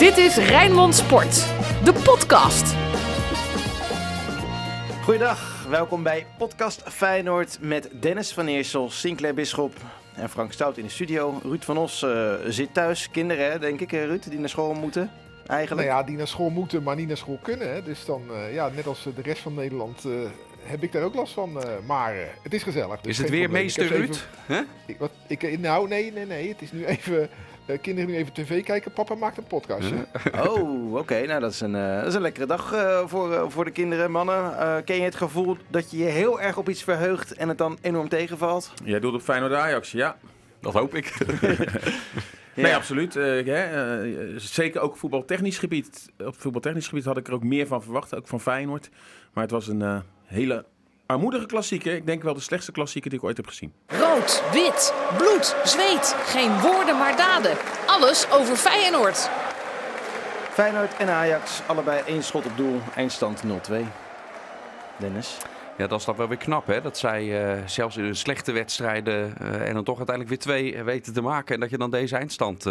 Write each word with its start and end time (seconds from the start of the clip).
Dit 0.00 0.16
is 0.16 0.36
Rijnmond 0.36 0.94
Sport, 0.94 1.34
de 1.84 1.92
podcast. 2.04 2.74
Goeiedag, 5.02 5.66
welkom 5.68 6.02
bij 6.02 6.26
podcast 6.38 6.82
Feyenoord 6.82 7.58
met 7.60 7.90
Dennis 8.00 8.32
van 8.32 8.46
Eersel, 8.46 8.90
Sinclair 8.90 9.34
Bisschop 9.34 9.72
en 10.14 10.30
Frank 10.30 10.52
Stout 10.52 10.78
in 10.78 10.84
de 10.84 10.90
studio. 10.90 11.40
Ruud 11.42 11.62
van 11.62 11.78
Os 11.78 12.02
uh, 12.02 12.32
zit 12.48 12.74
thuis, 12.74 13.10
kinderen 13.10 13.50
hè, 13.50 13.58
denk 13.58 13.80
ik 13.80 13.90
Ruud, 13.90 14.30
die 14.30 14.38
naar 14.38 14.48
school 14.48 14.74
moeten 14.74 15.10
eigenlijk. 15.46 15.88
Nou 15.88 16.00
ja, 16.00 16.06
die 16.06 16.16
naar 16.16 16.28
school 16.28 16.50
moeten, 16.50 16.82
maar 16.82 16.96
niet 16.96 17.08
naar 17.08 17.16
school 17.16 17.38
kunnen. 17.42 17.72
Hè. 17.72 17.82
Dus 17.82 18.04
dan, 18.04 18.22
uh, 18.30 18.54
ja, 18.54 18.68
net 18.68 18.86
als 18.86 19.02
de 19.02 19.22
rest 19.22 19.40
van 19.42 19.54
Nederland 19.54 20.04
uh, 20.04 20.12
heb 20.62 20.82
ik 20.82 20.92
daar 20.92 21.02
ook 21.02 21.14
last 21.14 21.32
van. 21.32 21.58
maar 21.86 22.14
het 22.42 22.54
is 22.54 22.62
gezellig. 22.62 23.00
Dus 23.00 23.12
is 23.12 23.18
het 23.18 23.30
weer 23.30 23.50
meester 23.50 23.86
Ruud? 23.86 24.26
Huh? 24.46 24.60
Ik, 24.86 24.98
wat, 24.98 25.10
ik, 25.26 25.58
nou, 25.58 25.88
nee, 25.88 26.12
nee, 26.12 26.26
nee. 26.26 26.48
Het 26.48 26.62
is 26.62 26.72
nu 26.72 26.84
even 26.84 27.30
kinderen 27.80 28.10
nu 28.10 28.16
even 28.16 28.32
tv 28.32 28.64
kijken. 28.64 28.92
Papa 28.92 29.14
maakt 29.14 29.38
een 29.38 29.44
podcastje. 29.44 30.06
Oh, 30.48 30.94
oké. 30.94 31.26
Nou, 31.26 31.40
dat 31.40 31.52
is, 31.52 31.60
een, 31.60 31.74
uh, 31.74 31.96
dat 31.96 32.06
is 32.06 32.14
een 32.14 32.20
lekkere 32.20 32.46
dag 32.46 32.72
uh, 32.72 33.06
voor, 33.06 33.50
voor 33.50 33.64
de 33.64 33.70
kinderen. 33.70 34.10
Mannen, 34.10 34.54
ken 34.84 34.96
je 34.96 35.02
het 35.02 35.14
gevoel 35.14 35.56
dat 35.68 35.90
je 35.90 35.98
je 35.98 36.04
heel 36.04 36.40
erg 36.40 36.56
op 36.56 36.68
iets 36.68 36.82
verheugt 36.82 37.34
en 37.34 37.48
het 37.48 37.58
dan 37.58 37.78
enorm 37.80 38.08
tegenvalt? 38.08 38.72
Jij 38.84 39.00
doet 39.00 39.14
op 39.14 39.20
Feyenoord 39.20 39.52
Ajax, 39.52 39.92
ja. 39.92 40.16
Dat 40.60 40.72
hoop 40.72 40.94
ik. 40.94 41.06
ja. 42.54 42.62
Nee, 42.62 42.74
absoluut. 42.74 43.12
zeker 44.36 44.80
ook 44.80 44.96
voetbaltechnisch 44.96 45.58
gebied. 45.58 46.10
Op 46.18 46.34
voetbaltechnisch 46.40 46.88
gebied 46.88 47.04
had 47.04 47.16
ik 47.16 47.26
er 47.26 47.34
ook 47.34 47.44
meer 47.44 47.66
van 47.66 47.82
verwacht, 47.82 48.14
ook 48.16 48.28
van 48.28 48.40
Feyenoord. 48.40 48.90
Maar 49.32 49.42
het 49.42 49.52
was 49.52 49.68
een 49.68 50.02
hele 50.24 50.64
armoedige 51.10 51.46
klassieker. 51.46 51.94
Ik 51.94 52.06
denk 52.06 52.22
wel 52.22 52.34
de 52.34 52.40
slechtste 52.40 52.72
klassieker 52.72 53.10
die 53.10 53.18
ik 53.18 53.24
ooit 53.24 53.36
heb 53.36 53.46
gezien. 53.46 53.72
Rood, 53.86 54.42
wit, 54.52 54.94
bloed, 55.16 55.56
zweet. 55.64 56.14
Geen 56.24 56.60
woorden 56.60 56.98
maar 56.98 57.16
daden. 57.16 57.56
Alles 57.86 58.30
over 58.30 58.56
Feyenoord. 58.56 59.30
Feyenoord 60.52 60.96
en 60.96 61.08
Ajax, 61.08 61.60
allebei 61.66 62.02
één 62.06 62.22
schot 62.22 62.46
op 62.46 62.56
doel. 62.56 62.80
Eindstand 62.94 63.42
0-2. 63.70 63.74
Dennis? 64.96 65.36
Ja, 65.80 65.86
dat 65.86 65.98
is 65.98 66.04
dan 66.04 66.16
wel 66.16 66.28
weer 66.28 66.36
knap, 66.36 66.66
hè? 66.66 66.80
Dat 66.80 66.98
zij 66.98 67.56
uh, 67.58 67.66
zelfs 67.66 67.96
in 67.96 68.04
hun 68.04 68.16
slechte 68.16 68.52
wedstrijden 68.52 69.34
uh, 69.42 69.68
en 69.68 69.74
dan 69.74 69.84
toch 69.84 69.96
uiteindelijk 69.96 70.28
weer 70.28 70.44
twee 70.44 70.82
weten 70.82 71.12
te 71.12 71.20
maken. 71.20 71.54
En 71.54 71.60
dat 71.60 71.70
je 71.70 71.78
dan 71.78 71.90
deze 71.90 72.16
eindstand 72.16 72.64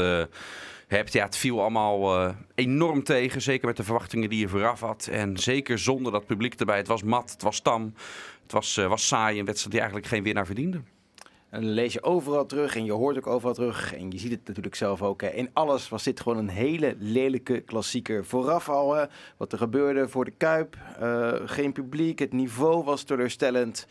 hebt. 0.87 1.13
Ja, 1.13 1.25
het 1.25 1.37
viel 1.37 1.61
allemaal 1.61 2.33
enorm 2.55 3.03
tegen. 3.03 3.41
Zeker 3.41 3.67
met 3.67 3.77
de 3.77 3.83
verwachtingen 3.83 4.29
die 4.29 4.39
je 4.39 4.47
vooraf 4.47 4.79
had. 4.79 5.07
En 5.11 5.37
zeker 5.37 5.79
zonder 5.79 6.11
dat 6.11 6.25
publiek 6.25 6.53
erbij. 6.53 6.77
Het 6.77 6.87
was 6.87 7.03
mat, 7.03 7.31
het 7.31 7.41
was 7.41 7.59
tam. 7.59 7.93
Het 8.43 8.51
was, 8.51 8.75
was 8.75 9.07
saai. 9.07 9.39
Een 9.39 9.45
wedstrijd 9.45 9.71
die 9.71 9.81
eigenlijk 9.81 10.11
geen 10.11 10.23
winnaar 10.23 10.45
verdiende. 10.45 10.81
En 11.49 11.61
dan 11.61 11.71
lees 11.71 11.93
je 11.93 12.03
overal 12.03 12.45
terug 12.45 12.75
en 12.75 12.85
je 12.85 12.91
hoort 12.91 13.17
ook 13.17 13.27
overal 13.27 13.53
terug. 13.53 13.95
En 13.95 14.11
je 14.11 14.19
ziet 14.19 14.31
het 14.31 14.47
natuurlijk 14.47 14.75
zelf 14.75 15.01
ook. 15.01 15.21
Hè. 15.21 15.29
In 15.29 15.49
alles 15.53 15.89
was 15.89 16.03
dit 16.03 16.19
gewoon 16.19 16.37
een 16.37 16.49
hele 16.49 16.95
lelijke 16.99 17.59
klassieker. 17.59 18.25
Vooraf 18.25 18.69
al 18.69 19.07
wat 19.37 19.51
er 19.51 19.57
gebeurde 19.57 20.07
voor 20.07 20.25
de 20.25 20.33
Kuip. 20.37 20.77
Uh, 21.01 21.33
geen 21.45 21.71
publiek, 21.71 22.19
het 22.19 22.33
niveau 22.33 22.83
was 22.83 23.03
teleurstellend. 23.03 23.87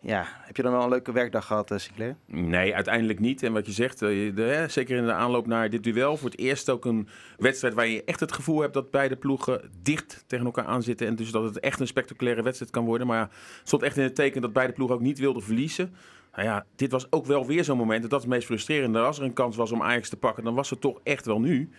Ja, 0.00 0.26
heb 0.28 0.56
je 0.56 0.62
dan 0.62 0.72
wel 0.72 0.82
een 0.82 0.88
leuke 0.88 1.12
werkdag 1.12 1.46
gehad, 1.46 1.70
uh, 1.70 1.78
Sinclair? 1.78 2.16
Nee, 2.26 2.74
uiteindelijk 2.74 3.20
niet. 3.20 3.42
En 3.42 3.52
wat 3.52 3.66
je 3.66 3.72
zegt, 3.72 4.00
hè, 4.00 4.68
zeker 4.68 4.96
in 4.96 5.06
de 5.06 5.12
aanloop 5.12 5.46
naar 5.46 5.70
dit 5.70 5.82
duel, 5.82 6.16
voor 6.16 6.30
het 6.30 6.38
eerst 6.38 6.70
ook 6.70 6.84
een 6.84 7.08
wedstrijd 7.36 7.74
waar 7.74 7.86
je 7.86 8.04
echt 8.04 8.20
het 8.20 8.32
gevoel 8.32 8.60
hebt 8.60 8.74
dat 8.74 8.90
beide 8.90 9.16
ploegen 9.16 9.70
dicht 9.82 10.24
tegen 10.26 10.44
elkaar 10.46 10.64
aanzitten. 10.64 11.06
En 11.06 11.16
dus 11.16 11.30
dat 11.30 11.44
het 11.44 11.60
echt 11.60 11.80
een 11.80 11.86
spectaculaire 11.86 12.42
wedstrijd 12.42 12.70
kan 12.70 12.84
worden. 12.84 13.06
Maar 13.06 13.18
ja, 13.18 13.28
het 13.58 13.68
stond 13.68 13.82
echt 13.82 13.96
in 13.96 14.02
het 14.02 14.14
teken 14.14 14.40
dat 14.40 14.52
beide 14.52 14.72
ploegen 14.72 14.96
ook 14.96 15.02
niet 15.02 15.18
wilden 15.18 15.42
verliezen. 15.42 15.94
Nou 16.32 16.46
ja, 16.48 16.66
dit 16.76 16.90
was 16.90 17.12
ook 17.12 17.26
wel 17.26 17.46
weer 17.46 17.64
zo'n 17.64 17.76
moment. 17.76 18.02
Dat 18.02 18.12
is 18.12 18.18
het 18.18 18.34
meest 18.34 18.46
frustrerende. 18.46 19.00
Als 19.00 19.18
er 19.18 19.24
een 19.24 19.32
kans 19.32 19.56
was 19.56 19.72
om 19.72 19.82
Ajax 19.82 20.08
te 20.08 20.16
pakken, 20.16 20.44
dan 20.44 20.54
was 20.54 20.70
het 20.70 20.80
toch 20.80 21.00
echt 21.02 21.26
wel 21.26 21.40
nu. 21.40 21.70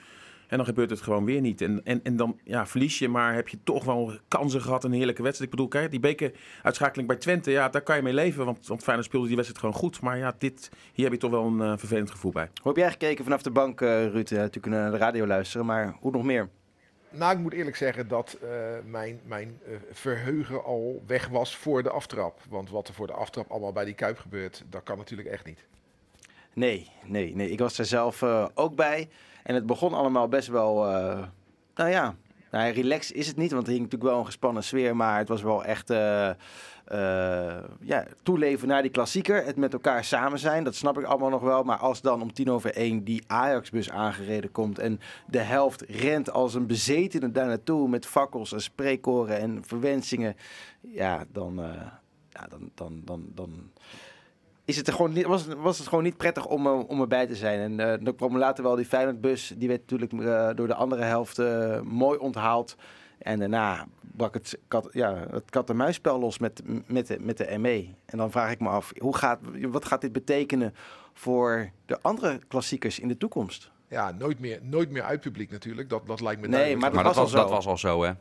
En 0.48 0.58
dan 0.58 0.68
gebeurt 0.68 0.90
het 0.90 1.02
gewoon 1.02 1.26
weer 1.26 1.42
niet. 1.42 1.62
En, 1.62 1.84
en, 2.04 2.16
dan 2.16 2.40
ja, 2.44 2.66
verlies 2.66 3.00
je, 3.00 3.10
maar 3.10 3.34
heb 3.34 3.48
je 3.48 3.58
toch 3.64 3.84
wel 3.84 4.14
kansen 4.28 4.62
gehad. 4.62 4.84
Een 4.84 4.92
heerlijke 4.92 5.24
wedstrijd. 5.24 5.52
Ik 5.52 5.58
bedoel, 5.58 5.72
kijk, 5.72 5.92
die 5.92 6.00
bekeruitschakeling 6.00 7.08
bij 7.08 7.18
Twente, 7.18 7.52
ja, 7.52 7.70
daar 7.70 7.82
kan 7.82 7.96
je 7.96 8.02
mee 8.02 8.14
leven. 8.14 8.46
Want, 8.46 8.68
want 8.68 8.84
Feyenoord 8.84 9.08
speelde 9.08 9.28
die 9.28 9.36
wedstrijd 9.36 9.66
gewoon 9.66 9.80
goed. 9.82 10.02
Maar 10.02 10.18
ja, 10.18 10.36
dit, 10.38 10.70
hier 10.94 11.04
heb 11.04 11.14
je 11.14 11.20
toch 11.20 11.32
wel 11.32 11.46
een 11.46 11.60
uh, 11.60 11.74
vervelend 11.78 12.12
gevoel 12.12 12.32
bij. 12.32 12.50
Hoe 12.62 12.72
heb 12.72 12.82
jij 12.82 12.92
gekeken 12.92 13.24
vanaf 13.24 13.42
de 13.42 13.52
bank, 13.52 13.82
uh, 13.82 14.08
Ruud? 14.08 14.30
Natuurlijk 14.30 14.66
naar 14.66 14.92
de 14.92 14.98
radio 14.98 15.28
luisteren, 15.28 15.66
maar 15.66 15.96
hoe 16.00 16.12
nog 16.12 16.24
meer? 16.24 16.50
Nou, 17.16 17.34
ik 17.34 17.40
moet 17.40 17.54
eerlijk 17.54 17.76
zeggen 17.76 18.08
dat 18.08 18.38
uh, 18.44 18.50
mijn, 18.86 19.20
mijn 19.26 19.60
uh, 19.68 19.76
verheugen 19.92 20.64
al 20.64 21.04
weg 21.08 21.28
was 21.28 21.56
voor 21.56 21.84
de 21.84 21.90
aftrap. 21.90 22.40
Want 22.50 22.70
wat 22.70 22.88
er 22.88 22.94
voor 22.94 23.08
de 23.08 23.14
aftrap 23.14 23.52
allemaal 23.52 23.72
bij 23.72 23.86
die 23.86 23.94
Kuip 23.94 24.18
gebeurt, 24.18 24.64
dat 24.70 24.84
kan 24.84 24.98
natuurlijk 24.98 25.30
echt 25.30 25.46
niet. 25.46 25.66
Nee, 26.54 26.92
nee, 27.06 27.36
nee. 27.36 27.50
Ik 27.50 27.60
was 27.60 27.78
er 27.78 27.86
zelf 27.86 28.22
uh, 28.22 28.48
ook 28.54 28.76
bij. 28.76 29.10
En 29.44 29.56
het 29.56 29.66
begon 29.66 29.94
allemaal 29.94 30.28
best 30.28 30.48
wel, 30.48 30.76
nou 31.76 31.90
ja, 31.90 32.16
nou, 32.52 32.72
relaxed 32.72 33.16
is 33.16 33.28
het 33.28 33.38
niet, 33.38 33.52
want 33.52 33.68
er 33.68 33.74
hing 33.74 33.84
natuurlijk 33.84 34.12
wel 34.12 34.20
een 34.20 34.26
gespannen 34.26 34.64
sfeer. 34.64 34.96
Maar 34.96 35.18
het 35.18 35.28
was 35.28 35.42
wel 35.42 35.66
echt 35.66 35.90
ja, 37.80 38.06
toeleven 38.24 38.68
naar 38.68 38.82
die 38.82 38.92
klassieker. 38.92 39.46
Het 39.46 39.56
met 39.56 39.74
elkaar 39.74 40.04
samen 40.04 40.40
zijn, 40.40 40.64
dat 40.64 40.76
snap 40.76 40.98
ik 40.98 41.06
allemaal 41.06 41.30
nog 41.30 41.42
wel. 41.42 41.64
Maar 41.64 41.78
als 41.78 42.02
dan 42.02 42.22
om 42.22 42.34
tien 42.34 42.52
over 42.52 42.74
één 42.76 43.04
die 43.04 43.24
Ajax-bus 43.28 43.90
aangereden 43.90 44.52
komt... 44.52 44.80
en 44.80 45.00
de 45.28 45.40
helft 45.40 45.82
rent 45.82 46.32
als 46.32 46.54
een 46.54 46.68
bezetene 46.68 47.32
daar 47.32 47.48
naartoe... 47.48 47.90
met 47.90 48.06
fakkels 48.06 48.54
en 48.54 48.62
spreekkoren 48.62 49.40
en 49.40 49.64
verwensingen... 49.66 50.36
ja, 50.82 51.26
dan... 51.32 51.60
Uh, 51.60 51.66
ja, 52.30 52.48
dan, 52.50 52.72
dan, 52.76 53.02
dan, 53.06 53.26
dan 53.34 53.72
is 54.66 54.78
het 54.78 54.88
er 54.88 54.94
gewoon 54.94 55.14
niet, 55.14 55.26
was, 55.26 55.48
was 55.48 55.78
het 55.78 55.88
gewoon 55.88 56.04
niet 56.04 56.18
prettig 56.18 56.46
om, 56.48 56.68
om 56.68 57.02
erbij 57.02 57.28
te 57.28 57.36
zijn. 57.36 57.80
En 57.80 58.04
dan 58.04 58.16
kwam 58.16 58.38
later 58.38 58.64
wel 58.64 58.76
die 58.76 58.86
Feyenoord-bus. 58.86 59.54
Die 59.58 59.68
werd 59.68 59.92
natuurlijk 59.92 60.12
door 60.58 60.68
de 60.68 60.76
andere 60.76 61.04
helft 61.04 61.38
mooi 61.84 62.18
onthaald. 62.18 62.76
En 63.24 63.40
daarna 63.40 63.88
brak 64.02 64.34
het 64.34 64.58
kat, 64.68 64.90
ja, 64.92 65.28
het 65.32 65.50
kat-en-muisspel 65.50 66.20
los 66.20 66.38
met, 66.38 66.62
met, 66.88 67.08
de, 67.08 67.18
met 67.20 67.38
de 67.38 67.58
ME. 67.58 67.88
En 68.06 68.18
dan 68.18 68.32
vraag 68.32 68.52
ik 68.52 68.60
me 68.60 68.70
af, 68.70 68.92
hoe 68.98 69.18
gaat, 69.18 69.40
wat 69.62 69.86
gaat 69.86 70.02
dit 70.02 70.12
betekenen 70.12 70.74
voor 71.14 71.72
de 71.86 72.02
andere 72.02 72.40
klassiekers 72.48 73.00
in 73.00 73.08
de 73.08 73.18
toekomst? 73.18 73.72
Ja, 73.88 74.12
nooit 74.12 74.40
meer, 74.40 74.60
nooit 74.62 74.90
meer 74.90 75.04
uit 75.04 75.22
publiek 75.22 75.52
natuurlijk. 75.52 75.90
Dat, 75.90 76.08
dat 76.08 76.22
lijkt 76.22 76.42
me 76.42 76.48
Nee, 76.48 76.78
maar, 76.78 76.92
dat, 76.92 77.04
was, 77.04 77.16
was, 77.16 77.36
al 77.36 77.42
dat 77.42 77.50
was 77.50 77.66
al 77.66 77.78
zo, 77.78 78.04
hè? 78.04 78.12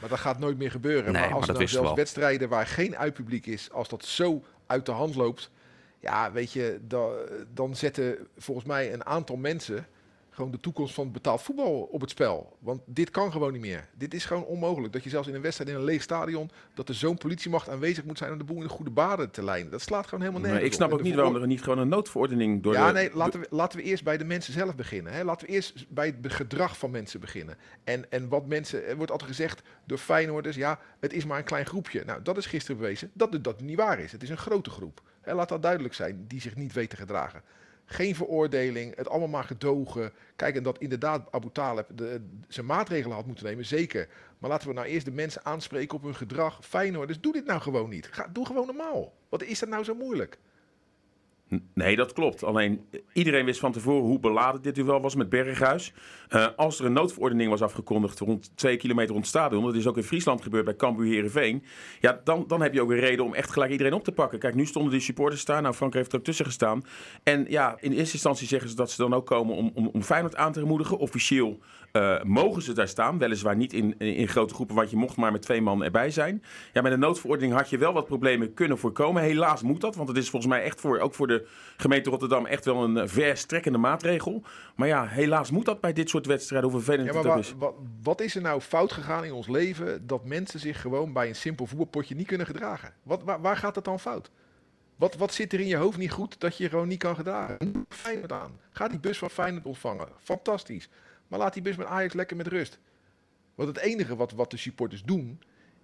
Maar 0.00 0.08
dat 0.08 0.18
gaat 0.18 0.38
nooit 0.38 0.58
meer 0.58 0.70
gebeuren. 0.70 1.12
Nee, 1.12 1.22
maar 1.22 1.22
als 1.22 1.32
maar 1.32 1.40
er 1.40 1.46
dat 1.46 1.56
dan 1.56 1.68
zelfs 1.68 1.86
wel. 1.86 1.96
wedstrijden 1.96 2.48
waar 2.48 2.66
geen 2.66 2.96
uitpubliek 2.96 3.46
is, 3.46 3.70
als 3.70 3.88
dat 3.88 4.04
zo 4.04 4.42
uit 4.66 4.86
de 4.86 4.92
hand 4.92 5.14
loopt, 5.14 5.50
ja, 6.00 6.32
weet 6.32 6.52
je, 6.52 6.80
dan, 6.82 7.12
dan 7.54 7.76
zetten 7.76 8.28
volgens 8.36 8.66
mij 8.66 8.92
een 8.92 9.06
aantal 9.06 9.36
mensen 9.36 9.86
gewoon 10.34 10.50
de 10.50 10.60
toekomst 10.60 10.94
van 10.94 11.12
betaald 11.12 11.42
voetbal 11.42 11.80
op 11.82 12.00
het 12.00 12.10
spel. 12.10 12.56
Want 12.58 12.82
dit 12.86 13.10
kan 13.10 13.32
gewoon 13.32 13.52
niet 13.52 13.60
meer. 13.60 13.88
Dit 13.94 14.14
is 14.14 14.24
gewoon 14.24 14.44
onmogelijk. 14.44 14.92
Dat 14.92 15.04
je 15.04 15.10
zelfs 15.10 15.28
in 15.28 15.34
een 15.34 15.40
wedstrijd 15.40 15.70
in 15.70 15.76
een 15.76 15.84
leeg 15.84 16.02
stadion... 16.02 16.50
dat 16.74 16.88
er 16.88 16.94
zo'n 16.94 17.16
politiemacht 17.16 17.68
aanwezig 17.68 18.04
moet 18.04 18.18
zijn... 18.18 18.32
om 18.32 18.38
de 18.38 18.44
boel 18.44 18.56
in 18.56 18.62
de 18.62 18.68
goede 18.68 18.90
baden 18.90 19.30
te 19.30 19.44
leiden. 19.44 19.70
Dat 19.70 19.80
slaat 19.80 20.04
gewoon 20.06 20.20
helemaal 20.20 20.42
nergens 20.42 20.64
Ik 20.64 20.72
snap 20.72 20.92
ook 20.92 21.02
niet 21.02 21.14
waarom 21.14 21.36
er 21.36 21.46
niet 21.46 21.62
gewoon 21.62 21.78
een 21.78 21.88
noodverordening 21.88 22.62
door 22.62 22.72
Ja, 22.72 22.86
de... 22.86 22.92
nee, 22.92 23.10
laten 23.14 23.40
we, 23.40 23.46
laten 23.50 23.78
we 23.78 23.84
eerst 23.84 24.04
bij 24.04 24.16
de 24.16 24.24
mensen 24.24 24.52
zelf 24.52 24.74
beginnen. 24.74 25.12
Hè. 25.12 25.24
Laten 25.24 25.46
we 25.46 25.52
eerst 25.52 25.86
bij 25.88 26.14
het 26.22 26.32
gedrag 26.32 26.78
van 26.78 26.90
mensen 26.90 27.20
beginnen. 27.20 27.56
En, 27.84 28.10
en 28.10 28.28
wat 28.28 28.46
mensen... 28.46 28.86
Er 28.86 28.96
wordt 28.96 29.10
altijd 29.10 29.30
gezegd 29.30 29.62
door 29.84 29.98
Feyenoorders... 29.98 30.56
ja, 30.56 30.78
het 31.00 31.12
is 31.12 31.24
maar 31.24 31.38
een 31.38 31.44
klein 31.44 31.66
groepje. 31.66 32.02
Nou, 32.06 32.22
dat 32.22 32.36
is 32.36 32.46
gisteren 32.46 32.80
bewezen 32.80 33.10
dat 33.12 33.44
dat 33.44 33.60
niet 33.60 33.76
waar 33.76 33.98
is. 33.98 34.12
Het 34.12 34.22
is 34.22 34.30
een 34.30 34.36
grote 34.36 34.70
groep. 34.70 35.02
Hè, 35.20 35.34
laat 35.34 35.48
dat 35.48 35.62
duidelijk 35.62 35.94
zijn, 35.94 36.24
die 36.28 36.40
zich 36.40 36.56
niet 36.56 36.72
weten 36.72 36.98
gedragen. 36.98 37.42
Geen 37.86 38.14
veroordeling, 38.14 38.96
het 38.96 39.08
allemaal 39.08 39.28
maar 39.28 39.44
gedogen. 39.44 40.12
Kijk, 40.36 40.56
en 40.56 40.62
dat 40.62 40.78
inderdaad 40.78 41.32
Abu 41.32 41.48
Talib 41.52 41.86
de, 41.94 42.26
zijn 42.48 42.66
maatregelen 42.66 43.16
had 43.16 43.26
moeten 43.26 43.44
nemen, 43.44 43.66
zeker. 43.66 44.08
Maar 44.38 44.50
laten 44.50 44.68
we 44.68 44.74
nou 44.74 44.86
eerst 44.86 45.04
de 45.04 45.12
mensen 45.12 45.44
aanspreken 45.44 45.96
op 45.96 46.02
hun 46.02 46.14
gedrag. 46.14 46.58
Feyenoord, 46.62 47.08
dus 47.08 47.20
doe 47.20 47.32
dit 47.32 47.46
nou 47.46 47.60
gewoon 47.60 47.90
niet. 47.90 48.08
Ga, 48.10 48.28
doe 48.32 48.46
gewoon 48.46 48.66
normaal. 48.66 49.12
Wat 49.28 49.42
is 49.42 49.58
dat 49.58 49.68
nou 49.68 49.84
zo 49.84 49.94
moeilijk? 49.94 50.38
Nee, 51.74 51.96
dat 51.96 52.12
klopt. 52.12 52.44
Alleen 52.44 52.80
iedereen 53.12 53.44
wist 53.44 53.60
van 53.60 53.72
tevoren 53.72 54.02
hoe 54.02 54.20
beladen 54.20 54.62
dit 54.62 54.74
duel 54.74 55.00
was 55.00 55.14
met 55.14 55.28
Berghuis. 55.28 55.92
Uh, 56.30 56.46
als 56.56 56.78
er 56.78 56.84
een 56.84 56.92
noodverordening 56.92 57.50
was 57.50 57.62
afgekondigd 57.62 58.18
rond 58.18 58.50
twee 58.54 58.76
kilometer 58.76 59.12
rond 59.12 59.26
het 59.26 59.34
stadion, 59.34 59.64
dat 59.64 59.74
is 59.74 59.86
ook 59.86 59.96
in 59.96 60.02
Friesland 60.02 60.42
gebeurd 60.42 60.64
bij 60.64 60.76
Cambuur 60.76 61.12
Herenveen. 61.12 61.64
Ja, 62.00 62.20
dan, 62.24 62.44
dan 62.46 62.62
heb 62.62 62.74
je 62.74 62.82
ook 62.82 62.90
een 62.90 62.98
reden 62.98 63.24
om 63.24 63.34
echt 63.34 63.50
gelijk 63.50 63.70
iedereen 63.70 63.92
op 63.92 64.04
te 64.04 64.12
pakken. 64.12 64.38
Kijk, 64.38 64.54
nu 64.54 64.66
stonden 64.66 64.92
die 64.92 65.00
supporters 65.00 65.44
daar. 65.44 65.62
Nou, 65.62 65.74
Frank 65.74 65.94
heeft 65.94 66.12
er 66.12 66.18
ook 66.18 66.24
tussen 66.24 66.44
gestaan. 66.44 66.82
En 67.22 67.46
ja, 67.48 67.76
in 67.80 67.92
eerste 67.92 68.12
instantie 68.12 68.46
zeggen 68.46 68.68
ze 68.68 68.76
dat 68.76 68.90
ze 68.90 69.02
dan 69.02 69.14
ook 69.14 69.26
komen 69.26 69.56
om, 69.56 69.70
om, 69.74 69.90
om 69.92 70.02
Feyenoord 70.02 70.36
aan 70.36 70.52
te 70.52 70.64
moedigen. 70.64 70.98
Officieel 70.98 71.58
uh, 71.96 72.22
mogen 72.22 72.62
ze 72.62 72.72
daar 72.72 72.88
staan. 72.88 73.18
Weliswaar 73.18 73.56
niet 73.56 73.72
in, 73.72 73.98
in, 73.98 74.28
grote 74.28 74.54
groepen, 74.54 74.74
want 74.74 74.90
je 74.90 74.96
mocht 74.96 75.16
maar 75.16 75.32
met 75.32 75.42
twee 75.42 75.60
man 75.60 75.84
erbij 75.84 76.10
zijn. 76.10 76.42
Ja, 76.72 76.82
met 76.82 76.92
een 76.92 76.98
noodverordening 76.98 77.54
had 77.54 77.70
je 77.70 77.78
wel 77.78 77.92
wat 77.92 78.06
problemen 78.06 78.54
kunnen 78.54 78.78
voorkomen. 78.78 79.22
Helaas 79.22 79.62
moet 79.62 79.80
dat, 79.80 79.94
want 79.96 80.08
het 80.08 80.16
is 80.16 80.30
volgens 80.30 80.52
mij 80.52 80.62
echt 80.62 80.80
voor, 80.80 80.98
ook 80.98 81.14
voor 81.14 81.26
de 81.26 81.46
gemeente 81.76 82.10
Rotterdam 82.10 82.46
echt 82.46 82.64
wel 82.64 82.84
een 82.84 83.08
verstrekkende 83.08 83.78
maatregel. 83.78 84.42
Maar 84.76 84.88
ja, 84.88 85.06
helaas 85.06 85.50
moet 85.50 85.64
dat 85.64 85.80
bij 85.80 85.92
dit 85.92 86.08
soort 86.08 86.26
wedstrijden, 86.26 86.70
hoe 86.70 86.80
vervelend 86.80 87.14
ja, 87.14 87.22
maar 87.22 87.36
het 87.36 87.44
is. 87.44 87.54
wa- 87.58 87.72
wat 88.02 88.20
is 88.20 88.34
er 88.34 88.42
nou 88.42 88.60
fout 88.60 88.92
gegaan 88.92 89.24
in 89.24 89.32
ons 89.32 89.48
leven 89.48 90.06
dat 90.06 90.24
mensen 90.24 90.60
zich 90.60 90.80
gewoon 90.80 91.12
bij 91.12 91.28
een 91.28 91.34
simpel 91.36 91.66
voetbalpotje 91.66 92.14
niet 92.14 92.26
kunnen 92.26 92.46
gedragen? 92.46 92.92
Wat, 93.02 93.22
waar, 93.22 93.40
waar 93.40 93.56
gaat 93.56 93.74
het 93.74 93.84
dan 93.84 94.00
fout? 94.00 94.30
Wat, 94.96 95.16
wat 95.16 95.32
zit 95.34 95.52
er 95.52 95.60
in 95.60 95.66
je 95.66 95.76
hoofd 95.76 95.98
niet 95.98 96.12
goed 96.12 96.40
dat 96.40 96.56
je 96.56 96.62
je 96.62 96.68
gewoon 96.70 96.88
niet 96.88 96.98
kan 96.98 97.14
gedragen? 97.14 97.86
Feyenoord 97.88 98.32
aan. 98.32 98.58
Ga 98.70 98.88
die 98.88 98.98
bus 99.00 99.18
van 99.18 99.30
Feyenoord 99.30 99.64
ontvangen. 99.64 100.08
Fantastisch. 100.22 100.88
Maar 101.34 101.42
laat 101.42 101.54
die 101.54 101.62
bus 101.62 101.76
met 101.76 101.86
Ajax 101.86 102.14
lekker 102.14 102.36
met 102.36 102.46
rust. 102.46 102.78
Want 103.54 103.68
het 103.68 103.78
enige 103.78 104.16
wat, 104.16 104.32
wat 104.32 104.50
de 104.50 104.56
supporters 104.56 105.02
doen, 105.02 105.40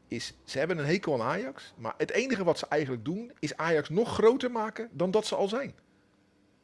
is 0.09 0.35
ze 0.45 0.59
hebben 0.59 0.79
een 0.79 0.85
hekel 0.85 1.15
aan 1.15 1.29
Ajax. 1.29 1.73
Maar 1.77 1.95
het 1.97 2.11
enige 2.11 2.45
wat 2.45 2.59
ze 2.59 2.67
eigenlijk 2.69 3.05
doen, 3.05 3.33
is 3.39 3.57
Ajax 3.57 3.89
nog 3.89 4.15
groter 4.15 4.51
maken 4.51 4.89
dan 4.93 5.11
dat 5.11 5.27
ze 5.27 5.35
al 5.35 5.49
zijn. 5.49 5.75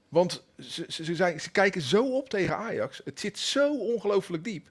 Want 0.09 0.45
ze, 0.59 0.85
ze, 0.89 1.15
zijn, 1.15 1.41
ze 1.41 1.51
kijken 1.51 1.81
zo 1.81 2.17
op 2.17 2.29
tegen 2.29 2.57
Ajax. 2.57 3.01
Het 3.05 3.21
zit 3.21 3.39
zo 3.39 3.79
ongelooflijk 3.79 4.45
diep. 4.45 4.71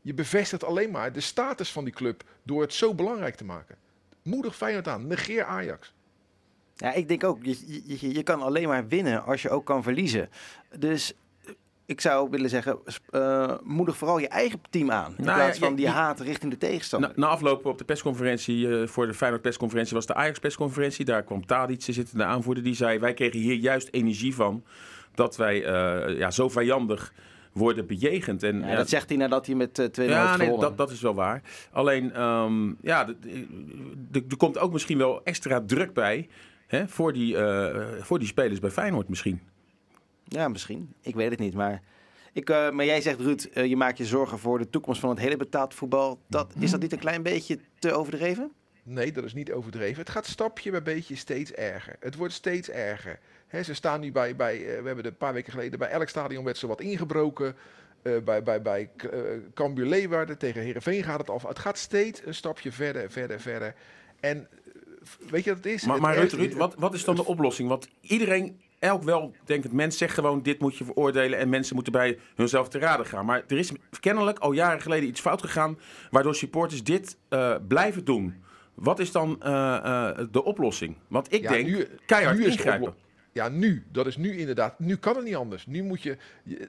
Je 0.00 0.14
bevestigt 0.14 0.64
alleen 0.64 0.90
maar 0.90 1.12
de 1.12 1.20
status 1.20 1.72
van 1.72 1.84
die 1.84 1.94
club 1.94 2.24
door 2.42 2.60
het 2.60 2.74
zo 2.74 2.94
belangrijk 2.94 3.34
te 3.34 3.44
maken. 3.44 3.76
Moedig 4.22 4.56
Feyenoord 4.56 4.88
aan, 4.88 5.06
negeer 5.06 5.44
Ajax. 5.44 5.94
Ja, 6.74 6.92
ik 6.92 7.08
denk 7.08 7.24
ook, 7.24 7.44
je, 7.44 7.82
je, 7.98 8.12
je 8.14 8.22
kan 8.22 8.42
alleen 8.42 8.68
maar 8.68 8.88
winnen 8.88 9.24
als 9.24 9.42
je 9.42 9.50
ook 9.50 9.64
kan 9.64 9.82
verliezen. 9.82 10.30
Dus 10.78 11.14
ik 11.90 12.00
zou 12.00 12.30
willen 12.30 12.50
zeggen, 12.50 12.78
eh, 13.10 13.54
moedig 13.62 13.96
vooral 13.96 14.18
je 14.18 14.28
eigen 14.28 14.60
team 14.70 14.90
aan. 14.90 15.14
In 15.16 15.24
Nou, 15.24 15.36
plaats 15.36 15.58
ja, 15.58 15.66
van 15.66 15.74
die 15.74 15.88
haat 15.88 16.20
richting 16.20 16.52
de 16.52 16.58
tegenstander. 16.58 17.12
Na, 17.16 17.26
na 17.26 17.32
afloop 17.32 17.66
op 17.66 17.78
de 17.78 17.84
persconferentie, 17.84 18.80
eh, 18.80 18.86
voor 18.86 19.06
de 19.06 19.14
Feyenoord 19.14 19.42
persconferentie, 19.42 19.94
was 19.94 20.06
de 20.06 20.14
Ajax 20.14 20.38
persconferentie. 20.38 21.04
Daar 21.04 21.22
kwam 21.22 21.46
Tadic, 21.46 21.84
de 21.84 21.92
zittende 21.92 22.24
aanvoerder, 22.24 22.64
die 22.64 22.74
zei... 22.74 22.98
wij 22.98 23.14
kregen 23.14 23.40
hier 23.40 23.54
juist 23.54 23.88
energie 23.90 24.34
van 24.34 24.64
dat 25.14 25.36
wij 25.36 25.64
eh, 25.64 26.18
ja, 26.18 26.30
zo 26.30 26.48
vijandig 26.48 27.12
worden 27.52 27.86
bejegend. 27.86 28.42
En, 28.42 28.60
ja, 28.60 28.76
dat 28.76 28.88
zegt 28.88 29.08
hij 29.08 29.18
nadat 29.18 29.46
hij 29.46 29.54
met 29.54 29.78
eh 29.78 29.86
2-0 29.86 30.10
ja, 30.10 30.36
nee, 30.36 30.58
dat, 30.58 30.76
dat 30.76 30.90
is 30.90 31.00
wel 31.00 31.14
waar. 31.14 31.42
Alleen, 31.72 32.12
ehm, 32.12 32.72
ja, 32.82 33.08
er 34.12 34.36
komt 34.36 34.58
ook 34.58 34.72
misschien 34.72 34.98
wel 34.98 35.20
extra 35.24 35.62
druk 35.66 35.92
bij... 35.92 36.28
Hè, 36.66 36.88
voor, 36.88 37.12
die, 37.12 37.36
voor 38.00 38.18
die 38.18 38.28
spelers 38.28 38.60
bij 38.60 38.70
Feyenoord 38.70 39.08
misschien. 39.08 39.40
Ja, 40.30 40.48
misschien. 40.48 40.94
Ik 41.00 41.14
weet 41.14 41.30
het 41.30 41.38
niet. 41.38 41.54
Maar, 41.54 41.82
ik, 42.32 42.50
eh, 42.50 42.70
maar 42.70 42.84
jij 42.84 43.00
zegt, 43.00 43.20
Ruud, 43.20 43.48
eh, 43.52 43.66
je 43.66 43.76
maakt 43.76 43.98
je 43.98 44.06
zorgen 44.06 44.38
voor 44.38 44.58
de 44.58 44.70
toekomst 44.70 45.00
van 45.00 45.10
het 45.10 45.18
hele 45.18 45.36
betaald 45.36 45.74
voetbal. 45.74 46.20
Dat, 46.26 46.52
is 46.58 46.70
dat 46.70 46.80
niet 46.80 46.92
een 46.92 46.98
klein 46.98 47.22
beetje 47.22 47.58
te 47.78 47.92
overdreven? 47.92 48.52
Nee, 48.82 49.12
dat 49.12 49.24
is 49.24 49.34
niet 49.34 49.52
overdreven. 49.52 49.98
Het 49.98 50.10
gaat 50.10 50.26
stapje 50.26 50.70
bij 50.70 50.82
beetje 50.82 51.16
steeds 51.16 51.52
erger. 51.52 51.96
Het 52.00 52.16
wordt 52.16 52.32
steeds 52.32 52.70
erger. 52.70 53.18
Hè, 53.46 53.62
ze 53.62 53.74
staan 53.74 54.00
nu 54.00 54.12
bij, 54.12 54.36
bij 54.36 54.56
eh, 54.56 54.64
we 54.64 54.86
hebben 54.86 55.04
er 55.04 55.10
een 55.10 55.16
paar 55.16 55.32
weken 55.32 55.52
geleden 55.52 55.78
bij 55.78 55.88
elk 55.88 56.08
stadion 56.08 56.44
werd 56.44 56.58
ze 56.58 56.66
wat 56.66 56.80
ingebroken. 56.80 57.56
Eh, 58.02 58.18
bij 58.24 58.42
bij, 58.42 58.62
bij 58.62 58.90
Cambuur 59.54 59.86
Leeuwarden 59.86 60.38
tegen 60.38 60.62
Heerenveen 60.62 61.02
gaat 61.02 61.18
het 61.18 61.30
af. 61.30 61.42
Het 61.42 61.58
gaat 61.58 61.78
steeds 61.78 62.20
een 62.24 62.34
stapje 62.34 62.72
verder, 62.72 63.10
verder, 63.10 63.40
verder. 63.40 63.74
En 64.20 64.48
weet 65.30 65.44
je 65.44 65.54
wat 65.54 65.64
het 65.64 65.72
is? 65.72 65.84
Maar, 65.84 66.00
maar 66.00 66.16
Ruud, 66.16 66.32
Ruud 66.32 66.54
wat, 66.54 66.74
wat 66.74 66.94
is 66.94 67.04
dan 67.04 67.16
de 67.16 67.24
oplossing? 67.24 67.68
Want 67.68 67.88
iedereen, 68.00 68.60
elk 68.80 69.02
weldenkend 69.02 69.72
mens 69.72 69.98
zegt 69.98 70.14
gewoon... 70.14 70.42
dit 70.42 70.60
moet 70.60 70.76
je 70.76 70.84
veroordelen 70.84 71.38
en 71.38 71.48
mensen 71.48 71.74
moeten 71.74 71.92
bij 71.92 72.18
hunzelf 72.34 72.68
te 72.68 72.78
raden 72.78 73.06
gaan. 73.06 73.24
Maar 73.26 73.42
er 73.48 73.58
is 73.58 73.72
kennelijk 74.00 74.38
al 74.38 74.52
jaren 74.52 74.80
geleden 74.80 75.08
iets 75.08 75.20
fout 75.20 75.40
gegaan... 75.40 75.78
waardoor 76.10 76.34
supporters 76.34 76.84
dit 76.84 77.16
eh, 77.28 77.54
blijven 77.68 78.04
doen. 78.04 78.34
Wat 78.74 78.98
is 78.98 79.12
dan 79.12 79.42
eh, 79.42 79.76
eh, 79.76 80.18
de 80.30 80.44
oplossing? 80.44 80.96
Want 81.08 81.32
ik 81.32 81.42
Ja, 81.42 81.50
denk, 81.50 81.66
nu- 81.66 81.88
keihard 82.06 82.38
nu 82.38 82.44
is 82.44 82.52
ingrijpen. 82.52 82.94
Ja, 83.32 83.48
nu. 83.48 83.84
Dat 83.92 84.06
is 84.06 84.16
nu 84.16 84.36
inderdaad. 84.38 84.78
Nu 84.78 84.96
kan 84.96 85.16
het 85.16 85.24
niet 85.24 85.34
anders. 85.36 85.66
Nu 85.66 85.82
moet 85.82 86.02
je. 86.02 86.16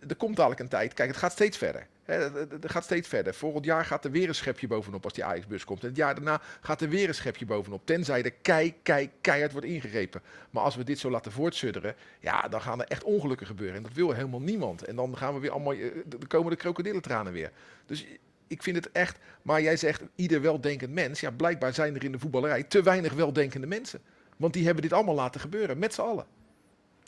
Er 0.08 0.16
komt 0.16 0.36
dadelijk 0.36 0.62
een 0.62 0.68
tijd. 0.68 0.94
Kijk, 0.94 1.10
het 1.10 1.18
gaat 1.18 1.32
steeds 1.32 1.58
verder. 1.58 1.88
Het 2.06 2.72
gaat 2.72 2.84
steeds 2.84 3.08
verder. 3.08 3.34
Volgend 3.34 3.66
jaar 3.66 3.86
gaat 3.86 4.06
er 4.06 4.12
weer 4.12 4.28
een 4.28 4.36
schepje 4.36 4.68
bovenop 4.68 5.04
als 5.04 5.14
die 5.14 5.24
Ajax-bus 5.24 5.66
komt. 5.66 5.82
En 5.82 5.88
het 5.88 5.98
jaar 5.98 6.16
daarna 6.16 6.42
gaat 6.62 6.82
er 6.82 6.90
weer 6.90 7.08
een 7.08 7.16
schepje 7.16 7.46
bovenop. 7.46 7.86
Tenzij 7.86 8.24
er 8.24 8.32
kei, 8.32 8.74
kei, 8.84 9.10
keihard 9.22 9.52
wordt 9.52 9.68
ingegrepen. 9.68 10.22
Maar 10.50 10.64
als 10.64 10.76
we 10.76 10.84
dit 10.84 11.00
zo 11.00 11.10
laten 11.10 11.32
voortsudderen. 11.32 11.96
Ja, 12.20 12.48
dan 12.48 12.62
gaan 12.62 12.80
er 12.82 12.88
echt 12.88 13.04
ongelukken 13.04 13.48
gebeuren. 13.48 13.76
En 13.76 13.84
dat 13.84 13.94
wil 13.94 14.12
helemaal 14.12 14.42
niemand. 14.42 14.84
En 14.84 14.96
dan 14.96 15.18
gaan 15.18 15.34
we 15.34 15.40
weer 15.40 15.52
allemaal. 15.52 15.74
eh, 15.74 15.90
Dan 16.08 16.28
komen 16.28 16.52
de 16.52 16.58
krokodillentranen 16.58 17.34
weer. 17.34 17.52
Dus 17.86 18.06
ik 18.48 18.64
vind 18.64 18.76
het 18.76 18.92
echt. 18.92 19.18
Maar 19.42 19.62
jij 19.62 19.78
zegt 19.78 20.02
ieder 20.16 20.42
weldenkend 20.42 20.92
mens. 20.94 21.20
Ja, 21.20 21.32
blijkbaar 21.32 21.74
zijn 21.74 21.96
er 21.96 22.04
in 22.04 22.12
de 22.12 22.20
voetballerij 22.20 22.64
te 22.64 22.84
weinig 22.84 23.14
weldenkende 23.14 23.68
mensen. 23.68 24.00
Want 24.38 24.54
die 24.54 24.66
hebben 24.66 24.82
dit 24.84 24.94
allemaal 24.94 25.16
laten 25.16 25.42
gebeuren, 25.42 25.80
met 25.80 25.94
z'n 25.94 26.02
allen. 26.02 26.26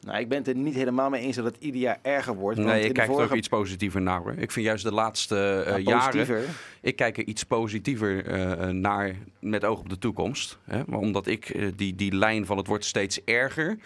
Nou, 0.06 0.20
ik 0.20 0.30
ben 0.30 0.38
het 0.38 0.48
er 0.48 0.56
niet 0.56 0.74
helemaal 0.76 1.10
mee 1.10 1.22
eens 1.22 1.36
dat 1.36 1.46
het 1.46 1.56
ieder 1.60 1.82
jaar 1.82 2.00
erger 2.02 2.36
wordt. 2.36 2.58
want 2.58 2.70
Nee, 2.70 2.82
in 2.82 2.88
ik 2.88 2.94
kijk 2.94 3.08
er 3.08 3.14
vorige 3.14 3.32
ook 3.32 3.38
iets 3.38 3.48
positiever 3.48 4.02
naar. 4.02 4.20
Hoor. 4.20 4.34
Ik 4.38 4.52
vind 4.52 4.66
juist 4.66 4.84
de 4.84 4.92
laatste 4.94 5.64
eh, 5.68 5.72
Ja, 5.72 5.78
jaren... 5.78 6.06
positiever. 6.12 6.44
Ik 6.82 6.96
kijk 6.96 7.18
er 7.18 7.26
iets 7.26 7.44
positiever 7.44 8.26
eh, 8.26 8.68
naar 8.68 9.16
met 9.40 9.66
oog 9.66 9.80
op 9.80 9.90
de 9.90 9.98
toekomst. 9.98 10.58
Hè? 10.64 10.82
Maar 10.88 11.00
omdat 11.00 11.28
ik 11.28 11.50
eh, 11.50 11.68
die, 11.76 11.96
die 11.96 12.16
lijn 12.16 12.46
van 12.46 12.58
het 12.58 12.68
wordt 12.68 12.86
steeds 12.86 13.24
erger... 13.24 13.78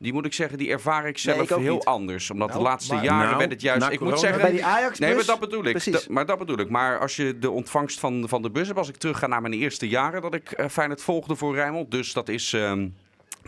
Die 0.00 0.12
moet 0.12 0.24
ik 0.26 0.32
zeggen, 0.32 0.58
die 0.58 0.70
ervaar 0.70 1.08
ik 1.08 1.18
zelf 1.18 1.40
ik 1.40 1.48
heel 1.48 1.74
niet. 1.74 1.84
anders. 1.84 2.30
Omdat 2.30 2.48
Nou, 2.48 2.60
de 2.60 2.66
laatste 2.68 2.94
maar- 2.94 3.04
jaren 3.04 3.26
Nou, 3.26 3.38
werd 3.38 3.50
het 3.50 3.60
juist... 3.60 3.88
Ik 3.88 4.00
moet 4.00 4.20
zeggen, 4.20 4.40
bij 4.40 4.50
die 4.50 4.64
Ajax 4.64 4.98
Nee, 4.98 5.14
maar 5.14 5.24
dat 5.24 5.40
bedoel 5.40 5.64
ik. 5.64 6.08
Maar 6.08 6.26
dat 6.26 6.38
bedoel 6.38 6.58
ik. 6.58 6.68
Maar 6.70 6.98
als 6.98 7.16
je 7.16 7.38
de 7.38 7.50
ontvangst 7.50 8.00
van, 8.00 8.28
van 8.28 8.42
de 8.42 8.50
bus 8.50 8.66
hebt, 8.66 8.78
als 8.78 8.88
ik 8.88 8.96
terug 8.96 9.18
ga 9.18 9.26
naar 9.26 9.40
mijn 9.40 9.52
eerste 9.54 9.88
jaren 9.88 10.22
dat 10.22 10.34
ik 10.34 10.50
eh 10.50 10.68
Feyenoord 10.68 11.02
volgde 11.02 11.36
voor 11.36 11.54
Rijnmond, 11.54 11.90
dus 11.90 12.12
dat 12.12 12.28
is 12.28 12.52
ehm, 12.52 12.88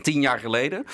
tien 0.01 0.21
jaar 0.21 0.39
geleden. 0.39 0.85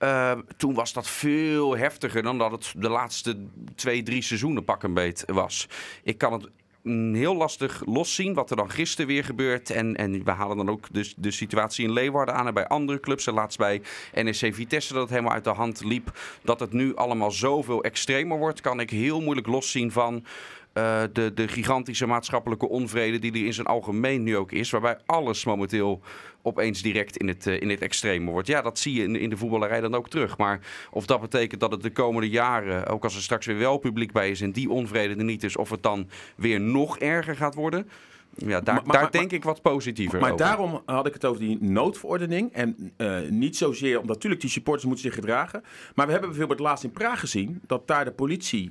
Eh, 0.00 0.32
toen 0.56 0.74
was 0.74 0.92
dat 0.92 1.08
veel 1.08 1.76
heftiger 1.76 2.22
dan 2.22 2.38
dat 2.38 2.50
het 2.50 2.72
de 2.76 2.88
laatste 2.88 3.36
twee, 3.74 4.02
drie 4.02 4.22
seizoenen 4.22 4.64
pak 4.64 4.82
een 4.82 4.94
beet 4.94 5.24
was. 5.26 5.68
Ik 6.02 6.18
kan 6.18 6.32
het 6.32 6.48
mm, 6.82 7.14
heel 7.14 7.36
lastig 7.36 7.82
loszien 7.86 8.34
wat 8.34 8.50
er 8.50 8.56
dan 8.56 8.70
gisteren 8.70 9.06
weer 9.06 9.24
gebeurt. 9.24 9.70
En, 9.70 9.96
en 9.96 10.24
we 10.24 10.30
halen 10.30 10.56
dan 10.56 10.70
ook 10.70 10.86
de, 10.90 11.12
de 11.16 11.30
situatie 11.30 11.84
in 11.84 11.92
Leeuwarden 11.92 12.34
aan 12.34 12.46
en 12.46 12.54
bij 12.54 12.66
andere 12.66 13.00
clubs. 13.00 13.26
En 13.26 13.34
laatst 13.34 13.58
bij 13.58 13.82
NEC 14.14 14.54
Vitesse 14.54 14.92
dat 14.92 15.02
het 15.02 15.10
helemaal 15.10 15.32
uit 15.32 15.44
de 15.44 15.50
hand 15.50 15.84
liep. 15.84 16.18
Dat 16.42 16.60
het 16.60 16.72
nu 16.72 16.96
allemaal 16.96 17.30
zoveel 17.30 17.82
extremer 17.82 18.38
wordt, 18.38 18.60
kan 18.60 18.80
ik 18.80 18.90
heel 18.90 19.20
moeilijk 19.20 19.46
loszien 19.46 19.92
van... 19.92 20.24
eh, 20.72 21.02
de, 21.12 21.34
de 21.34 21.48
gigantische 21.48 22.06
maatschappelijke 22.06 22.68
onvrede 22.68 23.18
die 23.18 23.32
er 23.32 23.44
in 23.46 23.54
zijn 23.54 23.66
algemeen 23.66 24.22
nu 24.22 24.36
ook 24.36 24.52
is. 24.52 24.70
Waarbij 24.70 24.98
alles 25.06 25.44
momenteel 25.44 26.00
opeens 26.42 26.82
direct 26.82 27.16
in 27.16 27.28
het, 27.28 27.46
eh, 27.46 27.60
in 27.60 27.70
het 27.70 27.80
extreme 27.80 28.30
wordt. 28.30 28.46
Ja, 28.48 28.62
dat 28.62 28.78
zie 28.78 28.94
je 28.94 29.02
in, 29.02 29.16
in 29.16 29.30
de 29.30 29.36
voetballerij 29.36 29.80
dan 29.80 29.94
ook 29.94 30.08
terug. 30.08 30.38
Maar 30.38 30.60
of 30.90 31.06
dat 31.06 31.20
betekent 31.20 31.60
dat 31.60 31.70
het 31.72 31.82
de 31.82 31.90
komende 31.90 32.28
jaren, 32.28 32.86
ook 32.86 33.04
als 33.04 33.14
er 33.16 33.22
straks 33.22 33.46
weer 33.46 33.58
wel 33.58 33.78
publiek 33.78 34.12
bij 34.12 34.30
is 34.30 34.40
en 34.40 34.52
die 34.52 34.70
onvrede 34.70 35.14
er 35.14 35.24
niet 35.24 35.42
is, 35.42 35.56
of 35.56 35.70
het 35.70 35.82
dan 35.82 36.08
weer 36.36 36.60
nog 36.60 36.98
erger 36.98 37.36
gaat 37.36 37.54
worden. 37.54 37.88
Ja, 38.36 38.60
daar, 38.60 38.74
Maar- 38.74 38.84
daar 38.84 39.02
maar- 39.02 39.10
denk 39.10 39.32
ik 39.32 39.44
wat 39.44 39.62
positiever 39.62 40.20
Maar 40.20 40.32
over. 40.32 40.46
daarom 40.46 40.82
had 40.86 41.06
ik 41.06 41.12
het 41.12 41.24
over 41.24 41.40
die 41.40 41.58
noodverordening. 41.60 42.52
En 42.52 42.92
eh, 42.96 43.18
niet 43.28 43.56
zozeer, 43.56 43.98
omdat 44.00 44.14
natuurlijk 44.14 44.40
die 44.40 44.50
supporters 44.50 44.84
moeten 44.86 45.04
zich 45.04 45.14
gedragen. 45.14 45.62
Maar 45.94 46.06
we 46.06 46.12
hebben 46.12 46.30
bijvoorbeeld 46.30 46.60
laatst 46.60 46.84
in 46.84 46.90
Praag 46.90 47.20
gezien 47.20 47.60
dat 47.66 47.86
daar 47.86 48.04
de 48.04 48.12
politie 48.12 48.70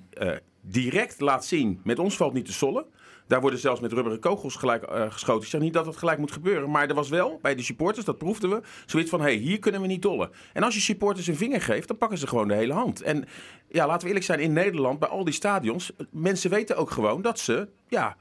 direct 0.62 1.20
laat 1.20 1.46
zien: 1.46 1.82
met 1.84 2.00
ons 2.00 2.18
valt 2.18 2.34
niet 2.34 2.46
te 2.46 2.54
sollen. 2.54 2.86
Daar 3.28 3.42
worden 3.42 3.60
zelfs 3.60 3.82
met 3.82 3.94
rubberen 3.94 4.20
kogels 4.20 4.56
gelijk 4.56 4.84
eh, 4.84 5.12
geschoten. 5.12 5.44
Ik 5.44 5.50
zeg 5.50 5.62
niet 5.62 5.74
dat 5.74 5.86
dat 5.86 5.98
gelijk 5.98 6.20
moet 6.20 6.32
gebeuren. 6.32 6.72
Maar 6.72 6.89
er 6.89 6.96
was 6.96 7.10
wel 7.10 7.39
bij 7.42 7.56
de 7.56 7.62
supporters, 7.62 8.06
dat 8.06 8.18
proefden 8.18 8.50
we, 8.50 8.62
zoiets 8.86 9.10
van: 9.10 9.20
hé, 9.20 9.25
hey, 9.25 9.36
hier 9.36 9.60
kunnen 9.60 9.82
we 9.82 9.88
niet 9.88 10.01
dollen. 10.01 10.30
En 10.54 10.63
als 10.63 10.74
je 10.74 10.82
supporters 10.82 11.28
een 11.28 11.36
vinger 11.36 11.62
geeft, 11.62 11.88
dan 11.88 11.98
pakken 11.98 12.18
ze 12.18 12.28
gewoon 12.28 12.48
de 12.48 12.54
hele 12.54 12.74
hand. 12.74 13.01
En 13.01 13.25
ja, 13.68 13.86
laten 13.86 14.01
we 14.01 14.08
eerlijk 14.08 14.25
zijn, 14.25 14.39
in 14.39 14.54
Nederland, 14.54 15.00
bij 15.00 15.10
al 15.10 15.24
die 15.24 15.34
stadions, 15.34 15.92
mensen 16.12 16.50
weten 16.50 16.78
ook 16.78 16.92
gewoon 16.92 17.22
dat 17.22 17.39
ze, 17.39 17.68
ja, 17.88 18.16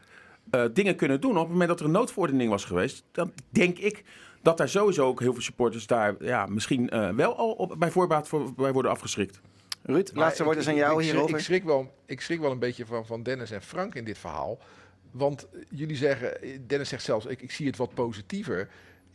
eh, 0.50 0.64
dingen 0.72 0.96
kunnen 0.96 1.20
doen. 1.20 1.36
Op 1.36 1.42
het 1.42 1.48
moment 1.50 1.68
dat 1.68 1.80
er 1.80 1.86
een 1.86 1.92
noodverordening 1.92 2.50
was 2.50 2.64
geweest, 2.64 3.04
dan 3.12 3.32
denk 3.50 3.78
ik 3.78 4.04
dat 4.42 4.56
daar 4.56 4.68
sowieso 4.68 5.06
ook 5.06 5.20
heel 5.20 5.32
veel 5.32 5.42
supporters 5.42 5.86
daar 5.86 6.14
ja, 6.20 6.46
misschien 6.46 6.88
eh, 6.88 7.08
wel 7.08 7.36
al 7.36 7.74
bij 7.78 7.90
voorbaat 7.90 8.28
voor, 8.28 8.54
bij 8.54 8.72
worden 8.72 8.90
afgeschrikt. 8.90 9.40
Ruud, 9.82 10.10
Maar 10.12 10.24
laatste 10.24 10.44
woord 10.44 10.56
is 10.56 10.68
aan 10.68 10.74
jou 10.74 11.02
ik, 11.02 11.10
hierover. 11.10 11.36
Ik 11.36 11.44
schrik, 11.44 11.64
wel, 11.64 11.94
ik 12.06 12.20
schrik 12.20 12.40
wel 12.40 12.50
een 12.50 12.58
beetje 12.58 12.86
van, 12.86 13.06
van 13.06 13.22
Dennis 13.22 13.50
en 13.50 13.62
Frank 13.62 13.94
in 13.94 14.04
dit 14.04 14.18
verhaal. 14.18 14.58
Want 15.10 15.46
jullie 15.70 15.96
zeggen, 15.96 16.66
Dennis 16.66 16.88
zegt 16.88 17.02
zelfs, 17.02 17.26
ik, 17.26 17.42
ik 17.42 17.50
zie 17.50 17.66
het 17.66 17.76
wat 17.76 17.94
positiever. 17.94 18.68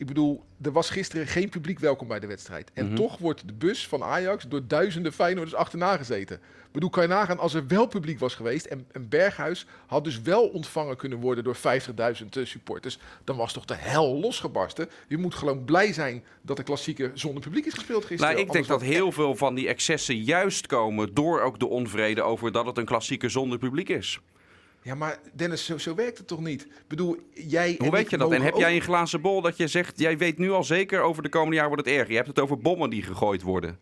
Ik 0.03 0.09
bedoel, 0.09 0.43
er 0.61 0.71
was 0.71 0.89
gisteren 0.89 1.27
geen 1.27 1.49
publiek 1.49 1.79
welkom 1.79 2.07
bij 2.07 2.19
de 2.19 2.27
wedstrijd. 2.27 2.71
En 2.73 2.85
Mhm. 2.85 2.95
toch 2.95 3.17
wordt 3.17 3.47
de 3.47 3.53
bus 3.53 3.87
van 3.87 4.03
Ajax 4.03 4.45
door 4.47 4.67
duizenden 4.67 5.13
Feyenoorders 5.13 5.55
achterna 5.55 5.97
gezeten. 5.97 6.35
Ik 6.35 6.71
bedoel, 6.71 6.89
kan 6.89 7.03
je 7.03 7.09
nagaan 7.09 7.39
als 7.39 7.53
er 7.53 7.67
wel 7.67 7.87
publiek 7.87 8.19
was 8.19 8.35
geweest... 8.35 8.65
en 8.65 8.85
een 8.91 9.09
Berghuis 9.09 9.65
had 9.85 10.03
dus 10.03 10.21
wel 10.21 10.47
ontvangen 10.47 10.97
kunnen 10.97 11.19
worden 11.19 11.43
door 11.43 11.55
50.000 11.55 12.39
supporters... 12.43 12.99
dan 13.23 13.37
was 13.37 13.53
toch 13.53 13.65
de 13.65 13.75
hel 13.75 14.19
losgebarsten. 14.19 14.89
Je 15.07 15.17
moet 15.17 15.35
gewoon 15.35 15.65
blij 15.65 15.93
zijn 15.93 16.23
dat 16.41 16.57
de 16.57 16.63
klassieker 16.63 17.11
zonder 17.13 17.43
publiek 17.43 17.65
is 17.65 17.73
gespeeld 17.73 18.05
gisteren. 18.05 18.33
Nou, 18.33 18.47
ik 18.47 18.51
denk 18.53 18.67
dat 18.67 18.81
heel 18.81 19.11
veel 19.11 19.35
van 19.35 19.55
die 19.55 19.67
excessen 19.67 20.15
juist 20.23 20.67
komen 20.67 21.13
door 21.13 21.41
ook 21.41 21.59
de 21.59 21.67
onvrede 21.67 22.21
over 22.21 22.51
dat 22.51 22.65
het 22.65 22.77
een 22.77 22.85
klassieker 22.85 23.29
zonder 23.29 23.57
publiek 23.57 23.89
is. 23.89 24.19
Ja, 24.83 24.95
maar 24.95 25.19
Dennis, 25.33 25.65
zo, 25.65 25.77
zo 25.77 25.95
werkt 25.95 26.17
het 26.17 26.27
toch 26.27 26.39
niet? 26.41 26.61
Ik 26.61 26.87
bedoel, 26.87 27.17
jij. 27.33 27.75
Hoe 27.79 27.91
weet 27.91 28.09
je 28.09 28.17
dat? 28.17 28.31
En 28.31 28.41
heb 28.41 28.55
jij 28.55 28.75
een 28.75 28.81
glazen 28.81 29.21
bol 29.21 29.41
dat 29.41 29.57
je 29.57 29.67
zegt, 29.67 29.99
jij 29.99 30.17
weet 30.17 30.37
nu 30.37 30.51
al 30.51 30.63
zeker 30.63 31.01
over 31.01 31.23
de 31.23 31.29
komende 31.29 31.55
jaar 31.55 31.67
wordt 31.67 31.85
het 31.85 31.93
erger. 31.95 32.09
Je 32.09 32.15
hebt 32.15 32.27
het 32.27 32.39
over 32.39 32.57
bommen 32.59 32.89
die 32.89 33.03
gegooid 33.03 33.41
worden. 33.41 33.79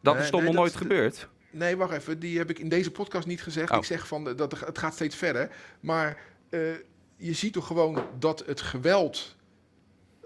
Dat 0.00 0.14
Nee, 0.14 0.22
is 0.22 0.30
toch 0.30 0.40
nee, 0.40 0.48
nog 0.48 0.58
nooit 0.58 0.76
gebeurd? 0.76 1.28
Nee, 1.50 1.76
wacht 1.76 1.92
even. 1.92 2.18
Die 2.18 2.38
heb 2.38 2.50
ik 2.50 2.58
in 2.58 2.68
deze 2.68 2.90
podcast 2.90 3.26
niet 3.26 3.42
gezegd. 3.42 3.70
Oh. 3.70 3.76
Ik 3.76 3.84
zeg 3.84 4.06
van 4.06 4.24
dat 4.36 4.60
het 4.60 4.78
gaat 4.78 4.94
steeds 4.94 5.16
verder. 5.16 5.50
Maar 5.80 6.18
eh, 6.48 6.60
je 7.16 7.32
ziet 7.32 7.52
toch 7.52 7.66
gewoon 7.66 8.02
dat 8.18 8.42
het 8.46 8.60
geweld. 8.60 9.36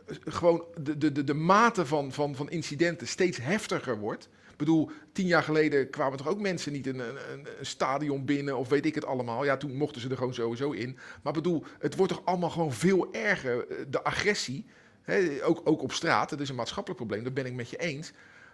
eh, 0.07 0.17
Gewoon 0.25 0.65
de, 0.81 0.99
de, 0.99 1.13
de, 1.13 1.25
de 1.25 1.35
mate 1.35 1.87
van, 1.87 2.13
van, 2.13 2.35
van 2.37 2.51
incidenten 2.51 3.09
steeds 3.09 3.39
heftiger 3.43 3.99
wordt. 3.99 4.29
Ik 4.61 4.67
bedoel, 4.67 4.91
tien 5.13 5.27
jaar 5.27 5.43
geleden 5.43 5.91
kwamen 5.91 6.19
toch 6.19 6.29
ook 6.29 6.41
mensen 6.41 6.73
niet 6.73 6.87
een, 6.87 6.99
een, 6.99 7.17
een- 7.33 7.47
stadion 7.67 8.25
binnen 8.25 8.57
of 8.57 8.69
weet 8.69 8.87
ik 8.87 8.95
het 8.95 9.05
allemaal. 9.05 9.45
Ja, 9.45 9.57
toen 9.57 9.77
mochten 9.77 10.01
ze 10.01 10.09
er 10.09 10.17
gewoon 10.17 10.35
sowieso 10.35 10.71
in. 10.71 10.99
Maar 11.23 11.33
bedoel, 11.33 11.65
het 11.79 11.97
wordt 11.97 12.13
toch 12.13 12.23
allemaal 12.25 12.51
gewoon 12.51 12.73
veel 12.73 13.09
erger. 13.13 13.67
eh, 13.69 13.77
De 13.89 14.05
agressie, 14.05 14.65
hè, 15.03 15.45
ook, 15.45 15.61
ook 15.65 15.83
op 15.83 15.93
straat, 15.93 16.31
dat 16.31 16.41
is 16.41 16.49
een 16.49 16.55
maatschappelijk 16.55 17.01
probleem, 17.01 17.25
dat 17.25 17.35
ben 17.35 17.47
ik 17.47 17.55
met 17.55 17.71
je 17.71 17.77
eens. 17.77 18.13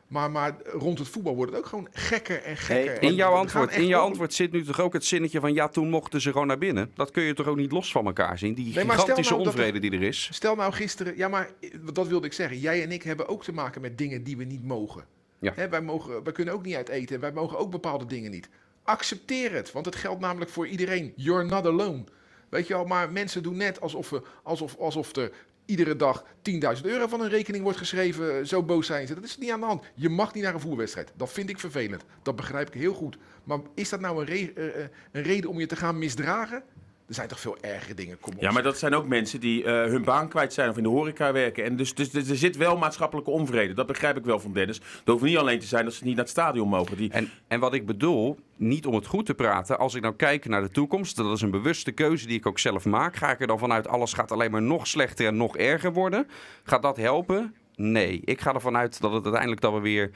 Maar, 0.08 0.30
maar 0.30 0.56
rond 0.64 0.98
het 0.98 1.08
voetbal 1.08 1.34
wordt 1.36 1.50
het 1.52 1.60
ook 1.60 1.66
gewoon 1.66 1.88
gekker 1.92 2.42
en 2.42 2.56
gekker. 2.56 3.02
In 3.02 3.14
jouw 3.14 3.32
antwoord, 3.32 3.72
in 3.76 3.86
jouw 3.86 4.02
antwoord 4.04 4.34
zit 4.34 4.52
nu 4.52 4.64
toch 4.64 4.80
ook 4.80 4.92
het 4.92 5.04
zinnetje 5.04 5.40
van 5.40 5.54
ja, 5.54 5.68
toen 5.68 5.88
mochten 5.90 6.20
ze 6.20 6.32
gewoon 6.32 6.46
naar 6.46 6.58
binnen. 6.58 6.90
Dat 6.94 7.10
kun 7.10 7.22
je 7.22 7.34
toch 7.34 7.46
ook 7.46 7.56
niet 7.56 7.72
los 7.72 7.90
van 7.92 8.06
elkaar 8.06 8.38
zien, 8.38 8.54
die 8.54 8.64
Nee, 8.74 8.84
gigantische 8.84 9.32
nou 9.32 9.42
er- 9.42 9.48
onvrede 9.48 9.78
die 9.78 9.90
er 9.90 10.02
is. 10.02 10.28
Stel 10.32 10.54
nou 10.54 10.72
gisteren, 10.72 11.16
ja, 11.16 11.28
maar 11.28 11.50
eh, 11.60 11.70
dat 11.92 12.06
wilde 12.08 12.26
ik 12.26 12.32
zeggen. 12.32 12.58
Jij 12.58 12.82
en 12.82 12.92
ik 12.92 13.02
hebben 13.02 13.28
ook 13.28 13.44
te 13.44 13.52
maken 13.52 13.80
met 13.80 13.98
dingen 13.98 14.22
die 14.22 14.36
we 14.36 14.44
niet 14.44 14.64
mogen. 14.64 15.04
Ja. 15.38 15.68
Wij, 15.68 15.82
mogen 15.82 16.22
wij 16.22 16.32
kunnen 16.32 16.54
ook 16.54 16.64
niet 16.64 16.74
uit 16.74 16.88
eten. 16.88 17.20
Wij 17.20 17.32
mogen 17.32 17.58
ook 17.58 17.70
bepaalde 17.70 18.06
dingen 18.06 18.30
niet. 18.30 18.48
Accepteer 18.82 19.52
het, 19.52 19.72
want 19.72 19.86
het 19.86 19.96
geldt 19.96 20.20
namelijk 20.20 20.50
voor 20.50 20.66
iedereen. 20.66 21.12
You're 21.16 21.44
not 21.44 21.66
alone. 21.66 22.04
Weet 22.48 22.66
je 22.66 22.74
wel, 22.74 22.84
maar 22.84 23.12
mensen 23.12 23.42
doen 23.42 23.56
net 23.56 23.80
alsof, 23.80 24.10
we, 24.10 24.22
alsof, 24.42 24.76
alsof 24.76 25.16
er 25.16 25.32
iedere 25.64 25.96
dag 25.96 26.24
10.000 26.50 26.82
euro 26.82 27.06
van 27.06 27.20
een 27.20 27.28
rekening 27.28 27.62
wordt 27.62 27.78
geschreven. 27.78 28.46
Zo 28.46 28.62
boos 28.62 28.86
zijn 28.86 29.06
ze. 29.06 29.14
Dat 29.14 29.24
is 29.24 29.38
niet 29.38 29.50
aan 29.50 29.60
de 29.60 29.66
hand. 29.66 29.84
Je 29.94 30.08
mag 30.08 30.34
niet 30.34 30.42
naar 30.42 30.54
een 30.54 30.60
voerwedstrijd. 30.60 31.12
Dat 31.16 31.32
vind 31.32 31.48
ik 31.48 31.60
vervelend. 31.60 32.04
Dat 32.22 32.36
begrijp 32.36 32.68
ik 32.68 32.80
heel 32.80 32.94
goed. 32.94 33.16
Maar 33.44 33.58
is 33.74 33.88
dat 33.88 34.00
nou 34.00 34.20
een, 34.20 34.54
eh, 34.54 34.66
eh, 34.66 34.88
een 35.12 35.22
reden 35.22 35.50
om 35.50 35.58
je 35.58 35.66
te 35.66 35.76
gaan 35.76 35.98
misdragen? 35.98 36.62
Er 37.08 37.14
zijn 37.14 37.28
toch 37.28 37.40
veel 37.40 37.56
ergere 37.60 37.94
dingen. 37.94 38.18
Kom 38.20 38.34
op. 38.34 38.40
Ja, 38.40 38.50
maar 38.50 38.62
dat 38.62 38.78
zijn 38.78 38.94
ook 38.94 39.06
mensen 39.06 39.40
die 39.40 39.64
eh, 39.64 39.72
hun 39.72 40.04
baan 40.04 40.28
kwijt 40.28 40.52
zijn 40.52 40.70
of 40.70 40.76
in 40.76 40.82
de 40.82 40.88
horeca 40.88 41.32
werken. 41.32 41.64
En 41.64 41.76
dus, 41.76 41.94
dus, 41.94 42.10
dus 42.10 42.28
er 42.28 42.36
zit 42.36 42.56
wel 42.56 42.76
maatschappelijke 42.76 43.30
onvrede. 43.30 43.74
Dat 43.74 43.86
begrijp 43.86 44.16
ik 44.16 44.24
wel 44.24 44.40
van 44.40 44.52
Dennis. 44.52 44.76
Het 44.76 45.08
hoeft 45.08 45.22
niet 45.22 45.36
alleen 45.36 45.58
te 45.58 45.66
zijn 45.66 45.84
dat 45.84 45.94
ze 45.94 46.04
niet 46.04 46.14
naar 46.14 46.24
het 46.24 46.32
stadion 46.32 46.68
mogen. 46.68 46.96
Die, 46.96 47.10
En, 47.10 47.30
en 47.48 47.60
wat 47.60 47.74
ik 47.74 47.86
bedoel, 47.86 48.38
niet 48.56 48.86
om 48.86 48.94
het 48.94 49.06
goed 49.06 49.26
te 49.26 49.34
praten, 49.34 49.78
als 49.78 49.94
ik 49.94 50.02
nou 50.02 50.14
kijk 50.14 50.48
naar 50.48 50.62
de 50.62 50.70
toekomst, 50.70 51.16
dat 51.16 51.32
is 51.32 51.40
een 51.40 51.50
bewuste 51.50 51.92
keuze 51.92 52.26
die 52.26 52.38
ik 52.38 52.46
ook 52.46 52.58
zelf 52.58 52.84
maak. 52.84 53.16
Ga 53.16 53.30
ik 53.30 53.40
er 53.40 53.46
dan 53.46 53.58
vanuit, 53.58 53.88
alles 53.88 54.12
gaat 54.12 54.32
alleen 54.32 54.50
maar 54.50 54.62
nog 54.62 54.86
slechter 54.86 55.26
en 55.26 55.36
nog 55.36 55.56
erger 55.56 55.92
worden? 55.92 56.28
Gaat 56.64 56.82
dat 56.82 56.96
helpen? 56.96 57.54
Nee. 57.76 58.20
Ik 58.24 58.40
ga 58.40 58.54
ervan 58.54 58.76
uit 58.76 59.00
dat 59.00 59.12
het 59.12 59.22
uiteindelijk 59.24 59.60
dat 59.60 59.72
we 59.72 59.80
weer 59.80 60.10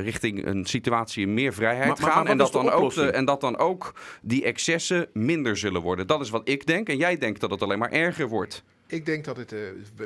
richting 0.00 0.46
een 0.46 0.64
situatie 0.64 1.26
meer 1.26 1.54
vrijheid 1.54 1.88
Maar- 1.88 2.00
maar- 2.00 2.10
gaan. 2.10 2.22
maar 2.22 2.32
en, 2.32 2.38
wat 2.38 2.52
dat 2.52 2.62
is 2.62 2.62
de 2.62 2.66
dan 2.66 2.66
ook 2.66 2.80
de, 2.80 2.86
oplossing? 2.86 3.10
en 3.16 3.24
dat 3.24 3.40
dan 3.40 3.56
ook 3.58 3.92
die 4.22 4.44
excessen 4.44 5.08
minder 5.12 5.56
zullen 5.56 5.82
worden. 5.82 6.06
Dat 6.06 6.20
is 6.20 6.30
wat 6.30 6.48
ik 6.48 6.66
denk. 6.66 6.88
En 6.88 6.96
jij 6.96 7.18
denkt 7.18 7.40
dat 7.40 7.50
het 7.50 7.62
alleen 7.62 7.78
maar 7.78 7.92
erger 7.92 8.28
wordt. 8.28 8.62
Ik 8.86 9.06
denk 9.06 9.24
dat 9.24 9.36
het 9.36 9.52
eh, 9.52 9.58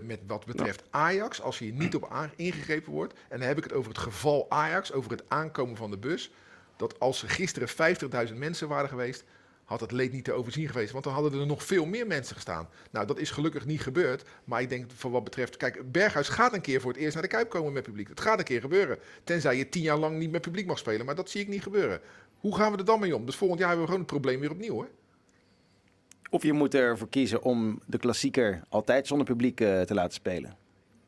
met 0.03 0.21
wat 0.27 0.47
betreft 0.47 0.83
Ajax, 0.91 1.43
als 1.43 1.59
hier 1.59 1.73
niet 1.73 1.95
op 1.95 2.29
ingegrepen 2.37 2.93
wordt, 2.93 3.13
en 3.29 3.39
dan 3.39 3.49
heb 3.49 3.57
ik 3.59 3.65
het 3.65 3.73
over 3.73 3.91
het 3.91 4.01
geval 4.01 4.47
Ajax, 4.49 4.93
over 4.93 5.11
het 5.11 5.23
aankomen 5.29 5.77
van 5.77 5.91
de 5.91 5.99
bus, 5.99 6.31
dat 6.77 7.01
als 7.01 7.23
er 7.23 7.31
gisteren 7.31 7.69
50.000 8.29 8.35
mensen 8.37 8.69
waren 8.69 8.89
geweest, 8.89 9.25
had 9.71 9.81
het 9.81 9.93
leed 9.93 10.13
niet 10.13 10.25
te 10.25 10.33
overzien 10.33 10.69
geweest, 10.69 10.93
want 10.93 11.05
dan 11.05 11.13
hadden 11.13 11.41
er 11.41 11.47
nog 11.47 11.63
veel 11.65 11.85
meer 11.85 12.07
mensen 12.07 12.35
gestaan. 12.35 12.69
Nou, 12.91 13.07
dat 13.07 13.19
is 13.19 13.31
gelukkig 13.31 13.67
niet 13.67 13.81
gebeurd, 13.81 14.25
maar 14.45 14.61
ik 14.61 14.69
denk 14.69 14.91
voor 14.95 15.11
wat 15.11 15.25
betreft, 15.25 15.57
kijk, 15.57 15.93
Berghuis 15.93 16.29
gaat 16.29 16.53
een 16.55 16.61
keer 16.61 16.81
voor 16.81 16.91
het 16.93 17.01
eerst 17.01 17.15
naar 17.15 17.23
de 17.23 17.29
Kuip 17.29 17.49
komen 17.51 17.73
met 17.73 17.83
publiek. 17.83 18.09
Het 18.09 18.21
gaat 18.21 18.39
een 18.39 18.45
keer 18.45 18.61
gebeuren, 18.61 18.99
tenzij 19.25 19.57
je 19.57 19.69
tien 19.69 19.83
jaar 19.83 19.97
lang 19.99 20.19
niet 20.19 20.31
met 20.31 20.41
publiek 20.41 20.67
mag 20.67 20.79
spelen, 20.79 21.07
maar 21.07 21.15
dat 21.15 21.31
zie 21.31 21.41
ik 21.41 21.49
niet 21.49 21.63
gebeuren. 21.63 22.01
Hoe 22.41 22.57
gaan 22.57 22.73
we 22.73 22.79
er 22.79 22.85
dan 22.85 23.01
mee 23.01 23.17
om? 23.17 23.27
Dus 23.27 23.37
volgend 23.37 23.59
jaar 23.61 23.69
hebben 23.69 23.87
we 23.87 23.93
gewoon 23.93 24.07
het 24.09 24.15
probleem 24.21 24.41
weer 24.41 24.51
opnieuw, 24.51 24.73
hoor. 24.73 24.89
Of 26.31 26.43
je 26.43 26.53
moet 26.53 26.75
ervoor 26.75 27.09
kiezen 27.09 27.43
om 27.43 27.81
de 27.87 27.99
klassieker 27.99 28.63
altijd 28.69 29.07
zonder 29.07 29.27
publiek 29.27 29.61
eh, 29.61 29.81
te 29.81 29.95
laten 29.95 30.13
spelen. 30.15 30.57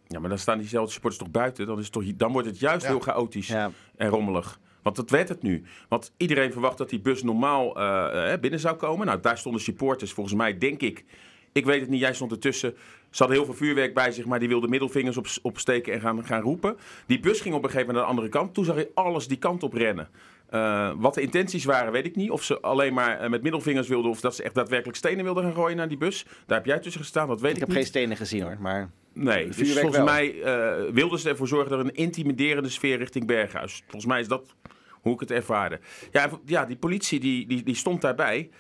ja, 0.09 0.19
maar 0.21 0.28
dan 0.28 0.38
staan 0.38 0.59
diezelfde 0.59 0.92
supporters 0.92 1.23
toch 1.23 1.33
buiten. 1.33 1.66
Dan, 1.66 1.78
is 1.78 1.85
het 1.85 1.92
toch, 1.92 2.04
dan 2.16 2.33
wordt 2.33 2.49
het 2.49 2.59
juist 2.59 2.83
Ja. 2.83 2.88
heel 2.88 3.00
chaotisch 3.00 3.47
Ja, 3.49 3.71
en 3.97 4.09
rommelig. 4.09 4.59
Want 4.82 4.96
dat 4.96 5.10
werd 5.10 5.28
het 5.28 5.42
nu. 5.42 5.62
Want 5.88 6.12
iedereen 6.16 6.52
verwacht 6.52 6.78
dat 6.78 6.90
die 6.90 7.00
bus 7.00 7.22
normaal 7.22 7.76
eh, 7.76 8.32
eh, 8.32 8.40
binnen 8.40 8.60
zou 8.60 8.76
komen. 8.76 9.06
Nou, 9.06 9.20
daar 9.20 9.38
stonden 9.38 9.60
supporters, 9.60 10.12
volgens 10.12 10.36
mij, 10.36 10.58
denk 10.58 10.80
ik. 10.80 11.04
Ik 11.52 11.64
weet 11.64 11.80
het 11.80 11.90
niet, 11.90 12.00
jij 12.00 12.14
stond 12.14 12.30
ertussen. 12.30 12.74
Ze 13.10 13.22
hadden 13.22 13.36
heel 13.36 13.46
veel 13.46 13.66
vuurwerk 13.66 13.94
bij 13.94 14.12
zich, 14.12 14.24
maar 14.24 14.38
die 14.38 14.48
wilden 14.48 14.70
middelvingers 14.70 15.16
op, 15.16 15.26
opsteken 15.42 15.92
en 15.92 16.00
gaan, 16.00 16.24
gaan 16.24 16.40
roepen. 16.40 16.76
Die 17.06 17.20
bus 17.20 17.40
ging 17.40 17.54
op 17.54 17.62
een 17.64 17.70
gegeven 17.70 17.86
moment 17.94 18.06
naar 18.06 18.14
de 18.14 18.20
andere 18.20 18.28
kant. 18.28 18.54
Toen 18.54 18.64
zag 18.64 18.76
je 18.76 18.90
alles 18.94 19.28
die 19.28 19.38
kant 19.38 19.62
op 19.62 19.72
rennen. 19.72 20.08
Eh, 20.48 20.92
wat 20.96 21.14
de 21.14 21.20
intenties 21.20 21.64
waren, 21.64 21.92
weet 21.92 22.06
ik 22.06 22.16
niet. 22.16 22.30
Of 22.30 22.42
ze 22.42 22.60
alleen 22.60 22.94
maar 22.94 23.30
met 23.30 23.42
middelvingers 23.42 23.88
wilden, 23.88 24.10
of 24.10 24.20
dat 24.20 24.36
ze 24.36 24.42
echt 24.42 24.54
daadwerkelijk 24.54 24.98
stenen 24.98 25.24
wilden 25.24 25.42
gaan 25.42 25.54
gooien 25.54 25.76
naar 25.76 25.88
die 25.88 25.98
bus. 25.98 26.26
Daar 26.46 26.56
heb 26.56 26.66
jij 26.66 26.78
tussen 26.78 27.00
gestaan, 27.00 27.28
dat 27.28 27.40
weet 27.40 27.50
ik, 27.50 27.56
ik 27.56 27.60
heb 27.60 27.68
niet. 27.68 27.78
geen 27.78 27.86
stenen 27.86 28.16
gezien 28.16 28.42
hoor, 28.42 28.56
maar 28.60 28.90
Nee, 29.14 29.49
dus 29.49 29.73
volgens 29.73 29.97
wel. 29.97 30.04
mij 30.04 30.42
eh, 30.42 30.92
wilden 30.92 31.19
ze 31.19 31.28
ervoor 31.28 31.49
zorgen 31.49 31.71
dat 31.71 31.78
er 31.78 31.85
een 31.85 31.95
intimiderende 31.95 32.69
sfeer 32.69 32.99
richting 32.99 33.26
Berghuis. 33.26 33.83
Volgens 33.83 34.07
mij 34.07 34.21
is 34.21 34.28
dat 34.28 34.54
hoe 34.90 35.14
ik 35.14 35.21
het 35.21 35.31
ervaarde. 35.31 35.81
Ja, 36.11 36.31
ja 36.45 36.64
die 36.64 36.76
politie 36.76 37.21
die, 37.21 37.47
die, 37.47 37.62
die 37.62 37.75
stond 37.75 38.00
daarbij. 38.00 38.50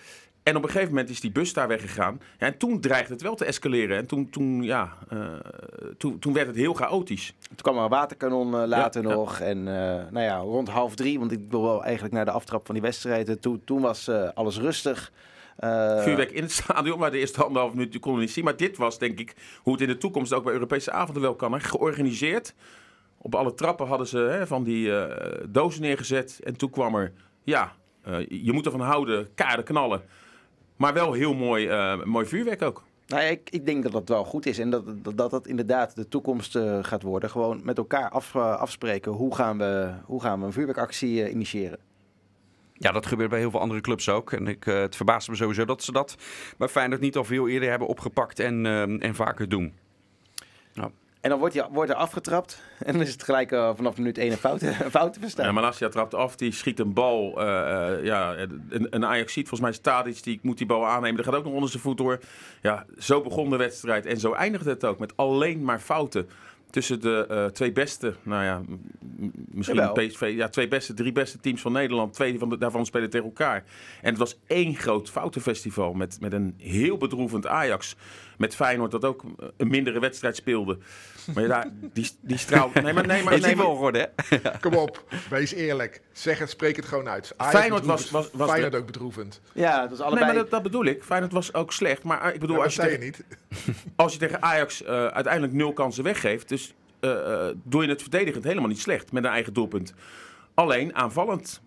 En 0.42 0.56
op 0.56 0.62
een 0.62 0.68
gegeven 0.68 0.88
moment 0.88 1.10
is 1.10 1.20
die 1.20 1.32
bus 1.32 1.52
daar 1.52 1.68
weggegaan. 1.68 2.20
Ja, 2.38 2.46
en 2.46 2.58
toen 2.58 2.80
dreigde 2.80 3.12
het 3.12 3.22
wel 3.22 3.34
te 3.34 3.44
escaleren. 3.44 3.96
En 3.96 4.06
toen, 4.06 4.30
toen, 4.30 4.62
ja, 4.62 4.96
eh, 5.08 5.26
toen, 5.98 6.18
toen 6.18 6.32
werd 6.32 6.46
het 6.46 6.56
heel 6.56 6.74
chaotisch. 6.74 7.34
toen 7.46 7.56
kwam 7.56 7.76
er 7.76 7.82
een 7.82 7.88
waterkanon 7.88 8.54
eh, 8.54 8.66
later 8.66 9.02
Ja, 9.02 9.08
ja. 9.08 9.14
nog. 9.14 9.40
En 9.40 9.62
nou 9.62 10.20
ja, 10.20 10.36
rond 10.36 10.68
half 10.68 10.94
drie, 10.94 11.18
want 11.18 11.32
ik 11.32 11.40
wil 11.48 11.62
wel 11.62 11.84
eigenlijk 11.84 12.14
naar 12.14 12.24
de 12.24 12.30
aftrap 12.30 12.66
van 12.66 12.74
die 12.74 12.84
wedstrijd. 12.84 13.42
Toen, 13.42 13.62
toen 13.64 13.80
was 13.80 14.08
alles 14.34 14.58
rustig. 14.58 15.12
Eh, 15.62 16.02
Vuurwerk 16.02 16.30
in 16.30 16.42
het 16.42 16.52
stadion, 16.52 16.98
maar 16.98 17.10
de 17.10 17.18
eerste 17.18 17.44
anderhalf 17.44 17.74
minuut 17.74 17.92
konden 17.98 18.14
we 18.14 18.20
niet 18.20 18.30
zien. 18.30 18.44
Maar 18.44 18.56
dit 18.56 18.76
was 18.76 18.98
denk 18.98 19.18
ik 19.20 19.34
hoe 19.62 19.72
het 19.72 19.82
in 19.82 19.88
de 19.88 19.98
toekomst 19.98 20.32
ook 20.32 20.44
bij 20.44 20.52
Europese 20.52 20.90
avonden 20.90 21.22
wel 21.22 21.34
kan. 21.34 21.52
Hè. 21.52 21.60
Georganiseerd. 21.60 22.54
Op 23.18 23.34
alle 23.34 23.54
trappen 23.54 23.86
hadden 23.86 24.06
ze 24.06 24.18
hè, 24.18 24.46
van 24.46 24.64
die 24.64 24.96
eh, 24.96 25.44
dozen 25.48 25.82
neergezet. 25.82 26.40
En 26.44 26.56
toen 26.56 26.70
kwam 26.70 26.94
er, 26.94 27.12
ja, 27.42 27.72
eh, 28.02 28.14
je 28.28 28.52
moet 28.52 28.64
ervan 28.64 28.80
houden, 28.80 29.28
kaarden 29.34 29.64
knallen. 29.64 30.02
Maar 30.76 30.94
wel 30.94 31.12
heel 31.12 31.34
mooi, 31.34 31.70
mooi 32.04 32.26
vuurwerk 32.26 32.62
ook. 32.62 32.82
Nou 33.06 33.22
ik, 33.22 33.50
ik 33.50 33.66
denk 33.66 33.82
dat 33.82 33.92
dat 33.92 34.08
wel 34.08 34.24
goed 34.24 34.46
is 34.46 34.58
en 34.58 34.70
dat 34.70 35.04
dat, 35.04 35.16
dat, 35.16 35.30
dat 35.30 35.46
inderdaad 35.46 35.96
de 35.96 36.08
toekomst 36.08 36.58
gaat 36.82 37.02
worden. 37.02 37.30
Gewoon 37.30 37.60
met 37.64 37.78
elkaar 37.78 38.10
af, 38.10 38.36
afspreken 38.36 39.12
hoe 39.12 39.34
gaan, 39.34 39.58
we, 39.58 39.90
hoe 40.04 40.22
gaan 40.22 40.40
we 40.40 40.46
een 40.46 40.52
vuurwerkactie 40.52 41.30
initiëren. 41.30 41.78
Ja, 42.82 42.92
dat 42.92 43.06
gebeurt 43.06 43.30
bij 43.30 43.38
heel 43.38 43.50
veel 43.50 43.60
andere 43.60 43.80
clubs 43.80 44.08
ook. 44.08 44.32
En 44.32 44.46
ik, 44.46 44.66
eh, 44.66 44.80
het 44.80 44.96
verbaast 44.96 45.28
me 45.28 45.36
sowieso 45.36 45.64
dat 45.64 45.82
ze 45.82 45.92
dat 45.92 46.16
bij 46.58 46.68
Feyenoord 46.68 47.00
niet 47.00 47.16
al 47.16 47.24
veel 47.24 47.48
eerder 47.48 47.70
hebben 47.70 47.88
opgepakt 47.88 48.38
en, 48.38 48.66
eh, 48.66 48.82
en 48.82 49.14
vaker 49.14 49.48
doen. 49.48 49.74
En 51.22 51.30
dan 51.30 51.38
wordt, 51.38 51.54
je, 51.54 51.66
wordt 51.70 51.90
er 51.90 51.96
afgetrapt 51.96 52.62
en 52.86 52.92
dan 52.92 53.02
is 53.02 53.12
het 53.12 53.22
gelijk 53.22 53.52
eh, 53.52 53.70
vanaf 53.74 53.96
minuut 53.96 54.18
1 54.18 54.30
een 54.30 54.36
fout, 54.36 54.62
een 54.62 54.90
fout 54.90 55.12
te 55.12 55.20
verstaan. 55.20 55.46
Ja, 55.46 55.52
Malasia 55.52 55.88
trapt 55.88 56.14
af, 56.14 56.36
die 56.36 56.52
schiet 56.52 56.78
een 56.78 56.92
bal. 56.92 57.40
eh, 57.40 57.96
eh, 57.96 58.04
ja, 58.04 58.36
een, 58.68 58.86
een 58.90 59.06
Ajax 59.06 59.32
ziet, 59.32 59.48
volgens 59.48 59.60
mij 59.60 59.70
is 59.70 59.78
Tadic, 59.78 60.22
die 60.22 60.38
moet 60.42 60.58
die 60.58 60.66
bal 60.66 60.86
aannemen. 60.86 61.18
Er 61.18 61.24
gaat 61.24 61.34
ook 61.34 61.44
nog 61.44 61.52
onder 61.52 61.68
zijn 61.70 61.82
voet 61.82 61.98
door. 61.98 62.18
Ja, 62.62 62.86
zo 62.98 63.20
begon 63.20 63.50
de 63.50 63.56
wedstrijd 63.56 64.06
en 64.06 64.20
zo 64.20 64.32
eindigde 64.32 64.70
het 64.70 64.84
ook. 64.84 64.98
Met 64.98 65.16
alleen 65.16 65.64
maar 65.64 65.80
fouten 65.80 66.28
tussen 66.72 67.00
de 67.00 67.26
eh, 67.28 67.44
twee 67.46 67.72
beste, 67.72 68.14
nou 68.22 68.44
ja, 68.44 68.60
misschien 69.50 69.76
Jawel. 69.78 70.06
PSV, 70.06 70.32
ja, 70.36 70.48
twee 70.48 70.68
beste, 70.68 70.94
drie 70.94 71.12
beste 71.12 71.40
teams 71.40 71.60
van 71.60 71.72
Nederland. 71.72 72.12
Twee 72.12 72.38
van 72.38 72.48
de, 72.48 72.58
daarvan 72.58 72.86
spelen 72.86 73.10
tegen 73.10 73.26
elkaar. 73.26 73.64
En 74.02 74.08
het 74.08 74.18
was 74.18 74.38
één 74.46 74.74
groot 74.74 75.10
foutenfestival 75.10 75.92
met, 75.92 76.16
met 76.20 76.32
een 76.32 76.54
heel 76.58 76.96
bedroevend 76.96 77.46
Ajax. 77.46 77.96
Met 78.38 78.54
Feyenoord 78.54 78.90
dat 78.90 79.04
ook 79.04 79.24
een 79.56 79.68
mindere 79.68 80.00
wedstrijd 80.00 80.36
speelde. 80.36 80.78
Maar 81.34 81.46
ja, 81.46 81.70
die, 81.92 82.10
die 82.20 82.36
straalt... 82.38 82.74
Nee, 82.82 82.92
maar, 82.92 83.06
nee, 83.06 83.22
maar, 83.22 83.32
Is 83.34 83.40
nee, 83.40 83.56
maar- 83.56 83.64
wel 83.64 83.74
geworden, 83.74 84.10
hè? 84.28 84.38
Kom 84.60 84.74
op, 84.74 85.04
wees 85.30 85.52
eerlijk. 85.52 86.00
Zeg 86.12 86.38
het, 86.38 86.50
spreek 86.50 86.76
het 86.76 86.84
gewoon 86.84 87.08
uit. 87.08 87.34
Ajax 87.36 87.56
Feyenoord 87.58 87.84
was- 87.84 88.10
was- 88.10 88.30
was 88.32 88.50
Feyenoord 88.50 88.74
ook 88.74 88.86
bedroevend. 88.86 89.40
Ja, 89.52 89.80
dat 89.82 89.90
is 89.92 89.98
Nee, 89.98 90.06
allebei. 90.06 90.26
maar 90.26 90.34
dat, 90.34 90.50
dat 90.50 90.62
bedoel 90.62 90.84
ik. 90.84 91.02
Feyenoord 91.02 91.32
was 91.32 91.54
ook 91.54 91.72
slecht. 91.72 92.02
Maar 92.02 92.22
eh, 92.22 92.34
ik 92.34 92.40
bedoel, 92.40 92.56
Ja, 92.56 92.62
als, 92.62 92.74
je 92.74 92.80
tegen, 92.80 93.00
niet. 93.00 93.24
als 93.96 94.12
je 94.12 94.18
tegen 94.18 94.42
Ajax 94.42 94.82
eh, 94.82 95.06
uiteindelijk 95.06 95.52
nul 95.52 95.72
kansen 95.72 96.04
weggeeft... 96.04 96.48
dus 96.48 96.61
eh, 97.02 97.48
doe 97.64 97.82
je 97.82 97.88
het 97.88 98.02
verdedigend 98.02 98.44
helemaal 98.44 98.68
niet 98.68 98.80
slecht 98.80 99.12
met 99.12 99.24
een 99.24 99.30
eigen 99.30 99.52
doelpunt. 99.52 99.94
Alleen 100.54 100.94
aanvallend. 100.94 101.62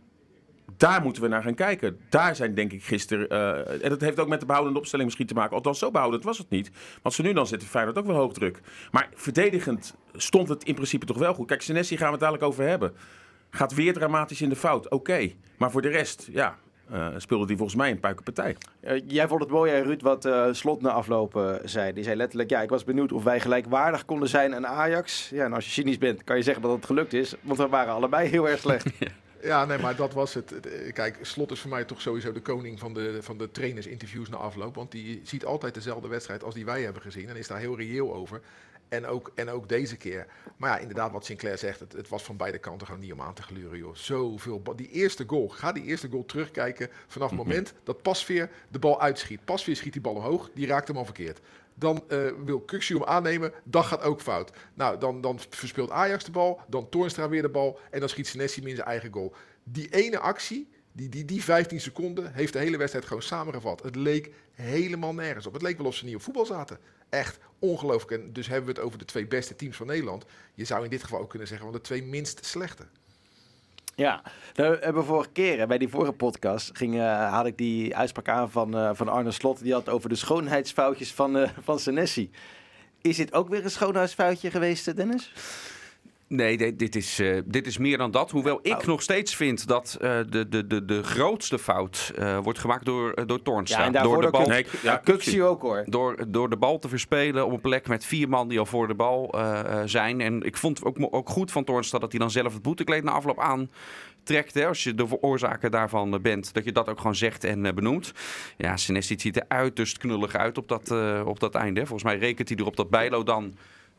Daar 0.78 1.02
moeten 1.02 1.22
we 1.22 1.28
naar 1.28 1.44
gaan 1.44 1.56
kijken. 1.56 2.00
Daar 2.10 2.36
zijn 2.36 2.54
denk 2.54 2.72
ik 2.72 2.84
gisteren... 2.84 3.30
eh, 3.30 3.84
en 3.84 3.90
dat 3.90 4.02
heeft 4.02 4.20
ook 4.20 4.28
met 4.28 4.40
de 4.40 4.46
behoudende 4.46 4.80
opstelling 4.80 5.08
misschien 5.08 5.28
te 5.28 5.34
maken. 5.34 5.56
Althans, 5.56 5.80
zo 5.80 5.92
behoudend 5.92 6.24
was 6.24 6.38
het 6.38 6.50
niet. 6.50 6.72
Want 7.02 7.16
ze 7.16 7.22
nu 7.22 7.34
dan 7.34 7.48
zitten 7.48 7.68
Feyenoord 7.68 7.98
ook 7.98 8.06
wel 8.06 8.16
hoog 8.16 8.34
druk. 8.34 8.60
Maar 8.92 9.10
verdedigend 9.14 9.96
stond 10.14 10.50
het 10.50 10.64
in 10.64 10.76
principe 10.76 11.06
toch 11.06 11.18
wel 11.18 11.34
goed. 11.34 11.48
Kijk, 11.48 11.62
Senesi 11.62 11.98
gaan 11.98 12.06
we 12.06 12.12
het 12.12 12.22
dadelijk 12.22 12.46
over 12.46 12.68
hebben. 12.68 12.94
Gaat 13.50 13.74
weer 13.74 13.94
dramatisch 13.94 14.42
in 14.42 14.50
de 14.50 14.56
fout. 14.56 14.90
Oké. 14.90 15.32
Maar 15.58 15.72
voor 15.72 15.82
de 15.82 15.90
rest, 15.90 16.28
ja... 16.32 16.58
eh, 16.90 17.08
speelde 17.18 17.46
die 17.46 17.58
volgens 17.58 17.78
mij 17.78 17.92
een 17.92 18.00
puikenpartij. 18.00 18.56
Eh, 18.80 19.02
jij 19.08 19.28
vond 19.28 19.42
het 19.42 19.50
mooi, 19.50 19.72
hè, 19.72 19.82
Ruud, 19.82 20.02
wat 20.02 20.26
eh, 20.26 20.48
Slot 20.52 20.82
na 20.82 20.90
afloop 20.90 21.36
eh, 21.36 21.54
zei. 21.64 21.94
Die 21.94 22.04
zei 22.04 22.16
letterlijk, 22.16 22.50
ja, 22.50 22.62
ik 22.62 22.70
was 22.70 22.84
benieuwd 22.84 23.12
of 23.12 23.24
wij 23.24 23.40
gelijkwaardig 23.40 24.06
konden 24.06 24.30
zijn 24.30 24.56
aan 24.56 24.68
Ajax. 24.68 25.30
Ja, 25.30 25.46
en 25.46 25.54
als 25.54 25.66
je 25.66 25.72
cynisch 25.72 25.98
bent, 25.98 26.24
kan 26.24 26.38
je 26.38 26.44
zeggen 26.44 26.64
dat 26.64 26.72
het 26.72 26.86
gelukt 26.86 27.14
is. 27.14 27.36
Want 27.42 27.58
we 27.58 27.68
waren 27.68 27.94
allebei 27.94 28.30
heel 28.30 28.50
erg 28.50 28.60
slecht. 28.60 28.86
Ja, 29.42 29.66
nee, 29.66 29.78
maar 29.78 29.96
dat 29.96 30.14
was 30.14 30.34
het. 30.34 30.54
Kijk, 30.94 31.18
Slot 31.22 31.52
is 31.52 31.60
voor 31.60 31.70
mij 31.70 31.84
toch 31.84 32.02
sowieso 32.02 32.32
de 32.32 32.42
koning 32.42 32.80
van 32.80 32.94
de, 32.94 33.18
van 33.22 33.38
de 33.38 33.52
trainersinterviews 33.52 34.30
na 34.30 34.38
afloop. 34.38 34.76
Want 34.76 34.92
die 34.92 35.22
ziet 35.24 35.46
altijd 35.46 35.74
dezelfde 35.74 36.08
wedstrijd 36.08 36.44
als 36.44 36.54
die 36.54 36.66
wij 36.66 36.82
hebben 36.82 37.02
gezien. 37.02 37.30
En 37.30 37.36
is 37.36 37.48
daar 37.48 37.60
heel 37.60 37.78
reëel 37.78 38.14
over. 38.14 38.42
En 38.90 39.06
ook, 39.06 39.32
en 39.36 39.50
ook 39.50 39.70
deze 39.70 39.98
keer. 39.98 40.28
Maar 40.58 40.70
ja, 40.70 40.78
inderdaad, 40.78 41.12
wat 41.12 41.26
Sinclair 41.26 41.58
zegt, 41.58 41.80
het, 41.80 41.94
het 41.94 42.10
was 42.10 42.24
van 42.24 42.38
beide 42.38 42.58
kanten 42.58 42.88
gewoon 42.88 43.02
niet 43.02 43.12
om 43.12 43.22
aan 43.22 43.34
te 43.34 43.42
gluren, 43.42 43.78
joh. 43.78 43.96
Zoveel. 43.96 44.64
Die 44.76 44.90
eerste 44.90 45.24
goal, 45.28 45.48
ga 45.48 45.72
die 45.72 45.84
eerste 45.84 46.10
goal 46.10 46.26
terugkijken 46.26 46.90
vanaf 47.08 47.30
het 47.30 47.38
moment 47.38 47.74
dat 47.84 48.02
Pasveer 48.02 48.50
de 48.70 48.80
bal 48.80 49.02
uitschiet. 49.02 49.46
Pasveer 49.46 49.76
schiet 49.76 49.94
die 49.94 50.02
bal 50.02 50.16
omhoog, 50.16 50.50
die 50.54 50.68
raakt 50.68 50.88
hem 50.88 50.98
al 50.98 51.06
verkeerd. 51.06 51.40
Dan 51.74 52.04
eh, 52.08 52.20
wil 52.46 52.60
Kuxu 52.60 52.94
hem 52.94 53.04
aannemen, 53.04 53.54
dat 53.64 53.86
gaat 53.86 54.02
ook 54.02 54.22
fout. 54.22 54.52
Nou, 54.74 55.00
dan, 55.00 55.22
dan 55.22 55.40
verspeelt 55.50 55.92
Ajax 55.92 56.24
de 56.24 56.32
bal, 56.32 56.62
dan 56.68 56.90
Toornstra 56.90 57.30
weer 57.30 57.42
de 57.42 57.50
bal 57.50 57.80
en 57.92 58.00
dan 58.00 58.10
schiet 58.10 58.28
Senesi 58.28 58.62
in 58.62 58.76
zijn 58.76 58.88
eigen 58.88 59.14
goal. 59.14 59.34
Die 59.64 59.90
ene 59.90 60.20
actie, 60.20 60.70
die, 60.92 61.10
die, 61.10 61.26
die 61.26 61.44
15 61.44 61.82
seconden, 61.82 62.34
heeft 62.34 62.54
de 62.54 62.60
hele 62.60 62.78
wedstrijd 62.78 63.06
gewoon 63.06 63.22
samengevat. 63.22 63.84
Het 63.84 63.96
leek 63.96 64.32
helemaal 64.52 65.14
nergens 65.14 65.46
op. 65.46 65.54
Het 65.54 65.62
leek 65.62 65.78
wel 65.78 65.86
of 65.86 65.96
ze 65.96 66.06
niet 66.06 66.16
op 66.16 66.22
voetbal 66.22 66.46
zaten. 66.46 66.80
Echt 67.10 67.40
ongelooflijk. 67.60 68.22
En 68.22 68.34
dus 68.34 68.48
hebben 68.48 68.66
we 68.66 68.72
het 68.72 68.88
over 68.88 69.00
de 69.00 69.06
twee 69.06 69.28
beste 69.28 69.56
teams 69.56 69.78
van 69.78 69.88
Nederland. 69.88 70.26
Je 70.54 70.66
zou 70.66 70.84
in 70.84 70.90
dit 70.90 71.04
geval 71.04 71.20
ook 71.20 71.30
kunnen 71.30 71.48
zeggen 71.48 71.68
van 71.68 71.76
de 71.76 71.82
twee 71.82 72.04
minst 72.04 72.46
slechte. 72.46 72.86
Ja, 73.96 74.22
nou, 74.56 74.78
hebben 74.80 75.06
vorige 75.06 75.30
keer 75.30 75.58
hè, 75.58 75.68
bij 75.68 75.78
die 75.78 75.90
vorige 75.90 76.12
podcast 76.12 76.70
ging, 76.74 77.00
eh, 77.00 77.34
had 77.34 77.46
ik 77.46 77.58
die 77.58 77.96
uitspraak 77.96 78.30
aan 78.30 78.52
van, 78.52 78.78
eh, 78.78 78.90
van 78.94 79.10
Arne 79.10 79.32
Slot. 79.32 79.64
Die 79.64 79.74
had 79.74 79.90
over 79.90 80.10
de 80.10 80.16
schoonheidsfoutjes 80.16 81.14
van, 81.14 81.38
eh 81.38 81.50
van 81.64 81.80
Senesi. 81.80 82.32
Is 83.02 83.18
dit 83.18 83.34
ook 83.34 83.50
weer 83.50 83.64
een 83.64 83.72
schoonheidsfoutje 83.72 84.52
geweest, 84.52 84.88
eh, 84.88 84.96
Dennis? 84.96 85.34
Nee, 86.28 86.58
dit, 86.58 86.80
dit 86.80 86.96
is, 86.96 87.20
eh, 87.20 87.38
dit 87.46 87.68
is 87.68 87.78
meer 87.78 87.98
dan 87.98 88.12
dat. 88.12 88.32
Hoewel 88.32 88.60
ik 88.62 88.78
Oh. 88.78 88.86
nog 88.86 89.02
steeds 89.02 89.36
vind 89.36 89.68
dat 89.68 89.98
eh, 90.02 90.18
de, 90.30 90.50
de, 90.50 90.68
de, 90.68 90.86
de 90.86 91.04
grootste 91.04 91.60
fout 91.60 92.12
eh, 92.16 92.38
wordt 92.38 92.60
gemaakt 92.60 92.86
door, 92.86 93.28
door 93.28 93.42
Toornstra. 93.42 93.80
Ja, 93.80 93.86
en 93.86 93.92
daarvoor 93.92 94.14
door, 94.14 94.22
de 94.22 94.28
ook 94.28 94.44
bal, 94.44 94.48
Nee, 94.48 94.66
ja, 94.82 94.98
Kuxu 94.98 95.44
ook 95.44 95.62
hoor. 95.62 95.84
door, 95.86 96.26
door 96.28 96.50
de 96.50 96.58
bal 96.58 96.80
te 96.80 96.90
verspelen 96.90 97.46
op 97.46 97.52
een 97.52 97.62
plek 97.62 97.88
met 97.88 98.06
vier 98.06 98.30
man 98.30 98.48
die 98.48 98.60
al 98.60 98.66
voor 98.66 98.88
de 98.88 98.94
bal 98.96 99.30
eh, 99.32 99.60
eh, 99.60 99.82
zijn. 99.88 100.22
En 100.22 100.42
ik 100.42 100.58
vond 100.58 100.84
ook, 100.84 100.98
ook 101.10 101.30
goed 101.30 101.52
van 101.52 101.64
Toornstra 101.64 102.00
dat 102.00 102.12
hij 102.12 102.20
dan 102.20 102.32
zelf 102.32 102.54
het 102.54 102.62
boetekleed 102.62 103.04
na 103.04 103.12
afloop 103.12 103.40
aantrekt. 103.40 104.54
Hè, 104.54 104.68
als 104.68 104.84
je 104.84 104.94
de 104.96 105.08
veroorzaker 105.08 105.70
daarvan 105.70 106.20
bent, 106.22 106.54
dat 106.54 106.64
je 106.64 106.72
dat 106.72 106.90
ook 106.90 106.98
gewoon 106.98 107.16
zegt 107.16 107.44
en 107.44 107.76
benoemt. 107.76 108.12
Ja, 108.58 108.78
Senesi 108.78 109.20
ziet 109.20 109.36
er 109.36 109.46
uiterst 109.48 109.98
knullig 109.98 110.36
uit 110.36 110.58
op 110.58 110.68
dat, 110.68 110.92
eh, 110.92 111.22
op 111.26 111.40
dat 111.40 111.56
einde. 111.56 111.80
Volgens 111.80 112.04
mij 112.04 112.18
rekent 112.18 112.50
hij 112.50 112.58
erop 112.58 112.76
dat 112.76 112.90
Bijlo 112.90 113.24
dan 113.24 113.56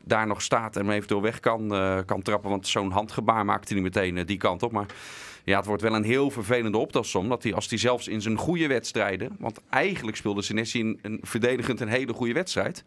daar 0.07 0.27
nog 0.27 0.41
staat 0.41 0.75
en 0.75 0.81
hem 0.85 0.91
eventueel 0.95 1.21
weg 1.21 1.39
kan, 1.39 1.73
eh, 1.73 1.97
kan 2.05 2.21
trappen. 2.21 2.49
Want 2.49 2.67
zo'n 2.67 2.91
handgebaar 2.91 3.45
maakt 3.45 3.69
hij 3.69 3.79
niet 3.81 3.93
meteen 3.93 4.17
eh, 4.17 4.25
die 4.25 4.37
kant 4.37 4.63
op. 4.63 4.71
Maar 4.71 4.85
ja, 5.43 5.57
het 5.57 5.65
wordt 5.65 5.81
wel 5.81 5.95
een 5.95 6.03
heel 6.03 6.29
vervelende 6.29 6.77
optelsom. 6.77 7.29
Dat 7.29 7.43
hij, 7.43 7.53
als 7.53 7.69
hij 7.69 7.77
zelfs 7.77 8.07
in 8.07 8.21
zijn 8.21 8.37
goede 8.37 8.67
wedstrijden... 8.67 9.35
Want 9.39 9.59
eigenlijk 9.69 10.17
speelde 10.17 10.41
Senesi 10.41 10.79
een, 10.79 10.99
een 11.01 11.19
verdedigend 11.21 11.79
een 11.81 11.87
hele 11.87 12.13
goede 12.13 12.33
wedstrijd. 12.33 12.83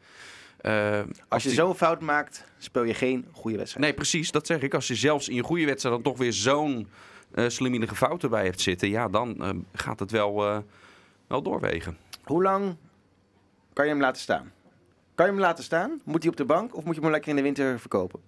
Eh, 0.60 1.00
Als 1.28 1.42
je 1.42 1.48
die- 1.48 1.58
zo'n 1.58 1.74
fout 1.74 2.00
maakt, 2.00 2.44
speel 2.58 2.82
je 2.84 2.94
geen 2.94 3.26
goede 3.32 3.56
wedstrijd. 3.56 3.84
Nee, 3.86 3.94
precies, 3.94 4.30
dat 4.30 4.46
zeg 4.46 4.60
ik. 4.62 4.74
Als 4.74 4.86
je 4.88 4.94
zelfs 4.94 5.28
in 5.28 5.34
je 5.34 5.42
goede 5.42 5.64
wedstrijd 5.66 5.94
dan 5.94 6.04
toch 6.04 6.18
weer 6.18 6.32
zo'n 6.32 6.88
eh 7.34 7.44
slimmige 7.48 7.94
fout 7.94 8.22
erbij 8.22 8.44
hebt 8.44 8.60
zitten... 8.60 8.88
Ja, 8.88 9.08
dan 9.08 9.64
gaat 9.72 10.00
het 10.00 10.10
wel, 10.10 10.64
wel 11.26 11.42
doorwegen. 11.42 11.96
Hoe 12.24 12.42
lang 12.42 12.76
kan 13.72 13.84
je 13.84 13.90
hem 13.90 14.00
laten 14.00 14.22
staan? 14.22 14.52
Kan 15.20 15.28
je 15.28 15.34
hem 15.34 15.44
laten 15.44 15.64
staan? 15.64 16.00
Moet 16.04 16.22
hij 16.22 16.30
op 16.30 16.36
de 16.36 16.44
bank 16.44 16.76
of 16.76 16.84
moet 16.84 16.94
je 16.94 17.00
hem 17.00 17.10
lekker 17.10 17.30
in 17.30 17.36
de 17.36 17.42
winter 17.42 17.80
verkopen? 17.80 18.20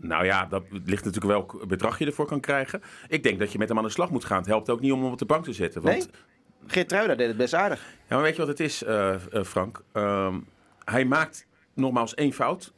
Nou 0.00 0.24
ja, 0.24 0.46
dat 0.46 0.62
ligt 0.70 1.04
natuurlijk 1.04 1.32
welk 1.32 1.68
bedrag 1.68 1.98
je 1.98 2.06
ervoor 2.06 2.26
kan 2.26 2.40
krijgen. 2.40 2.82
Ik 3.08 3.22
denk 3.22 3.38
dat 3.38 3.52
je 3.52 3.58
met 3.58 3.68
hem 3.68 3.78
aan 3.78 3.84
de 3.84 3.90
slag 3.90 4.10
moet 4.10 4.24
gaan. 4.24 4.38
Het 4.38 4.46
helpt 4.46 4.70
ook 4.70 4.80
niet 4.80 4.92
om 4.92 5.02
hem 5.02 5.12
op 5.12 5.18
de 5.18 5.24
bank 5.24 5.44
te 5.44 5.52
zetten. 5.52 5.82
Want, 5.82 5.96
Nee? 5.96 6.06
Geert 6.66 6.88
Truida 6.88 7.14
deed 7.14 7.26
het 7.28 7.36
best 7.36 7.54
aardig. 7.54 7.80
Ja, 8.08 8.14
maar 8.14 8.22
weet 8.22 8.32
je 8.34 8.38
wat 8.38 8.48
het 8.48 8.60
is, 8.60 8.82
eh, 8.82 9.14
eh, 9.14 9.44
Frank? 9.44 9.82
Ehm, 9.92 10.38
hij 10.84 11.04
maakt 11.04 11.46
nogmaals 11.74 12.14
één 12.14 12.32
fout. 12.32 12.72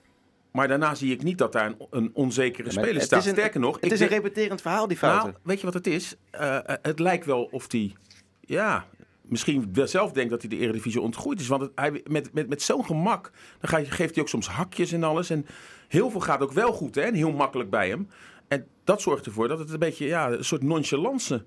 Maar 0.50 0.68
daarna 0.68 0.94
zie 0.94 1.12
ik 1.12 1.22
niet 1.22 1.38
dat 1.38 1.52
daar 1.52 1.66
een, 1.66 1.86
een 1.90 2.10
onzekere 2.14 2.70
speler 2.70 3.02
staat. 3.02 3.26
een- 3.26 3.32
Sterker 3.32 3.60
nog, 3.60 3.74
Het 3.74 3.84
ik 3.84 3.92
is 3.92 3.98
denk- 3.98 4.10
een 4.10 4.16
repeterend 4.16 4.60
verhaal, 4.60 4.88
die 4.88 4.96
fouten. 4.96 5.28
Nou, 5.30 5.40
weet 5.42 5.58
je 5.58 5.64
wat 5.64 5.74
het 5.74 5.86
is? 5.86 6.16
Eh, 6.30 6.58
het 6.82 6.98
lijkt 6.98 7.26
wel 7.26 7.42
of 7.50 7.72
hij, 7.72 7.94
ja, 8.40 8.84
misschien 9.28 9.68
wel 9.72 9.86
zelf 9.86 10.12
denkt 10.12 10.30
dat 10.30 10.40
hij 10.40 10.50
de 10.50 10.58
Eredivisie 10.58 11.00
ontgroeid 11.00 11.40
is. 11.40 11.48
Want 11.48 11.62
het, 11.62 11.70
hij, 11.74 12.02
met, 12.04 12.32
met, 12.32 12.48
met 12.48 12.62
zo'n 12.62 12.84
gemak, 12.84 13.32
dan 13.60 13.70
ga 13.70 13.76
je, 13.76 13.84
geeft 13.84 14.14
hij 14.14 14.22
ook 14.22 14.28
soms 14.28 14.48
hakjes 14.48 14.92
en 14.92 15.04
alles. 15.04 15.30
En 15.30 15.46
heel 15.88 16.10
veel 16.10 16.20
gaat 16.20 16.40
ook 16.40 16.52
wel 16.52 16.72
goed 16.72 16.94
hè, 16.94 17.00
en 17.00 17.14
heel 17.14 17.32
makkelijk 17.32 17.70
bij 17.70 17.88
hem. 17.88 18.08
En 18.48 18.66
dat 18.84 19.00
zorgt 19.02 19.26
ervoor 19.26 19.48
dat 19.48 19.58
het 19.58 19.70
een 19.70 19.78
beetje, 19.78 20.06
ja, 20.06 20.30
een 20.30 20.44
soort 20.44 20.62
nonchalance 20.62 21.44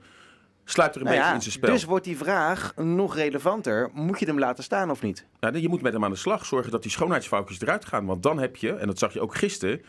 sluit 0.66 0.96
er 0.96 1.02
een 1.02 1.08
Nou 1.08 1.16
beetje 1.18 1.30
ja, 1.32 1.36
in 1.36 1.42
zijn 1.42 1.54
spel. 1.54 1.74
dus 1.74 1.84
wordt 1.84 2.06
die 2.06 2.18
vraag 2.18 2.76
nog 2.76 3.16
relevanter. 3.16 3.90
Moet 3.94 4.20
je 4.20 4.26
hem 4.26 4.40
laten 4.40 4.64
staan 4.64 4.92
of 4.92 5.02
niet? 5.02 5.26
Nou, 5.40 5.58
je 5.58 5.70
moet 5.70 5.82
met 5.82 5.94
hem 5.94 6.04
aan 6.04 6.12
de 6.12 6.18
slag 6.18 6.46
zorgen 6.46 6.72
dat 6.72 6.82
die 6.82 6.92
schoonheidsfoutjes 6.92 7.62
eruit 7.62 7.86
gaan. 7.86 8.06
Want 8.06 8.24
dan 8.24 8.40
heb 8.40 8.56
je, 8.56 8.74
en 8.74 8.88
dat 8.88 9.00
zag 9.00 9.14
je 9.14 9.22
ook 9.22 9.36
gisteren, 9.36 9.82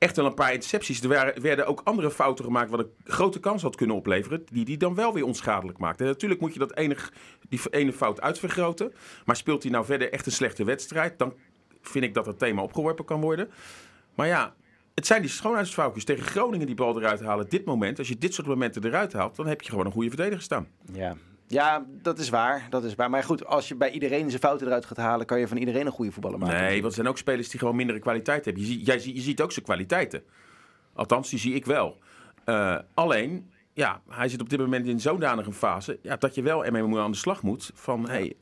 echt 0.00 0.16
wel 0.16 0.26
een 0.26 0.34
paar 0.34 0.52
intercepties. 0.52 1.02
Er 1.02 1.42
werden 1.42 1.66
ook 1.66 1.80
andere 1.84 2.10
fouten 2.10 2.44
gemaakt 2.44 2.70
wat 2.70 2.80
een 2.80 2.90
grote 3.04 3.40
kans 3.40 3.62
had 3.62 3.76
kunnen 3.76 3.96
opleveren. 3.96 4.42
Die 4.52 4.64
die 4.64 4.76
dan 4.76 4.94
wel 4.94 5.14
weer 5.14 5.24
onschadelijk 5.24 5.78
maakt. 5.78 6.00
En 6.00 6.06
natuurlijk 6.06 6.40
moet 6.40 6.52
je 6.52 6.58
dat 6.58 6.76
enig, 6.76 7.12
die 7.48 7.60
ene 7.70 7.92
fout 7.92 8.20
uitvergroten. 8.20 8.92
Maar 9.24 9.36
speelt 9.36 9.62
hij 9.62 9.72
nou 9.72 9.84
verder 9.84 10.12
echt 10.12 10.26
een 10.26 10.32
slechte 10.32 10.64
wedstrijd, 10.64 11.18
dan 11.18 11.34
vind 11.82 12.04
ik 12.04 12.14
dat 12.14 12.26
het 12.26 12.38
thema 12.38 12.62
opgeworpen 12.62 13.04
kan 13.04 13.20
worden. 13.20 13.50
Maar 14.14 14.26
ja, 14.26 14.54
het 14.94 15.06
zijn 15.06 15.22
die 15.22 15.30
schoonheidsfoutjes 15.30 16.04
tegen 16.04 16.24
Groningen 16.24 16.66
die 16.66 16.74
bal 16.74 16.98
eruit 16.98 17.20
halen. 17.20 17.48
Dit 17.48 17.64
moment, 17.64 17.98
als 17.98 18.08
je 18.08 18.18
dit 18.18 18.34
soort 18.34 18.46
momenten 18.46 18.84
eruit 18.84 19.12
haalt, 19.12 19.36
dan 19.36 19.46
heb 19.46 19.62
je 19.62 19.70
gewoon 19.70 19.86
een 19.86 19.92
goede 19.92 20.08
verdediger 20.08 20.42
staan. 20.42 20.68
Ja. 20.92 21.16
Ja, 21.50 21.84
dat 22.02 22.18
is 22.18 22.28
waar. 22.28 22.66
Dat 22.70 22.84
is 22.84 22.94
waar. 22.94 23.10
Maar 23.10 23.22
goed, 23.24 23.46
als 23.46 23.68
je 23.68 23.74
bij 23.74 23.90
iedereen 23.90 24.28
zijn 24.28 24.40
fouten 24.42 24.66
eruit 24.66 24.84
gaat 24.86 24.96
halen, 24.96 25.26
kan 25.26 25.38
je 25.38 25.48
van 25.48 25.56
iedereen 25.56 25.86
een 25.86 25.92
goede 25.92 26.12
voetballer 26.12 26.38
maken. 26.38 26.60
Nee, 26.60 26.72
want 26.74 26.84
er 26.84 26.92
zijn 26.92 27.08
ook 27.08 27.18
spelers 27.18 27.48
die 27.48 27.58
gewoon 27.58 27.76
mindere 27.76 27.98
kwaliteit 27.98 28.44
hebben. 28.44 28.62
Je, 28.62 28.68
ziet- 28.68 28.86
jij, 28.86 29.00
je 29.14 29.20
ziet 29.20 29.40
ook 29.40 29.52
zijn 29.52 29.64
kwaliteiten. 29.64 30.22
Althans, 30.94 31.30
die 31.30 31.38
zie 31.38 31.54
ik 31.54 31.64
wel. 31.66 31.98
Eh, 32.44 32.76
alleen, 32.94 33.50
ja, 33.72 34.00
hij 34.08 34.28
zit 34.28 34.40
op 34.40 34.48
dit 34.50 34.58
moment 34.58 34.86
in 34.86 35.00
zodanige 35.00 35.52
fase 35.52 35.98
ja, 36.02 36.16
dat 36.16 36.34
je 36.34 36.42
wel 36.42 36.64
ermee 36.64 36.98
aan 36.98 37.10
de 37.10 37.16
slag 37.16 37.42
moet. 37.42 37.70
Van, 37.74 38.08
hey, 38.08 38.34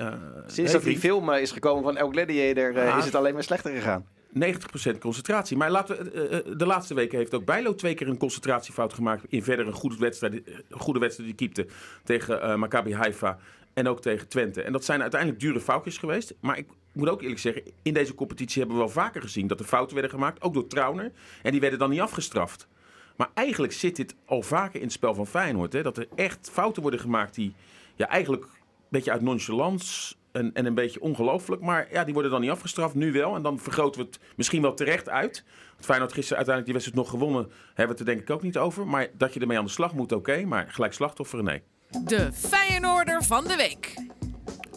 Sinds 0.47 0.57
hey, 0.57 0.73
dat 0.73 0.83
die 0.83 0.99
film 0.99 1.31
is 1.31 1.51
gekomen 1.51 1.83
van 1.83 1.97
El 1.97 2.11
Gladiator, 2.11 2.77
eh, 2.77 2.97
is 2.99 3.05
het 3.05 3.15
alleen 3.15 3.35
maar 3.35 3.43
slechter 3.43 3.73
gegaan. 3.75 4.07
90% 4.33 4.99
concentratie. 4.99 5.57
Maar 5.57 5.71
laten 5.71 5.97
we, 5.97 6.11
eh, 6.11 6.39
eh, 6.39 6.59
de 6.59 6.67
laatste 6.67 6.95
weken 6.95 7.19
heeft 7.19 7.35
ook 7.35 7.45
Bijlo 7.45 7.75
twee 7.75 7.95
keer 7.95 8.09
een 8.09 8.19
concentratiefout 8.19 8.93
gemaakt. 8.93 9.25
In 9.29 9.43
verder 9.43 9.67
een 9.67 9.73
goede 9.73 9.97
wedstrijd, 9.97 10.33
een 10.35 10.81
goede 10.81 11.01
wedstrijd 11.01 11.29
die 11.29 11.49
keepte 11.49 11.73
tegen 12.05 12.43
eh, 12.43 12.55
Maccabi 12.55 12.95
Haifa 12.95 13.39
en 13.75 13.89
ook 13.89 14.01
tegen 14.01 14.29
Twente. 14.29 14.63
En 14.63 14.73
dat 14.73 14.85
zijn 14.85 15.01
uiteindelijk 15.01 15.41
dure 15.41 15.61
foutjes 15.61 15.99
geweest. 15.99 16.35
Maar 16.41 16.59
ik 16.59 16.67
moet 16.93 17.09
ook 17.09 17.23
eerlijk 17.23 17.41
zeggen, 17.41 17.63
in 17.83 17.95
deze 17.95 18.15
competitie 18.15 18.59
hebben 18.59 18.79
we 18.79 18.85
wel 18.85 18.93
vaker 18.93 19.23
gezien 19.23 19.47
dat 19.47 19.61
er 19.61 19.67
fouten 19.67 19.95
werden 19.95 20.13
gemaakt. 20.13 20.43
Ook 20.43 20.55
door 20.55 20.67
Trauner. 20.67 21.13
En 21.43 21.51
die 21.51 21.61
werden 21.61 21.79
dan 21.79 21.91
niet 21.91 22.01
afgestraft. 22.01 22.69
Maar 23.17 23.31
eigenlijk 23.35 23.73
zit 23.73 23.97
dit 23.97 24.15
al 24.25 24.43
vaker 24.43 24.77
in 24.77 24.83
het 24.83 24.93
spel 24.93 25.15
van 25.15 25.27
Feyenoord. 25.27 25.73
Hè? 25.73 25.83
Dat 25.83 25.97
er 25.97 26.09
echt 26.15 26.51
fouten 26.53 26.83
worden 26.83 27.01
gemaakt 27.01 27.35
die 27.35 27.55
ja, 27.97 28.09
eigenlijk 28.09 28.43
een 28.43 28.51
beetje 28.89 29.11
uit 29.11 29.21
nonchalance 29.21 30.15
en, 30.33 30.55
en 30.55 30.67
een 30.67 30.75
beetje 30.75 31.01
ongelooflijk. 31.01 31.63
Maar 31.63 31.89
ja, 31.91 32.05
die 32.05 32.13
worden 32.13 32.31
dan 32.31 32.41
niet 32.41 32.51
afgestraft, 32.51 32.95
nu 32.95 33.13
wel. 33.13 33.35
En 33.35 33.43
dan 33.43 33.59
vergroten 33.59 34.01
we 34.01 34.07
het 34.07 34.19
misschien 34.37 34.63
wel 34.63 34.75
terecht 34.75 35.09
uit. 35.09 35.45
Want 35.71 35.85
Feyenoord 35.85 36.13
gisteren 36.13 36.37
uiteindelijk 36.37 36.65
die 36.65 36.75
wedstrijd 36.75 37.01
nog 37.01 37.11
gewonnen. 37.11 37.53
Hebben 37.67 37.85
we 37.85 37.91
het 37.91 38.01
er 38.01 38.07
denk 38.07 38.21
ik 38.21 38.31
ook 38.31 38.43
niet 38.43 38.59
over. 38.59 38.87
Maar 38.87 39.09
dat 39.15 39.35
je 39.35 39.41
ermee 39.41 39.59
aan 39.59 39.65
de 39.65 39.71
slag 39.71 39.95
moet, 39.95 40.13
oké. 40.13 40.45
maar 40.45 40.67
gelijk 40.71 40.93
slachtoffer, 40.93 41.43
nee. 41.43 41.63
De 42.05 42.33
Feyenoorder 42.33 43.23
van 43.23 43.45
de 43.45 43.57
week. 43.57 43.95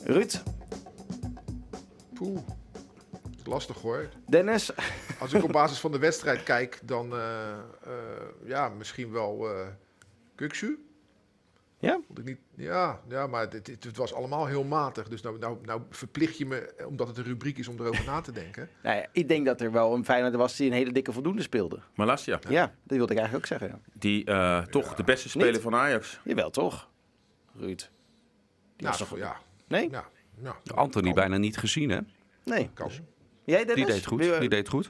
Ruud, 0.06 0.42
Poeh, 2.14 2.40
lastig 3.44 3.82
hoor. 3.82 4.10
Dennis, 4.28 4.72
Als 5.20 5.34
ik 5.34 5.44
op 5.44 5.52
basis 5.62 5.80
van 5.80 5.92
de 5.92 6.00
wedstrijd 6.00 6.44
kijk, 6.44 6.80
dan 6.84 7.14
eh, 7.14 7.52
eh, 7.52 7.58
ja, 8.46 8.70
misschien 8.70 9.12
wel 9.12 9.50
eh 9.50 9.68
Kuksu. 10.36 10.91
Ja? 11.82 12.00
Vond 12.08 12.20
ik 12.20 12.26
niet, 12.26 12.38
ja, 12.56 13.00
ja, 13.10 13.28
maar 13.28 13.42
het, 13.42 13.68
het, 13.68 13.84
het 13.84 13.98
was 13.98 14.14
allemaal 14.14 14.46
heel 14.46 14.64
matig. 14.64 15.08
Dus 15.08 15.22
nou, 15.22 15.38
nou, 15.40 15.58
nou 15.66 15.82
verplicht 15.90 16.38
je 16.38 16.46
me, 16.46 16.56
eh, 16.58 16.88
omdat 16.88 17.08
het 17.08 17.18
een 17.18 17.24
rubriek 17.24 17.58
is, 17.58 17.68
om 17.68 17.80
erover 17.80 18.06
na 18.06 18.22
te 18.22 18.32
denken. 18.32 18.70
nou 18.84 18.96
ja, 18.98 19.06
ik 19.12 19.28
denk 19.28 19.46
dat 19.46 19.62
er 19.62 19.72
wel 19.72 19.94
een 19.94 20.06
Feyenoord 20.06 20.36
was 20.36 20.56
die 20.56 20.68
een 20.68 20.74
hele 20.76 20.92
dikke 20.92 21.12
voldoende 21.12 21.42
speelde. 21.42 21.80
Malasia, 21.96 22.40
Ja, 22.50 22.62
dat 22.66 22.98
wilde 22.98 23.14
ik 23.14 23.20
eigenlijk 23.20 23.36
ook 23.36 23.60
zeggen. 23.60 23.68
Ja. 23.84 23.92
die 24.00 24.26
eh, 24.26 24.62
toch 24.62 24.96
de 24.96 25.04
beste 25.04 25.30
speler 25.30 25.52
Niet? 25.52 25.62
van 25.62 25.76
Ajax. 25.76 26.20
Jawel, 26.24 26.50
toch? 26.50 26.90
Ruud. 27.56 27.78
Die 27.78 27.88
Nou, 28.88 28.98
was 28.98 29.08
toch- 29.10 29.18
ja, 29.18 29.36
Nee? 29.68 29.90
ja, 29.90 30.06
ja. 30.42 30.56
Anthony 30.76 31.06
Kan. 31.06 31.16
bijna 31.16 31.38
niet 31.38 31.58
gezien, 31.58 31.90
hè? 31.90 32.00
Nee. 32.44 32.70
Kan. 32.74 32.92
Jij, 33.46 33.66
Dennis? 33.66 33.76
Die 33.86 33.94
deed 33.94 34.06
goed. 34.06 34.40
Die 34.40 34.50
deed 34.50 34.70
goed. 34.70 34.90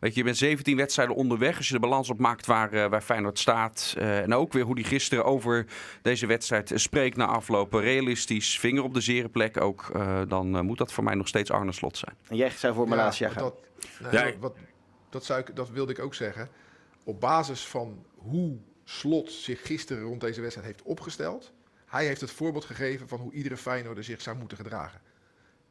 Weet 0.00 0.12
je, 0.12 0.18
je 0.18 0.24
bent 0.24 0.36
17 0.36 0.76
wedstrijden 0.76 1.14
onderweg. 1.14 1.56
Als 1.56 1.68
je 1.68 1.74
de 1.74 1.80
balans 1.80 2.10
opmaakt 2.10 2.46
waar, 2.46 2.72
eh, 2.72 2.88
waar 2.90 3.00
Feyenoord 3.02 3.38
staat. 3.38 3.94
eh, 3.98 4.20
en 4.20 4.34
ook 4.34 4.52
weer 4.52 4.64
hoe 4.64 4.74
die 4.74 4.84
gisteren 4.84 5.24
over 5.24 5.66
deze 6.02 6.26
wedstrijd 6.26 6.72
spreekt 6.74 7.16
na 7.16 7.26
aflopen. 7.26 7.80
Realistisch, 7.80 8.58
vinger 8.58 8.82
op 8.82 8.94
de 8.94 9.00
zere 9.00 9.28
plek 9.28 9.60
ook. 9.60 9.90
eh, 9.94 10.20
dan 10.28 10.56
eh, 10.56 10.62
moet 10.62 10.78
dat 10.78 10.92
voor 10.92 11.04
mij 11.04 11.14
nog 11.14 11.28
steeds 11.28 11.50
Arne 11.50 11.72
Slot 11.72 11.96
zijn. 11.96 12.16
En 12.28 12.36
jij 12.36 12.50
zou 12.50 12.74
voor 12.74 12.88
Malasia 12.88 13.26
Ja, 13.28 13.32
gaan. 13.32 13.42
Dat, 13.42 14.12
Ja, 14.12 14.32
wat, 14.38 14.56
dat, 15.10 15.24
zou 15.24 15.40
ik, 15.40 15.56
dat 15.56 15.70
wilde 15.70 15.92
ik 15.92 15.98
ook 15.98 16.14
zeggen. 16.14 16.48
Op 17.04 17.20
basis 17.20 17.66
van 17.66 18.04
hoe 18.14 18.56
Slot 18.84 19.32
zich 19.32 19.66
gisteren 19.66 20.02
rond 20.02 20.20
deze 20.20 20.40
wedstrijd 20.40 20.66
heeft 20.68 20.82
opgesteld. 20.82 21.52
Hij 21.86 22.06
heeft 22.06 22.20
het 22.20 22.30
voorbeeld 22.30 22.64
gegeven 22.64 23.08
van 23.08 23.18
hoe 23.20 23.32
iedere 23.32 23.56
Feyenoorder 23.56 24.04
zich 24.04 24.20
zou 24.22 24.36
moeten 24.36 24.56
gedragen. 24.56 25.00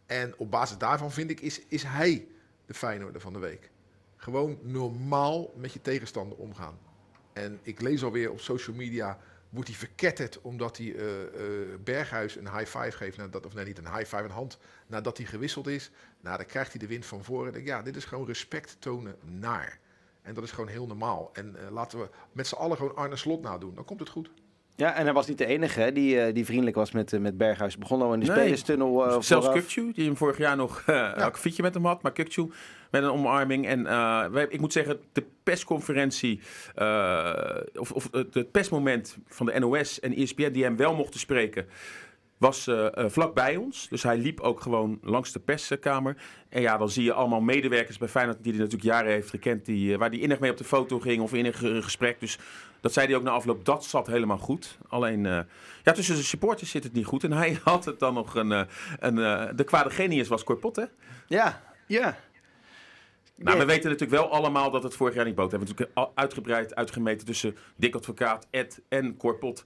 En 0.05 0.33
op 0.37 0.51
basis 0.51 0.77
daarvan 0.77 1.11
vind 1.11 1.29
ik, 1.29 1.39
is, 1.39 1.61
is 1.67 1.83
hij 1.83 2.27
de 2.65 2.73
Feyenoorder 2.73 3.21
van 3.21 3.33
de 3.33 3.39
week. 3.39 3.71
Gewoon 4.15 4.59
normaal 4.61 5.53
met 5.55 5.73
je 5.73 5.81
tegenstander 5.81 6.37
omgaan. 6.37 6.77
En 7.33 7.59
ik 7.61 7.81
lees 7.81 8.03
alweer 8.03 8.31
op 8.31 8.39
social 8.39 8.75
media, 8.75 9.19
wordt 9.49 9.69
hij 9.69 9.77
verketterd 9.77 10.41
omdat 10.41 10.77
hij 10.77 10.95
eh, 10.95 11.05
Berghuis 11.83 12.35
een 12.35 12.57
high 12.57 12.77
five 12.77 12.91
geeft, 12.91 13.17
nadat, 13.17 13.45
of 13.45 13.53
nee, 13.53 13.65
niet 13.65 13.77
een 13.77 13.93
high 13.95 14.15
five, 14.15 14.23
een 14.23 14.29
hand, 14.29 14.57
nadat 14.87 15.17
hij 15.17 15.25
gewisseld 15.25 15.67
is. 15.67 15.91
Nou, 16.21 16.37
dan 16.37 16.45
krijgt 16.45 16.71
hij 16.71 16.79
de 16.79 16.87
wind 16.87 17.05
van 17.05 17.23
voren. 17.23 17.53
Denk, 17.53 17.65
ja, 17.65 17.81
dit 17.81 17.95
is 17.95 18.05
gewoon 18.05 18.25
respect 18.25 18.75
tonen 18.79 19.15
naar. 19.21 19.79
En 20.21 20.33
dat 20.33 20.43
is 20.43 20.51
gewoon 20.51 20.69
heel 20.69 20.87
normaal. 20.87 21.29
En 21.33 21.55
eh, 21.55 21.71
laten 21.71 21.99
we 21.99 22.09
met 22.31 22.47
z'n 22.47 22.55
allen 22.55 22.77
gewoon 22.77 22.95
Arne 22.95 23.15
Slot 23.15 23.41
nadoen. 23.41 23.75
Dan 23.75 23.85
komt 23.85 23.99
het 23.99 24.09
goed. 24.09 24.31
Ja, 24.77 24.93
en 24.95 25.03
hij 25.03 25.13
was 25.13 25.27
niet 25.27 25.37
de 25.37 25.45
enige 25.45 25.79
hè, 25.79 25.91
die, 25.91 26.19
eh, 26.21 26.33
die 26.33 26.45
vriendelijk 26.45 26.75
was 26.75 26.91
met, 26.91 27.13
eh, 27.13 27.19
met 27.19 27.37
Berghuis. 27.37 27.77
Begon 27.77 28.01
al 28.01 28.13
in 28.13 28.19
de 28.19 28.25
Nee. 28.25 28.35
spelerstunnel. 28.35 29.05
eh, 29.07 29.21
Zelfs. 29.21 29.49
Kukcu, 29.49 29.91
die 29.93 30.05
hem 30.05 30.17
vorig 30.17 30.37
jaar 30.37 30.55
nog 30.55 30.83
een 30.85 31.13
akkefietje 31.13 31.63
met 31.63 31.73
hem 31.73 31.85
had. 31.85 32.01
Maar 32.01 32.11
Kukcu 32.11 32.51
met 32.91 33.03
een 33.03 33.09
omarming. 33.11 33.67
En 33.67 33.83
wij- 34.31 34.47
ik 34.49 34.59
moet 34.59 34.73
zeggen, 34.73 34.99
de 35.11 35.23
persconferentie, 35.43 36.39
of, 37.79 37.91
of 37.91 38.07
het 38.11 38.51
persmoment 38.51 39.17
van 39.27 39.45
de 39.45 39.59
NOS 39.59 39.99
en 39.99 40.13
ESPN 40.15 40.51
die 40.51 40.63
hem 40.63 40.75
wel 40.77 40.95
mochten 40.95 41.19
spreken, 41.19 41.65
was 42.37 42.67
eh, 42.67 42.87
vlak 43.07 43.33
bij 43.33 43.55
ons. 43.55 43.87
Dus 43.89 44.03
hij 44.03 44.17
liep 44.17 44.39
ook 44.39 44.61
gewoon 44.61 44.99
langs 45.01 45.31
de 45.31 45.39
perskamer. 45.39 46.15
En 46.49 46.61
ja, 46.61 46.77
dan 46.77 46.89
zie 46.89 47.03
je 47.03 47.13
allemaal 47.13 47.41
medewerkers 47.41 47.97
bij 47.97 48.07
Feyenoord 48.07 48.43
die 48.43 48.51
hij 48.51 48.61
natuurlijk 48.61 48.89
jaren 48.89 49.11
heeft 49.11 49.29
gekend, 49.29 49.65
die, 49.65 49.97
waar 49.97 50.09
hij 50.09 50.19
innig 50.19 50.39
mee 50.39 50.51
op 50.51 50.57
de 50.57 50.63
foto 50.63 50.99
ging 50.99 51.21
of 51.21 51.33
in 51.33 51.45
een 51.45 51.53
ge- 51.53 51.81
gesprek. 51.81 52.19
Dus 52.19 52.37
dat 52.85 52.93
zei 52.93 53.07
hij 53.07 53.15
ook 53.15 53.23
na 53.23 53.31
afloop, 53.31 53.65
dat 53.65 53.85
zat 53.85 54.07
helemaal 54.07 54.37
goed. 54.37 54.77
Alleen, 54.87 55.25
eh, 55.25 55.39
ja, 55.83 55.91
tussen 55.91 56.15
de 56.15 56.23
supporters 56.23 56.69
zit 56.69 56.83
het 56.83 56.93
niet 56.93 57.05
goed. 57.05 57.23
En 57.23 57.31
hij 57.31 57.59
had 57.63 57.85
het 57.85 57.99
dan 57.99 58.13
nog 58.13 58.35
een, 58.35 58.51
eh, 58.51 58.61
een 58.99 59.17
eh, 59.17 59.47
de 59.55 59.63
kwade 59.63 59.89
genius 59.89 60.27
was 60.27 60.43
Corpot, 60.43 60.75
hè? 60.75 60.83
Ja, 61.27 61.61
ja. 61.87 62.17
Nou, 63.35 63.57
we 63.57 63.65
weten 63.65 63.89
natuurlijk 63.89 64.21
wel 64.21 64.31
allemaal 64.31 64.71
dat 64.71 64.83
het 64.83 64.95
vorig 64.95 65.15
jaar 65.15 65.25
niet 65.25 65.35
boot. 65.35 65.51
We 65.51 65.57
hebben 65.57 65.75
natuurlijk 65.75 66.09
uitgebreid 66.15 66.75
uitgemeten 66.75 67.25
tussen 67.25 67.57
Dick 67.75 67.95
Advocaat, 67.95 68.47
Ed 68.49 68.81
en 68.89 69.17
Corpot 69.17 69.63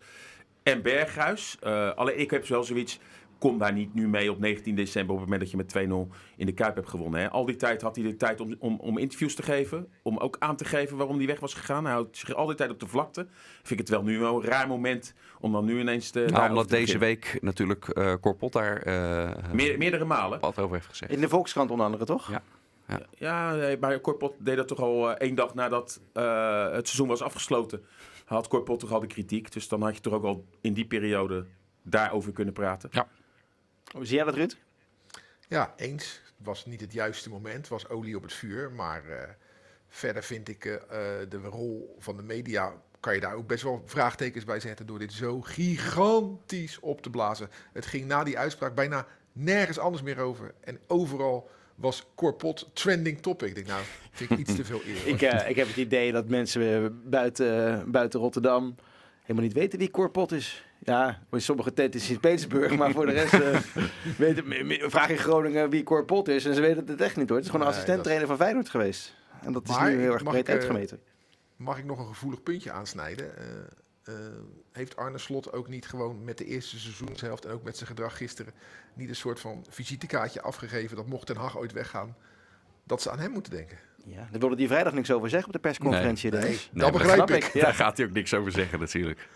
en 0.64 0.82
Berghuis. 0.82 1.58
Alleen 1.96 2.20
ik 2.20 2.32
heb 2.32 2.48
wel 2.48 2.64
zoiets, 2.64 3.00
kom 3.40 3.58
daar 3.58 3.74
niet 3.74 3.94
nu 3.94 4.08
mee 4.08 4.32
op 4.32 4.40
19 4.40 4.76
december 4.76 5.16
op 5.16 5.22
het 5.22 5.30
moment 5.30 5.52
dat 5.52 5.52
je 5.52 5.82
met 5.82 6.10
2-0 6.10 6.16
in 6.36 6.46
de 6.46 6.54
Kuip 6.54 6.76
hebt 6.76 6.90
gewonnen. 6.90 7.22
Hè. 7.22 7.30
Al 7.30 7.46
die 7.46 7.56
tijd 7.56 7.82
had 7.82 7.96
hij 7.96 8.06
de 8.06 8.16
tijd 8.16 8.42
om, 8.42 8.56
om, 8.60 8.80
om 8.80 8.98
interviews 8.98 9.36
te 9.36 9.44
geven, 9.44 9.88
om 10.02 10.18
ook 10.18 10.36
aan 10.40 10.56
te 10.56 10.66
geven 10.66 10.98
waarom 10.98 11.18
hij 11.18 11.26
weg 11.26 11.40
was 11.40 11.54
gegaan. 11.54 11.84
Hij 11.84 11.94
houdt 11.94 12.18
zich 12.18 12.34
al 12.34 12.46
die 12.46 12.56
tijd 12.56 12.70
op 12.70 12.80
de 12.80 12.88
vlakte. 12.88 13.28
Vind 13.56 13.70
ik 13.70 13.78
het 13.78 13.90
wel 13.90 14.04
nu 14.04 14.20
wel 14.20 14.36
een 14.36 14.50
raar 14.50 14.68
moment 14.68 15.14
om 15.40 15.52
dan 15.52 15.66
nu 15.66 15.80
ineens 15.80 16.10
te... 16.10 16.26
Nou, 16.30 16.50
omdat 16.50 16.68
te 16.68 16.76
deze 16.76 16.98
beginnen. 16.98 17.08
week 17.08 17.42
natuurlijk 17.42 17.88
eh 17.88 18.14
Corpot 18.22 18.54
daar 18.54 18.82
eh, 18.82 19.52
Meer, 19.54 19.78
meerdere 19.78 20.06
malen. 20.06 20.40
wat 20.40 20.60
over 20.60 20.76
heeft 20.76 20.88
gezegd. 20.88 21.12
In 21.12 21.22
de 21.22 21.30
Volkskrant 21.30 21.72
onder 21.72 21.86
andere, 21.86 22.06
toch? 22.06 22.32
Ja. 22.32 22.42
Ja, 23.18 23.56
nee, 23.56 23.78
maar 23.78 24.02
Corpot 24.02 24.36
deed 24.38 24.56
dat 24.56 24.68
toch 24.68 24.80
al 24.80 25.10
eh, 25.10 25.16
één 25.28 25.36
dag 25.36 25.54
nadat 25.54 26.02
eh, 26.14 26.72
het 26.72 26.88
seizoen 26.88 27.08
was 27.08 27.22
afgesloten. 27.22 27.86
Had 28.26 28.48
Corpot 28.48 28.80
toch 28.80 28.92
al 28.92 29.00
de 29.00 29.08
kritiek. 29.08 29.52
Dus 29.52 29.68
dan 29.68 29.82
had 29.82 29.96
je 29.96 30.02
toch 30.02 30.14
ook 30.14 30.24
al 30.24 30.46
in 30.62 30.74
die 30.74 30.86
periode 30.86 31.46
daarover 31.84 32.32
kunnen 32.32 32.54
praten. 32.54 32.90
Hoe 33.92 34.06
zie 34.06 34.16
jij 34.16 34.26
dat, 34.26 34.36
Ruud? 34.36 34.58
Ja, 35.48 35.74
eens. 35.76 36.22
Het 36.38 36.48
was 36.48 36.66
niet 36.66 36.82
het 36.82 36.94
juiste 36.94 37.30
moment. 37.30 37.56
Het 37.56 37.68
was 37.68 37.90
olie 37.90 38.16
op 38.16 38.22
het 38.22 38.34
vuur. 38.34 38.72
Maar 38.72 39.06
eh, 39.06 39.30
verder 39.88 40.24
vind 40.24 40.48
ik 40.48 40.66
eh, 40.66 40.74
eh, 40.74 41.30
de 41.30 41.38
rol 41.38 41.96
van 42.00 42.18
de 42.18 42.24
media... 42.24 42.74
kan 43.00 43.14
je 43.14 43.20
daar 43.20 43.36
ook 43.36 43.48
best 43.48 43.64
wel 43.64 43.84
vraagtekens 43.86 44.44
bij 44.46 44.60
zetten... 44.60 44.86
door 44.86 45.00
dit 45.00 45.14
zo 45.14 45.42
gigantisch 45.42 46.80
op 46.80 47.02
te 47.02 47.10
blazen. 47.10 47.50
Het 47.74 47.86
ging 47.86 48.06
na 48.06 48.24
die 48.24 48.38
uitspraak 48.38 48.76
bijna 48.76 49.06
nergens 49.32 49.80
anders 49.80 50.04
meer 50.04 50.20
over. 50.20 50.54
En 50.60 50.80
overal 50.88 51.50
was 51.76 52.06
Corpot 52.16 52.70
trending 52.74 53.22
topic. 53.22 53.48
Ik 53.48 53.56
denk, 53.56 53.68
nou, 53.68 53.84
vind 54.12 54.32
ik 54.32 54.38
iets 54.38 54.56
te 54.56 54.66
veel 54.66 54.82
eer. 54.86 55.08
Ik, 55.08 55.22
ik 55.48 55.56
heb 55.56 55.68
het 55.68 55.78
idee 55.78 56.12
dat 56.12 56.30
mensen 56.30 57.02
buiten, 57.10 57.92
buiten 57.92 58.20
Rotterdam 58.20 58.76
helemaal 59.22 59.44
niet 59.44 59.54
weten 59.54 59.80
wie 59.80 59.92
Corpot 59.92 60.32
is. 60.32 60.69
Ja, 60.90 61.20
voor 61.30 61.42
sommige 61.42 61.74
tenten 61.74 62.00
in 62.00 62.06
Sint-Petersburg, 62.06 62.76
maar 62.78 62.92
voor 62.92 63.06
de 63.06 63.12
rest 63.12 63.34
eh, 63.34 63.60
me- 64.46 64.64
me- 64.64 64.86
vraag 64.90 65.10
in 65.10 65.18
Groningen 65.18 65.70
wie 65.70 65.84
Corpot 65.84 66.28
is 66.28 66.46
en 66.46 66.54
ze 66.54 66.62
weten 66.62 66.88
het 66.88 67.02
echt 67.02 67.16
niet 67.18 67.28
hoor. 67.30 67.38
Het 67.38 67.46
is 67.46 67.52
gewoon 67.52 67.66
een 67.68 67.72
Nee, 67.72 67.82
assistent-trainer 67.82 68.28
van 68.28 68.38
Feyenoord 68.38 68.70
geweest. 68.70 69.16
En 69.42 69.54
dat 69.54 69.70
is 69.70 69.78
nu 69.80 70.00
heel 70.00 70.14
erg 70.14 70.24
breed 70.24 70.40
ik, 70.40 70.48
eh, 70.48 70.54
uitgemeten. 70.54 71.00
Mag 71.56 71.78
ik 71.78 71.86
nog 71.86 72.00
een 72.00 72.08
gevoelig 72.08 72.44
puntje 72.44 72.72
aansnijden? 72.72 73.38
Eh, 73.38 73.44
eh, 74.04 74.14
heeft 74.72 74.96
Arne 74.96 75.18
Slot 75.18 75.54
ook 75.54 75.68
niet 75.68 75.88
gewoon 75.88 76.24
met 76.24 76.38
de 76.38 76.46
eerste 76.46 76.80
seizoenshelft 76.80 77.46
en 77.46 77.52
ook 77.52 77.64
met 77.64 77.76
zijn 77.78 77.90
gedrag 77.90 78.18
gisteren 78.18 78.54
niet 78.94 79.10
een 79.10 79.16
soort 79.16 79.40
van 79.40 79.66
visitekaartje 79.70 80.42
afgegeven 80.42 80.96
dat 80.96 81.08
mocht 81.08 81.26
Ten 81.28 81.36
Hag 81.36 81.58
ooit 81.58 81.72
weggaan, 81.72 82.16
dat 82.84 83.02
ze 83.02 83.12
aan 83.12 83.20
hem 83.20 83.32
moeten 83.32 83.52
denken? 83.52 83.78
Ja, 84.06 84.28
daar 84.32 84.40
wilde 84.40 84.56
hij 84.56 84.68
vrijdag 84.68 84.94
niks 84.94 85.12
over 85.12 85.30
zeggen 85.30 85.48
op 85.48 85.54
de 85.54 85.60
persconferentie. 85.60 86.32
Nee, 86.32 86.60
dat 86.72 86.92
begrijp 86.92 87.30
ik. 87.30 87.44
ik. 87.44 87.54
Ja. 87.54 87.62
Daar 87.62 87.74
gaat 87.74 87.98
hij 87.98 88.06
ook 88.06 88.12
niks 88.14 88.34
over 88.34 88.52
zeggen 88.52 88.80
natuurlijk. 88.80 89.28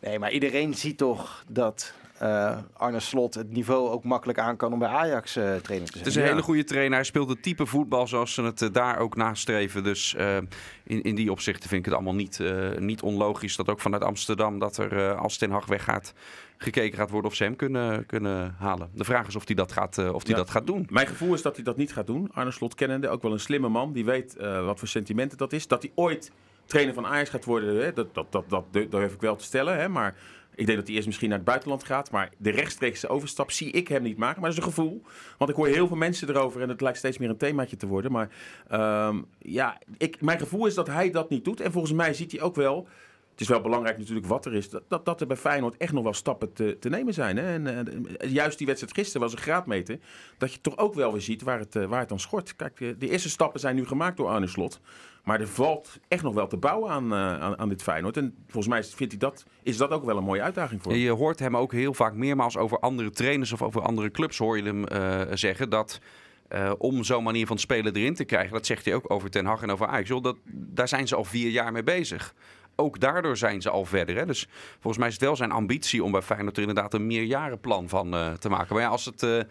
Nee, 0.00 0.18
maar 0.18 0.32
iedereen 0.32 0.74
ziet 0.74 0.98
toch 0.98 1.44
dat 1.48 1.92
eh, 2.18 2.58
Arne 2.76 3.00
Slot 3.00 3.34
het 3.34 3.52
niveau 3.52 3.88
ook 3.88 4.04
makkelijk 4.04 4.38
aan 4.38 4.56
kan 4.56 4.72
om 4.72 4.78
bij 4.78 4.88
Ajax 4.88 5.36
eh 5.36 5.42
trainer 5.44 5.62
te 5.86 5.92
zijn. 5.92 6.04
Het 6.04 6.06
is 6.06 6.14
een 6.16 6.22
hele 6.22 6.42
goede 6.42 6.64
trainer. 6.64 6.94
Hij 6.94 7.04
speelt 7.04 7.28
het 7.28 7.42
type 7.42 7.66
voetbal 7.66 8.06
zoals 8.06 8.34
ze 8.34 8.42
het 8.42 8.62
eh, 8.62 8.68
daar 8.72 8.98
ook 8.98 9.16
nastreven. 9.16 9.84
Dus 9.84 10.14
eh, 10.14 10.36
in, 10.84 11.02
in 11.02 11.14
die 11.14 11.30
opzichten 11.30 11.68
vind 11.68 11.80
ik 11.80 11.84
het 11.84 11.94
allemaal 11.94 12.14
niet, 12.14 12.40
eh, 12.40 12.70
niet 12.78 13.02
onlogisch 13.02 13.56
dat 13.56 13.68
ook 13.68 13.80
vanuit 13.80 14.04
Amsterdam, 14.04 14.58
dat 14.58 14.76
er 14.76 14.96
eh, 15.10 15.20
als 15.20 15.36
Ten 15.36 15.50
Hag 15.50 15.66
weggaat, 15.66 16.12
gekeken 16.58 16.98
gaat 16.98 17.10
worden 17.10 17.30
of 17.30 17.36
ze 17.36 17.44
hem 17.44 17.56
kunnen, 17.56 18.06
kunnen 18.06 18.54
halen. 18.58 18.90
De 18.94 19.04
vraag 19.04 19.26
is 19.26 19.36
of 19.36 19.46
hij 19.46 19.54
dat 19.54 19.72
gaat, 19.72 19.98
eh, 19.98 20.14
of 20.14 20.22
hij 20.22 20.30
Ja. 20.32 20.36
dat 20.38 20.50
gaat 20.50 20.66
doen. 20.66 20.86
Mijn 20.90 21.06
gevoel 21.06 21.34
is 21.34 21.42
dat 21.42 21.54
hij 21.56 21.64
dat 21.64 21.76
niet 21.76 21.92
gaat 21.92 22.06
doen. 22.06 22.28
Arne 22.32 22.50
Slot 22.50 22.74
kennende, 22.74 23.08
ook 23.08 23.22
wel 23.22 23.32
een 23.32 23.40
slimme 23.40 23.68
man. 23.68 23.92
Die 23.92 24.04
weet 24.04 24.36
eh, 24.36 24.64
wat 24.64 24.78
voor 24.78 24.88
sentimenten 24.88 25.38
dat 25.38 25.52
is. 25.52 25.66
Dat 25.66 25.82
hij 25.82 25.92
ooit 25.94 26.32
trainer 26.70 26.94
van 26.94 27.06
Ajax 27.06 27.30
gaat 27.30 27.44
worden, 27.44 27.84
hè, 27.84 27.92
dat, 27.92 28.14
dat, 28.14 28.32
dat, 28.32 28.44
dat, 28.48 28.64
durf 28.72 29.14
ik 29.14 29.20
wel 29.20 29.36
te 29.36 29.44
stellen. 29.44 29.78
Hè, 29.78 29.88
maar 29.88 30.14
ik 30.54 30.66
denk 30.66 30.78
dat 30.78 30.86
hij 30.86 30.96
eerst 30.96 31.06
misschien 31.06 31.28
naar 31.28 31.38
het 31.38 31.46
buitenland 31.46 31.84
gaat. 31.84 32.10
Maar 32.10 32.30
de 32.36 32.50
rechtstreekse 32.50 33.08
overstap 33.08 33.50
zie 33.50 33.70
ik 33.70 33.88
hem 33.88 34.02
niet 34.02 34.16
maken. 34.16 34.40
Maar 34.40 34.50
dat 34.50 34.58
is 34.58 34.64
een 34.64 34.72
gevoel. 34.72 35.02
Want 35.38 35.50
ik 35.50 35.56
hoor 35.56 35.66
heel 35.66 35.86
veel 35.86 35.96
mensen 35.96 36.28
erover 36.28 36.62
en 36.62 36.68
het 36.68 36.80
lijkt 36.80 36.98
steeds 36.98 37.18
meer 37.18 37.28
een 37.28 37.36
themaatje 37.36 37.76
te 37.76 37.86
worden. 37.86 38.12
Maar 38.12 38.28
ehm, 38.68 39.20
ja, 39.38 39.78
ik, 39.98 40.20
mijn 40.20 40.38
gevoel 40.38 40.66
is 40.66 40.74
dat 40.74 40.86
hij 40.86 41.10
dat 41.10 41.30
niet 41.30 41.44
doet. 41.44 41.60
En 41.60 41.72
volgens 41.72 41.92
mij 41.92 42.14
ziet 42.14 42.32
hij 42.32 42.40
ook 42.40 42.54
wel... 42.54 42.88
Het 43.30 43.48
is 43.48 43.54
wel 43.54 43.60
belangrijk 43.60 43.98
natuurlijk 43.98 44.26
wat 44.26 44.46
er 44.46 44.54
is. 44.54 44.70
Dat, 44.70 45.04
dat, 45.04 45.20
er 45.20 45.26
bij 45.26 45.36
Feyenoord 45.36 45.76
echt 45.76 45.92
nog 45.92 46.02
wel 46.02 46.14
stappen 46.14 46.52
te, 46.52 46.76
te 46.80 46.88
nemen 46.88 47.14
zijn. 47.14 47.36
Hè? 47.36 47.52
En, 47.52 47.66
eh, 47.66 48.30
juist 48.30 48.58
die 48.58 48.66
wedstrijd 48.66 48.96
gisteren 48.96 49.20
was 49.20 49.32
een 49.32 49.42
graadmeter. 49.42 49.98
Dat 50.38 50.52
je 50.52 50.60
toch 50.60 50.78
ook 50.78 50.94
wel 50.94 51.12
weer 51.12 51.20
ziet 51.20 51.42
waar 51.42 51.58
het, 51.58 51.76
eh, 51.76 51.84
waar 51.84 52.00
het 52.00 52.08
dan 52.08 52.20
schort. 52.20 52.56
Kijk, 52.56 52.80
eh, 52.80 52.88
de 52.98 53.08
eerste 53.08 53.28
stappen 53.28 53.60
zijn 53.60 53.74
nu 53.74 53.86
gemaakt 53.86 54.16
door 54.16 54.28
Arne 54.28 54.46
Slot. 54.46 54.80
Maar 55.24 55.40
er 55.40 55.48
valt 55.48 55.98
echt 56.08 56.22
nog 56.22 56.34
wel 56.34 56.46
te 56.46 56.56
bouwen 56.56 56.90
aan, 56.90 57.12
eh, 57.12 57.40
aan, 57.40 57.58
aan 57.58 57.68
dit 57.68 57.82
Feyenoord. 57.82 58.16
En 58.16 58.34
volgens 58.46 58.66
mij 58.66 58.84
vindt 58.84 59.12
hij 59.12 59.20
dat, 59.20 59.44
is 59.62 59.76
dat 59.76 59.90
ook 59.90 60.04
wel 60.04 60.16
een 60.16 60.24
mooie 60.24 60.42
uitdaging 60.42 60.82
voor 60.82 60.92
hem. 60.92 61.00
Je 61.00 61.10
hoort 61.10 61.38
hem 61.38 61.56
ook 61.56 61.72
heel 61.72 61.94
vaak 61.94 62.14
meermaals 62.14 62.56
over 62.56 62.78
andere 62.78 63.10
trainers 63.10 63.52
of 63.52 63.62
over 63.62 63.82
andere 63.82 64.10
clubs 64.10 64.38
hoor 64.38 64.56
je 64.56 64.62
hem 64.62 64.84
eh, 64.84 65.20
zeggen 65.32 65.70
dat 65.70 66.00
eh, 66.48 66.72
om 66.78 67.04
zo'n 67.04 67.22
manier 67.22 67.46
van 67.46 67.58
spelen 67.58 67.94
erin 67.94 68.14
te 68.14 68.24
krijgen, 68.24 68.52
dat 68.52 68.66
zegt 68.66 68.84
hij 68.84 68.94
ook 68.94 69.10
over 69.10 69.30
Ten 69.30 69.46
Hag 69.46 69.62
en 69.62 69.70
over 69.70 69.86
Ajax, 69.86 70.08
dat, 70.08 70.36
daar 70.44 70.88
zijn 70.88 71.08
ze 71.08 71.16
al 71.16 71.24
vier 71.24 71.50
jaar 71.50 71.72
mee 71.72 71.82
bezig. 71.82 72.34
Ook 72.76 73.00
daardoor 73.00 73.36
zijn 73.36 73.62
ze 73.62 73.70
al 73.70 73.84
verder. 73.84 74.16
Hè? 74.16 74.26
Dus 74.26 74.48
volgens 74.72 74.98
mij 74.98 75.06
is 75.06 75.14
het 75.14 75.22
wel 75.22 75.36
zijn 75.36 75.50
ambitie 75.50 76.04
om 76.04 76.12
bij 76.12 76.22
Feyenoord 76.22 76.56
er 76.56 76.62
inderdaad 76.62 76.94
een 76.94 77.06
meerjarenplan 77.06 77.88
van 77.88 78.10
te 78.38 78.48
maken. 78.48 78.74
Maar 78.74 78.82
ja, 78.82 78.88
als, 78.88 79.04
het, 79.04 79.46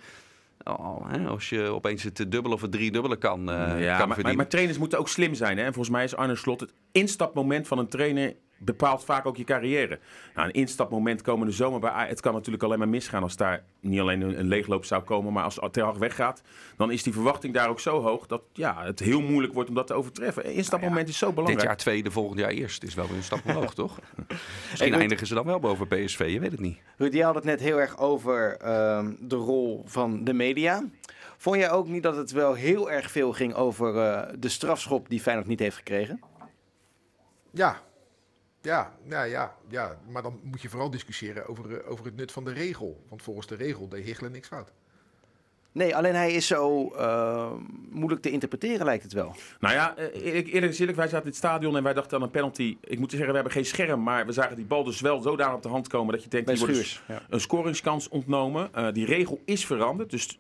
oh, 0.64 1.12
hè, 1.12 1.28
als 1.28 1.50
je 1.50 1.62
opeens 1.62 2.04
het 2.04 2.26
dubbele 2.28 2.54
of 2.54 2.62
het 2.62 2.72
driedubbele 2.72 3.18
kan, 3.18 3.52
eh 3.52 3.82
ja, 3.82 3.98
kan 3.98 4.08
maar, 4.08 4.20
maar, 4.22 4.36
maar 4.36 4.48
trainers 4.48 4.78
moeten 4.78 5.00
ook 5.00 5.10
slim 5.10 5.34
zijn. 5.34 5.58
Hè? 5.58 5.64
En 5.64 5.74
volgens 5.74 5.96
mij 5.96 6.04
is 6.04 6.16
Arne 6.16 6.36
Slot 6.36 6.60
het 6.60 6.74
instapmoment 6.92 7.68
van 7.68 7.78
een 7.78 7.88
trainer 7.88 8.36
bepaalt 8.60 9.04
vaak 9.04 9.26
ook 9.26 9.38
je 9.38 9.44
carrière. 9.44 10.00
Nou, 10.36 10.48
een 10.48 10.54
instapmoment 10.54 11.22
komende 11.22 11.54
zomer 11.54 11.80
bij 11.80 11.90
Ajax, 11.90 12.10
het 12.10 12.22
kan 12.22 12.34
natuurlijk 12.34 12.64
alleen 12.64 12.80
maar 12.80 12.90
misgaan 12.90 13.24
als 13.24 13.36
daar 13.36 13.64
niet 13.80 14.00
alleen 14.00 14.22
een, 14.22 14.40
een 14.40 14.48
leegloop 14.48 14.86
zou 14.86 15.04
komen, 15.04 15.34
maar 15.34 15.44
als 15.44 15.60
Ten 15.72 15.84
Hag 15.84 15.98
weggaat, 15.98 16.42
dan 16.78 16.92
is 16.92 17.04
die 17.04 17.14
verwachting 17.14 17.54
daar 17.54 17.70
ook 17.70 17.80
zo 17.80 18.02
hoog 18.02 18.28
dat 18.28 18.42
ja, 18.54 18.84
het 18.84 19.00
heel 19.00 19.22
moeilijk 19.22 19.54
wordt 19.54 19.70
om 19.70 19.76
dat 19.76 19.88
te 19.88 19.94
overtreffen. 19.94 20.46
Een 20.46 20.54
instapmoment 20.54 21.10
is 21.10 21.18
zo 21.18 21.26
Dit 21.26 21.36
belangrijk. 21.36 21.68
jaar 21.68 21.78
tweede, 21.78 22.12
volgend 22.12 22.40
jaar 22.40 22.50
eerst. 22.50 22.84
Is 22.84 22.94
wel 22.94 23.08
weer 23.08 23.18
een 23.18 23.24
stap 23.24 23.46
omhoog, 23.46 23.74
toch? 23.74 24.00
Misschien 24.70 24.94
eindigen 24.94 25.28
ze 25.28 25.34
dan 25.34 25.46
wel 25.46 25.60
boven 25.60 25.88
PSV, 25.88 26.30
je 26.32 26.40
weet 26.40 26.52
het 26.52 26.60
niet. 26.60 26.80
Ruud, 26.98 27.14
jij 27.14 27.26
had 27.26 27.36
het 27.36 27.44
net 27.44 27.60
heel 27.60 27.80
erg 27.80 27.98
over 27.98 28.58
ehm, 28.58 29.14
de 29.20 29.36
rol 29.36 29.84
van 29.86 30.24
de 30.24 30.34
media. 30.34 30.84
Vond 31.38 31.56
jij 31.56 31.72
ook 31.72 31.88
niet 31.88 32.04
dat 32.04 32.16
het 32.16 32.32
wel 32.32 32.54
heel 32.54 32.92
erg 32.92 33.12
veel 33.12 33.34
ging 33.34 33.54
over 33.54 33.98
eh, 33.98 34.34
de 34.40 34.50
strafschop 34.50 35.10
die 35.10 35.20
Feyenoord 35.20 35.48
niet 35.48 35.60
heeft 35.60 35.76
gekregen? 35.76 36.22
Ja, 37.52 37.82
ja, 38.62 38.94
ja, 39.04 39.24
ja, 39.24 39.56
ja. 39.68 39.98
Maar 40.10 40.22
dan 40.22 40.40
moet 40.44 40.62
je 40.62 40.70
vooral 40.70 40.90
discussiëren 40.90 41.48
over, 41.48 41.78
eh, 41.78 41.92
over 41.92 42.06
het 42.06 42.16
nut 42.16 42.32
van 42.32 42.44
de 42.44 42.54
regel. 42.54 43.04
Want 43.10 43.22
volgens 43.22 43.48
de 43.48 43.56
regel 43.56 43.88
deed 43.88 44.06
Hichelen 44.06 44.32
niks 44.32 44.48
fout. 44.48 44.72
Nee, 45.72 45.96
alleen 45.96 46.16
hij 46.16 46.34
is 46.34 46.48
zo 46.48 46.90
eh, 46.90 47.52
moeilijk 47.90 48.22
te 48.22 48.30
interpreteren, 48.32 48.86
lijkt 48.86 49.04
het 49.04 49.14
wel. 49.14 49.36
Nou 49.60 49.74
ja, 49.74 49.96
eh, 49.96 50.26
eerlijk, 50.26 50.48
eerlijk 50.48 50.72
is 50.72 50.80
eerlijk, 50.80 50.98
wij 50.98 51.08
zaten 51.08 51.22
in 51.24 51.28
het 51.30 51.38
stadion 51.38 51.78
en 51.78 51.84
wij 51.84 51.94
dachten 51.94 52.18
aan 52.18 52.24
een 52.24 52.32
penalty. 52.32 52.78
Ik 52.82 53.00
moet 53.00 53.10
zeggen, 53.10 53.30
we 53.30 53.36
hebben 53.36 53.54
geen 53.54 53.66
scherm, 53.66 54.04
maar 54.04 54.26
we 54.26 54.32
zagen 54.32 54.56
die 54.56 54.66
bal 54.66 54.84
dus 54.84 55.02
wel 55.02 55.22
zodanig 55.22 55.56
op 55.56 55.62
de 55.64 55.70
hand 55.70 55.88
komen 55.88 56.14
dat 56.14 56.24
je 56.24 56.30
denkt, 56.30 56.46
Bij 56.46 56.56
die 56.56 56.66
wordt 56.66 56.80
Schuurs. 56.80 57.04
Ja. 57.08 57.22
een 57.30 57.40
scoringskans 57.40 58.10
ontnomen. 58.10 58.74
Eh, 58.74 58.88
die 58.94 59.06
regel 59.06 59.42
is 59.46 59.66
veranderd, 59.66 60.10
dus 60.10 60.40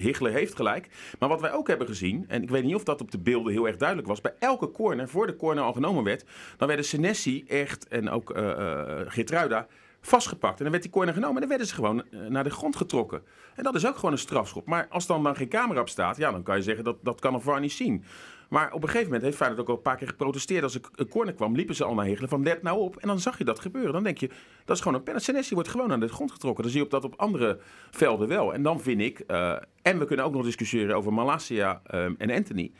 Hichler 0.00 0.32
heeft 0.32 0.56
gelijk. 0.56 0.88
Maar 1.18 1.28
wat 1.28 1.40
wij 1.40 1.52
ook 1.52 1.68
hebben 1.68 1.86
gezien, 1.86 2.24
en 2.28 2.42
ik 2.42 2.50
weet 2.50 2.64
niet 2.64 2.74
of 2.74 2.84
dat 2.84 3.00
op 3.00 3.10
de 3.10 3.18
beelden 3.18 3.52
heel 3.52 3.66
erg 3.66 3.76
duidelijk 3.76 4.08
was, 4.08 4.20
bij 4.20 4.34
elke 4.38 4.70
corner, 4.70 5.08
voor 5.08 5.26
de 5.26 5.36
corner 5.36 5.64
al 5.64 5.72
genomen 5.72 6.04
werd, 6.04 6.24
dan 6.56 6.68
werden 6.68 6.86
Senesi 6.86 7.44
echt, 7.48 7.88
en 7.88 8.10
ook 8.10 8.30
eh 8.30 8.48
eh, 8.50 9.06
Geertruida, 9.06 9.66
vastgepakt. 10.00 10.56
En 10.56 10.62
dan 10.62 10.70
werd 10.70 10.82
die 10.82 10.92
corner 10.92 11.14
genomen 11.14 11.34
en 11.34 11.40
dan 11.40 11.48
werden 11.48 11.66
ze 11.66 11.74
gewoon 11.74 12.02
eh, 12.10 12.20
naar 12.20 12.44
de 12.44 12.50
grond 12.50 12.76
getrokken. 12.76 13.22
En 13.54 13.64
dat 13.64 13.74
is 13.74 13.86
ook 13.86 13.94
gewoon 13.94 14.12
een 14.12 14.18
strafschop. 14.18 14.66
Maar 14.66 14.86
als 14.90 15.06
dan, 15.06 15.22
dan 15.22 15.36
geen 15.36 15.48
camera 15.48 15.80
op 15.80 15.88
staat, 15.88 16.16
ja, 16.16 16.30
dan 16.30 16.42
kan 16.42 16.56
je 16.56 16.62
zeggen 16.62 16.84
dat 16.84 16.96
dat 17.02 17.20
kan 17.20 17.34
een 17.34 17.40
VAR 17.40 17.60
niet 17.60 17.72
zien. 17.72 18.04
Maar 18.50 18.72
op 18.72 18.82
een 18.82 18.88
gegeven 18.88 19.06
moment 19.06 19.22
heeft 19.22 19.36
Feyenoord 19.36 19.60
ook 19.60 19.68
al 19.68 19.74
een 19.74 19.82
paar 19.82 19.96
keer 19.96 20.08
geprotesteerd. 20.08 20.62
Als 20.62 20.78
een 20.94 21.08
corner 21.08 21.34
kwam, 21.34 21.54
liepen 21.54 21.74
ze 21.74 21.84
al 21.84 21.94
naar 21.94 22.04
Hegelen 22.04 22.28
van 22.28 22.42
let 22.42 22.62
nou 22.62 22.78
op. 22.78 22.96
En 22.96 23.08
dan 23.08 23.20
zag 23.20 23.38
je 23.38 23.44
dat 23.44 23.60
gebeuren. 23.60 23.92
Dan 23.92 24.02
denk 24.02 24.18
je, 24.18 24.30
dat 24.64 24.76
is 24.76 24.82
gewoon 24.82 24.98
een 24.98 25.04
penalty. 25.04 25.24
Senesi 25.24 25.54
wordt 25.54 25.68
gewoon 25.68 25.92
aan 25.92 26.00
de 26.00 26.08
grond 26.08 26.32
getrokken. 26.32 26.62
Dan 26.62 26.72
zie 26.72 26.80
je 26.80 26.86
op 26.86 26.92
dat 26.92 27.04
op 27.04 27.14
andere 27.16 27.58
velden 27.90 28.28
wel. 28.28 28.54
En 28.54 28.62
dan 28.62 28.80
vind 28.80 29.00
ik, 29.00 29.18
eh, 29.18 29.56
en 29.82 29.98
we 29.98 30.04
kunnen 30.04 30.24
ook 30.24 30.32
nog 30.32 30.44
discussiëren 30.44 30.96
over 30.96 31.12
Malasia 31.12 31.80
ehm, 31.86 32.14
en 32.18 32.30
Anthony. 32.30 32.72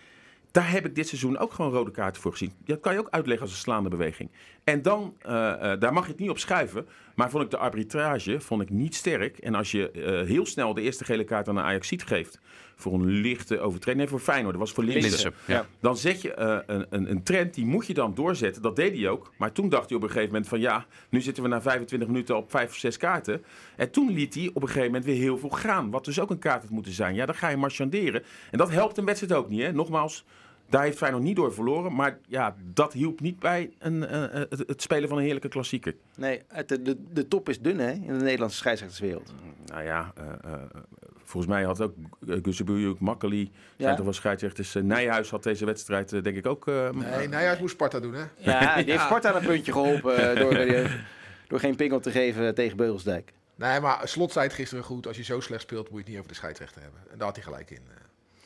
Daar 0.50 0.70
heb 0.70 0.86
ik 0.86 0.94
dit 0.94 1.08
seizoen 1.08 1.38
ook 1.38 1.52
gewoon 1.52 1.72
rode 1.72 1.90
kaarten 1.90 2.22
voor 2.22 2.32
gezien. 2.32 2.52
Dat 2.64 2.80
kan 2.80 2.92
je 2.92 2.98
ook 2.98 3.10
uitleggen 3.10 3.46
als 3.46 3.54
een 3.54 3.62
slaande 3.62 3.88
beweging. 3.88 4.30
En 4.70 4.82
dan, 4.82 5.14
eh, 5.18 5.72
eh, 5.72 5.80
daar 5.80 5.92
mag 5.92 6.04
je 6.04 6.10
het 6.10 6.20
niet 6.20 6.30
op 6.30 6.38
schuiven. 6.38 6.86
Maar 7.20 7.30
vond 7.30 7.44
ik 7.44 7.50
de 7.50 7.56
arbitrage 7.56 8.40
vond 8.40 8.62
ik 8.62 8.70
niet 8.70 8.94
sterk. 8.94 9.38
En 9.38 9.54
als 9.54 9.70
je 9.70 9.90
eh, 9.90 10.26
heel 10.26 10.46
snel 10.46 10.74
de 10.74 10.82
eerste 10.82 11.04
gele 11.04 11.24
kaart 11.24 11.48
aan 11.48 11.56
een 11.56 11.64
Ajaxiet 11.64 12.02
geeft... 12.02 12.40
voor 12.76 12.92
een 12.92 13.06
lichte 13.06 13.60
overtreding... 13.60 13.98
Nee, 13.98 14.08
voor 14.08 14.20
Feyenoord. 14.20 14.58
Dat 14.58 14.62
was 14.62 14.72
voor 14.72 14.84
ja. 15.46 15.66
Dan 15.80 15.96
zet 15.96 16.22
je 16.22 16.34
eh, 16.34 16.58
een, 16.66 16.86
een, 16.90 17.10
een 17.10 17.22
trend, 17.22 17.54
die 17.54 17.64
moet 17.64 17.86
je 17.86 17.94
dan 17.94 18.14
doorzetten. 18.14 18.62
Dat 18.62 18.76
deed 18.76 18.96
hij 18.96 19.08
ook. 19.08 19.32
Maar 19.36 19.52
toen 19.52 19.68
dacht 19.68 19.88
hij 19.88 19.96
op 19.96 20.02
een 20.02 20.08
gegeven 20.08 20.32
moment 20.32 20.48
van... 20.48 20.60
ja, 20.60 20.86
nu 21.08 21.20
zitten 21.20 21.42
we 21.42 21.48
na 21.48 21.60
25 21.62 22.08
minuten 22.08 22.36
op 22.36 22.50
5 22.50 22.68
of 22.68 22.76
6 22.76 22.96
kaarten. 22.96 23.44
En 23.76 23.90
toen 23.90 24.12
liet 24.12 24.34
hij 24.34 24.50
op 24.54 24.62
een 24.62 24.68
gegeven 24.68 24.86
moment 24.86 25.04
weer 25.04 25.16
heel 25.16 25.38
veel 25.38 25.48
gaan. 25.48 25.90
Wat 25.90 26.04
dus 26.04 26.20
ook 26.20 26.30
een 26.30 26.38
kaart 26.38 26.62
had 26.62 26.70
moeten 26.70 26.92
zijn. 26.92 27.14
Ja, 27.14 27.26
dan 27.26 27.34
ga 27.34 27.48
je 27.48 27.56
marchanderen. 27.56 28.22
En 28.50 28.58
dat 28.58 28.70
helpt 28.70 28.98
een 28.98 29.04
wedstrijd 29.04 29.32
ook 29.32 29.48
niet. 29.48 29.62
Hè? 29.62 29.72
Nogmaals, 29.72 30.24
daar 30.70 30.82
heeft 30.82 30.98
Feyenoord 30.98 31.22
niet 31.22 31.36
door 31.36 31.54
verloren. 31.54 31.94
Maar 31.94 32.18
ja, 32.28 32.56
dat 32.74 32.92
hielp 32.92 33.20
niet 33.20 33.38
bij 33.38 33.70
een, 33.78 34.06
eh, 34.06 34.24
eh, 34.24 34.30
het, 34.50 34.58
het 34.66 34.82
spelen 34.82 35.08
van 35.08 35.18
een 35.18 35.24
heerlijke 35.24 35.48
klassieker. 35.48 35.94
Nee, 36.16 36.42
het, 36.48 36.68
de, 36.68 36.96
de, 37.12 37.28
top 37.28 37.48
is 37.48 37.60
dun 37.60 37.78
hè, 37.78 37.90
in 37.90 38.18
de 38.18 38.24
Nederlandse 38.24 38.56
scheidsrechterswereld. 38.56 39.32
Nou 39.66 39.82
ja, 39.84 40.12
eh, 40.16 40.52
eh, 40.52 40.60
volgens 41.24 41.52
mij 41.52 41.62
had 41.64 41.80
ook 41.80 41.94
Guzebujuk, 42.42 43.00
Makkeli... 43.00 43.40
Ja. 43.42 43.84
zijn 43.84 43.96
toch 43.96 44.04
wel 44.04 44.14
scheidsrechters. 44.14 44.74
Nijhuis 44.74 45.30
had 45.30 45.42
deze 45.42 45.64
wedstrijd 45.64 46.08
denk 46.10 46.36
ik 46.36 46.46
ook... 46.46 46.68
eh, 46.68 46.90
Nee, 46.90 47.28
Nijhuis 47.28 47.58
moest 47.58 47.72
Sparta 47.74 48.00
doen, 48.00 48.14
hè? 48.14 48.24
Ja, 48.36 48.76
die 48.76 48.84
heeft 48.92 49.04
Sparta 49.04 49.34
een 49.36 49.46
puntje 49.46 49.72
geholpen 49.72 50.30
eh, 50.30 50.40
door, 50.40 50.88
door 51.48 51.60
geen 51.60 51.76
pingel 51.76 52.00
te 52.00 52.10
geven 52.10 52.54
tegen 52.54 52.76
Beugelsdijk. 52.76 53.32
Nee, 53.54 53.80
maar 53.80 54.08
Slot 54.08 54.32
zei 54.32 54.46
het 54.46 54.54
gisteren 54.54 54.84
goed. 54.84 55.06
Als 55.06 55.16
je 55.16 55.22
zo 55.22 55.40
slecht 55.40 55.62
speelt, 55.62 55.82
moet 55.90 55.92
je 55.92 55.98
het 55.98 56.06
niet 56.08 56.16
over 56.16 56.28
de 56.28 56.34
scheidsrechter 56.34 56.82
hebben. 56.82 57.00
En 57.10 57.18
daar 57.18 57.26
had 57.26 57.36
hij 57.36 57.44
gelijk 57.44 57.70
in. 57.70 57.80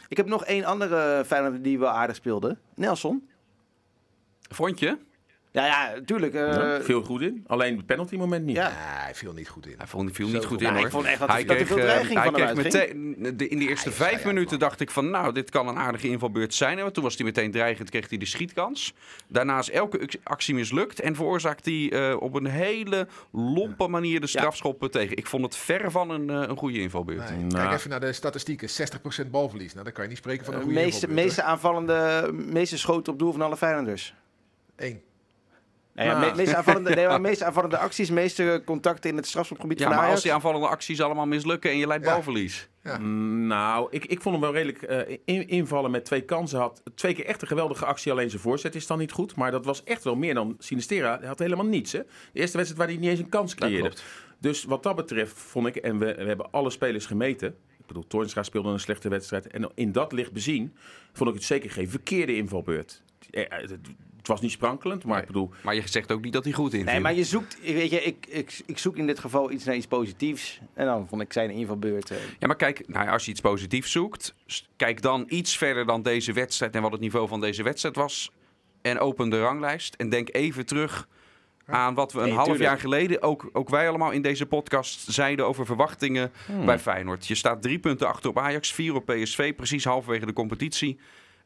Ik 0.09 0.17
heb 0.17 0.27
nog 0.27 0.45
één 0.45 0.65
andere 0.65 1.25
Feyenoord 1.27 1.65
die 1.65 1.79
wel 1.79 1.91
aardig 1.91 2.17
speelde. 2.17 2.57
Nelson. 2.75 3.29
Vond 4.51 4.79
je? 4.79 4.99
Ja, 5.55 5.67
ja, 5.67 5.93
tuurlijk. 6.05 6.35
eh, 6.35 6.41
ja, 6.41 6.81
veel 6.83 7.03
goed 7.03 7.21
in. 7.21 7.45
Alleen 7.47 7.77
het 7.77 7.87
penalty 7.87 8.17
moment 8.17 8.45
niet. 8.45 8.57
Ja. 8.57 8.71
Hij 8.75 9.15
viel 9.15 9.33
niet 9.33 9.49
goed 9.49 9.67
in. 9.67 9.75
Hij 9.79 9.87
vond, 9.87 10.13
viel 10.13 10.27
Zo 10.27 10.33
niet 10.33 10.45
goed 10.45 10.53
goed. 10.59 10.67
in 10.69 10.75
hoor. 10.75 10.85
ik 10.85 10.91
vond 10.91 11.05
echt 11.07 11.19
dat, 11.19 11.29
hij 11.29 11.45
dat 11.45 11.57
er 11.61 11.67
veel 11.67 11.77
eh, 11.79 11.83
dreiging 11.83 12.15
hij 12.15 12.25
van 12.25 12.33
kreeg 12.33 12.47
uitging. 12.47 12.73
meteen, 13.17 13.37
de, 13.37 13.49
in 13.49 13.59
de 13.59 13.69
eerste 13.69 13.93
vijf 13.93 14.25
minuten 14.25 14.51
man. 14.51 14.59
dacht 14.59 14.81
ik 14.81 14.91
van 14.91 15.11
nou, 15.11 15.33
dit 15.33 15.51
kan 15.51 15.69
een 15.69 15.77
aardige 15.77 16.09
invalbeurt 16.09 16.55
zijn. 16.55 16.79
En 16.79 16.93
toen 16.93 17.03
was 17.03 17.17
hij 17.17 17.25
meteen 17.25 17.51
dreigend, 17.51 17.91
kreeg 17.91 18.09
hij 18.09 18.19
de 18.19 18.27
schietkans. 18.27 18.95
Daarna 19.29 19.59
is 19.59 19.71
elke 19.71 20.01
ac- 20.01 20.15
actie 20.23 20.55
mislukt 20.55 21.01
en 21.01 21.15
veroorzaakt 21.15 21.65
hij 21.65 21.91
eh, 21.93 22.17
op 22.21 22.35
een 22.35 22.47
hele 22.47 23.07
lompe 23.33 23.89
manier 23.89 24.21
de 24.21 24.27
strafschoppen 24.27 24.91
tegen. 24.91 25.17
Ik 25.17 25.27
vond 25.27 25.45
het 25.45 25.57
verre 25.57 25.91
van 25.91 26.11
een, 26.11 26.31
eh, 26.31 26.49
een 26.49 26.57
goede 26.57 26.79
invalbeurt. 26.79 27.31
Nee, 27.31 27.39
Nou. 27.39 27.63
Kijk 27.65 27.73
even 27.79 27.91
naar 27.91 28.01
de 28.01 28.13
statistieken. 28.13 28.69
60% 28.69 29.31
balverlies. 29.31 29.73
Nou, 29.73 29.85
dan 29.85 29.93
kan 29.93 30.03
je 30.03 30.09
niet 30.09 30.19
spreken 30.19 30.45
van 30.45 30.55
een 30.55 30.61
De 30.61 30.67
goede 30.67 30.81
meeste, 30.81 31.01
invalbeurt, 31.01 31.27
meeste 31.27 31.43
aanvallende, 31.43 32.31
meeste 32.33 32.79
schoten 32.79 33.13
op 33.13 33.19
doel 33.19 33.33
van 33.33 33.43
alle 33.43 33.57
Feyenoorders. 33.57 34.15
Eén. 34.77 35.01
Nee, 35.95 36.07
ja, 36.07 36.19
Nou. 36.19 36.31
me- 36.31 36.37
meeste, 36.37 36.57
aanvallende, 36.57 36.95
nee, 36.95 37.07
maar 37.07 37.43
aanvallende 37.45 37.79
acties, 37.79 38.11
meeste 38.11 38.63
contacten 38.65 39.11
in 39.11 39.17
het 39.17 39.27
strafschopgebied 39.27 39.79
Ja, 39.79 39.85
van 39.85 39.93
maar 39.93 39.99
Ajax. 40.03 40.15
als 40.15 40.25
die 40.25 40.33
aanvallende 40.33 40.67
acties 40.69 41.01
allemaal 41.01 41.27
mislukken 41.27 41.71
en 41.71 41.77
je 41.79 41.87
leidt 41.87 42.05
Ja. 42.05 42.13
balverlies. 42.13 42.69
Ja. 42.83 42.99
Mm, 42.99 43.47
Nou, 43.47 43.87
ik, 43.91 44.05
ik 44.05 44.21
vond 44.23 44.35
hem 44.35 44.45
wel 44.45 44.53
redelijk 44.53 44.83
eh, 44.83 45.19
in- 45.25 45.49
invallen 45.49 45.91
met 45.91 46.05
twee 46.05 46.21
kansen. 46.21 46.59
Had 46.59 46.83
twee 46.95 47.15
keer 47.15 47.25
echt 47.25 47.43
een 47.43 47.49
geweldige 47.49 47.85
actie. 47.85 48.13
Alleen 48.13 48.31
zijn 48.31 48.43
voorzet 48.43 48.75
is 48.75 48.87
dan 48.87 48.99
niet 48.99 49.13
goed. 49.13 49.35
Maar 49.37 49.51
dat 49.51 49.65
was 49.65 49.85
echt 49.85 50.05
wel 50.05 50.17
meer 50.17 50.35
dan 50.35 50.57
Sinistera. 50.59 51.19
Hij 51.19 51.29
had 51.29 51.39
helemaal 51.39 51.67
niets. 51.67 51.93
Hè? 51.93 51.99
De 52.33 52.41
eerste 52.41 52.57
wedstrijd 52.57 52.77
waar 52.77 52.87
hij 52.89 52.97
niet 52.97 53.11
eens 53.11 53.19
een 53.19 53.29
kans 53.29 53.51
Dat 53.55 53.59
creëerde. 53.69 53.89
klopt. 53.89 54.05
Dus 54.41 54.65
wat 54.65 54.83
dat 54.83 54.97
betreft 54.97 55.33
vond 55.39 55.67
ik, 55.67 55.77
en 55.77 55.99
we, 55.99 56.15
we 56.15 56.25
hebben 56.25 56.51
alle 56.51 56.71
spelers 56.71 57.07
gemeten. 57.07 57.49
Ik 57.79 57.87
bedoel, 57.87 58.07
Toornstra 58.07 58.43
speelde 58.43 58.69
een 58.69 58.81
slechte 58.81 59.09
wedstrijd. 59.09 59.47
En 59.47 59.71
in 59.75 59.93
dat 59.93 60.13
licht 60.13 60.33
bezien 60.33 60.77
vond 61.13 61.29
ik 61.31 61.35
het 61.35 61.45
zeker 61.45 61.71
geen 61.71 61.91
verkeerde 61.91 62.37
invalbeurt. 62.37 63.03
Het, 64.25 64.33
was 64.33 64.41
niet 64.43 64.51
sprankelend, 64.51 65.05
maar 65.05 65.21
ik 65.21 65.27
bedoel... 65.27 65.51
Maar 65.63 65.75
je 65.75 65.83
zegt 65.89 66.13
ook 66.13 66.23
niet 66.23 66.33
dat 66.33 66.45
hij 66.45 66.53
goed 66.53 66.73
inviel. 66.73 66.93
Nee, 66.93 67.01
maar 67.01 67.15
je 67.15 67.25
zoekt, 67.25 67.59
weet 67.63 67.91
je, 67.91 68.03
ik, 68.03 68.27
ik, 68.29 68.63
ik 68.67 68.79
zoek 68.79 68.97
in 68.97 69.07
dit 69.07 69.19
geval 69.19 69.51
iets 69.51 69.65
naar 69.65 69.75
iets 69.77 69.87
positiefs. 69.87 70.61
En 70.75 70.87
dan 70.87 71.09
vond 71.09 71.21
ik 71.23 71.33
zijn 71.33 71.51
invalbeurt. 71.51 72.11
eh, 72.11 72.17
Ja, 72.39 72.47
maar 72.47 72.57
kijk, 72.57 72.89
nou, 72.89 73.05
ja, 73.07 73.13
als 73.13 73.25
je 73.25 73.31
iets 73.31 73.41
positiefs 73.41 73.91
zoekt, 73.93 74.35
kijk 74.77 75.03
dan 75.03 75.25
iets 75.29 75.57
verder 75.59 75.87
dan 75.87 76.03
deze 76.03 76.33
wedstrijd 76.33 76.75
en 76.75 76.83
wat 76.83 76.93
het 76.93 77.01
niveau 77.01 77.29
van 77.29 77.41
deze 77.41 77.63
wedstrijd 77.63 77.97
was. 77.97 78.31
En 78.83 78.99
open 78.99 79.29
de 79.31 79.41
ranglijst 79.41 79.95
en 79.95 80.09
denk 80.09 80.29
even 80.35 80.67
terug 80.67 81.09
aan 81.67 81.95
wat 81.95 82.13
we 82.13 82.19
een 82.19 82.25
Nee, 82.25 82.35
half 82.35 82.47
tuurlijk. 82.47 82.65
jaar 82.69 82.79
geleden, 82.79 83.23
ook, 83.23 83.49
ook 83.53 83.69
wij 83.69 83.89
allemaal 83.89 84.11
in 84.11 84.23
deze 84.23 84.47
podcast, 84.47 85.13
zeiden 85.13 85.47
over 85.47 85.67
verwachtingen 85.67 86.33
Hmm. 86.47 86.67
bij 86.67 86.79
Feyenoord. 86.79 87.27
Je 87.27 87.35
staat 87.35 87.63
drie 87.63 87.79
punten 87.79 88.09
achter 88.09 88.31
op 88.31 88.39
Ajax, 88.39 88.73
vier 88.73 88.95
op 88.95 89.07
PSV, 89.07 89.55
precies 89.55 89.85
halverwege 89.85 90.27
de 90.27 90.33
competitie. 90.33 90.99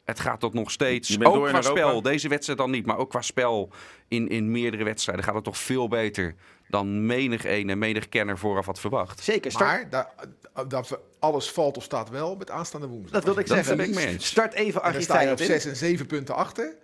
Het 0.09 0.21
gaat 0.21 0.41
tot 0.41 0.55
nog 0.55 0.71
steeds, 0.71 1.21
ook 1.23 1.47
qua 1.49 1.63
spel, 1.63 2.03
deze 2.03 2.29
wedstrijd 2.29 2.59
dan 2.59 2.71
niet, 2.71 2.87
maar 2.87 2.97
ook 2.99 3.11
qua 3.11 3.23
spel 3.23 3.71
in, 4.09 4.29
in 4.29 4.51
meerdere 4.51 4.85
wedstrijden 4.85 5.25
gaat 5.25 5.35
het 5.35 5.45
toch 5.45 5.59
veel 5.59 5.89
beter 5.89 6.35
dan 6.69 7.07
menig 7.07 7.45
een 7.47 7.71
en 7.71 7.79
menig 7.79 8.09
kenner 8.09 8.39
vooraf 8.39 8.67
had 8.67 8.81
verwacht. 8.81 9.21
Zeker, 9.21 9.51
start, 9.51 9.91
Maar 9.91 10.09
dat 10.69 10.89
we, 10.89 10.99
alles 11.19 11.51
valt 11.51 11.77
of 11.77 11.83
staat 11.83 12.11
wel 12.11 12.37
met 12.37 12.51
aanstaande 12.51 12.87
woensdag. 12.87 13.13
dat 13.13 13.25
wilde 13.25 13.41
ik 13.41 13.47
Dat 13.47 13.65
zeggen. 13.65 14.11
ik. 14.13 14.21
Start 14.21 14.53
even 14.55 14.83
dan 14.93 15.03
sta 15.03 15.21
je 15.21 15.31
op 15.31 15.37
Feyenoord 15.37 15.41
in. 15.41 15.47
6 15.47 15.65
en 15.65 15.77
7 15.77 16.07
punten 16.07 16.35
achter. 16.35 16.75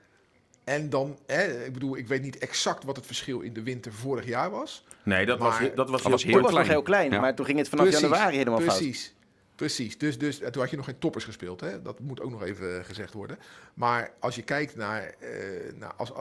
En 0.64 0.90
dan, 0.90 1.18
hè, 1.26 1.64
ik 1.64 1.72
bedoel, 1.72 1.96
ik 1.96 2.08
weet 2.08 2.22
niet 2.22 2.38
exact 2.38 2.84
wat 2.84 2.96
het 2.96 3.06
verschil 3.06 3.40
in 3.40 3.52
de 3.52 3.62
winter 3.62 3.92
vorig 3.92 4.26
jaar 4.26 4.50
was. 4.50 4.84
Nee, 5.04 5.26
dat, 5.26 5.38
was, 5.38 5.58
Maar- 5.60 5.74
dat 5.74 5.90
was 5.90 6.02
Dat 6.02 6.10
was 6.10 6.22
heel 6.22 6.32
Toen 6.32 6.40
heel 6.42 6.50
was 6.50 6.50
het 6.50 6.50
nog 6.50 6.52
klein. 6.52 6.68
heel 6.70 6.82
klein, 6.82 7.10
Ja. 7.12 7.20
maar 7.20 7.34
toen 7.34 7.44
ging 7.46 7.58
het 7.58 7.68
vanaf 7.68 7.90
januari 8.00 8.37
helemaal 8.37 8.60
fout. 8.60 8.76
precies. 8.76 9.14
Precies, 9.56 9.98
dus, 9.98 10.18
dus 10.18 10.38
toen 10.38 10.62
had 10.62 10.70
je 10.70 10.76
nog 10.76 10.84
geen 10.84 10.98
toppers 10.98 11.24
gespeeld. 11.24 11.60
Hè? 11.60 11.82
Dat 11.82 12.00
moet 12.00 12.20
ook 12.20 12.30
nog 12.30 12.42
even 12.42 12.78
eh, 12.78 12.84
gezegd 12.84 13.12
worden. 13.12 13.38
Maar 13.74 14.12
als 14.20 14.34
je 14.34 14.42
kijkt 14.42 14.76
naar, 14.76 15.14
eh, 15.18 15.72
naar 15.74 15.94
als, 15.96 16.12
eh, 16.12 16.18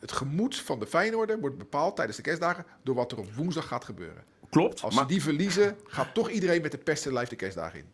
het 0.00 0.12
gemoed 0.12 0.56
van 0.56 0.78
de 0.78 0.86
Feyenoorder 0.86 1.40
wordt 1.40 1.58
bepaald 1.58 1.96
tijdens 1.96 2.16
de 2.16 2.22
kerstdagen 2.22 2.66
door 2.82 2.94
wat 2.94 3.12
er 3.12 3.18
op 3.18 3.34
woensdag 3.34 3.66
gaat 3.66 3.84
gebeuren. 3.84 4.24
Klopt, 4.50 4.82
Als 4.82 4.94
maar 4.94 5.04
ze 5.04 5.08
die 5.08 5.22
verliezen, 5.22 5.76
gaat 5.84 6.14
toch 6.14 6.30
iedereen 6.30 6.62
met 6.62 6.70
de 6.70 6.78
pest 6.78 7.06
live 7.06 7.28
de 7.28 7.36
kerstdagen 7.36 7.78
in. 7.78 7.86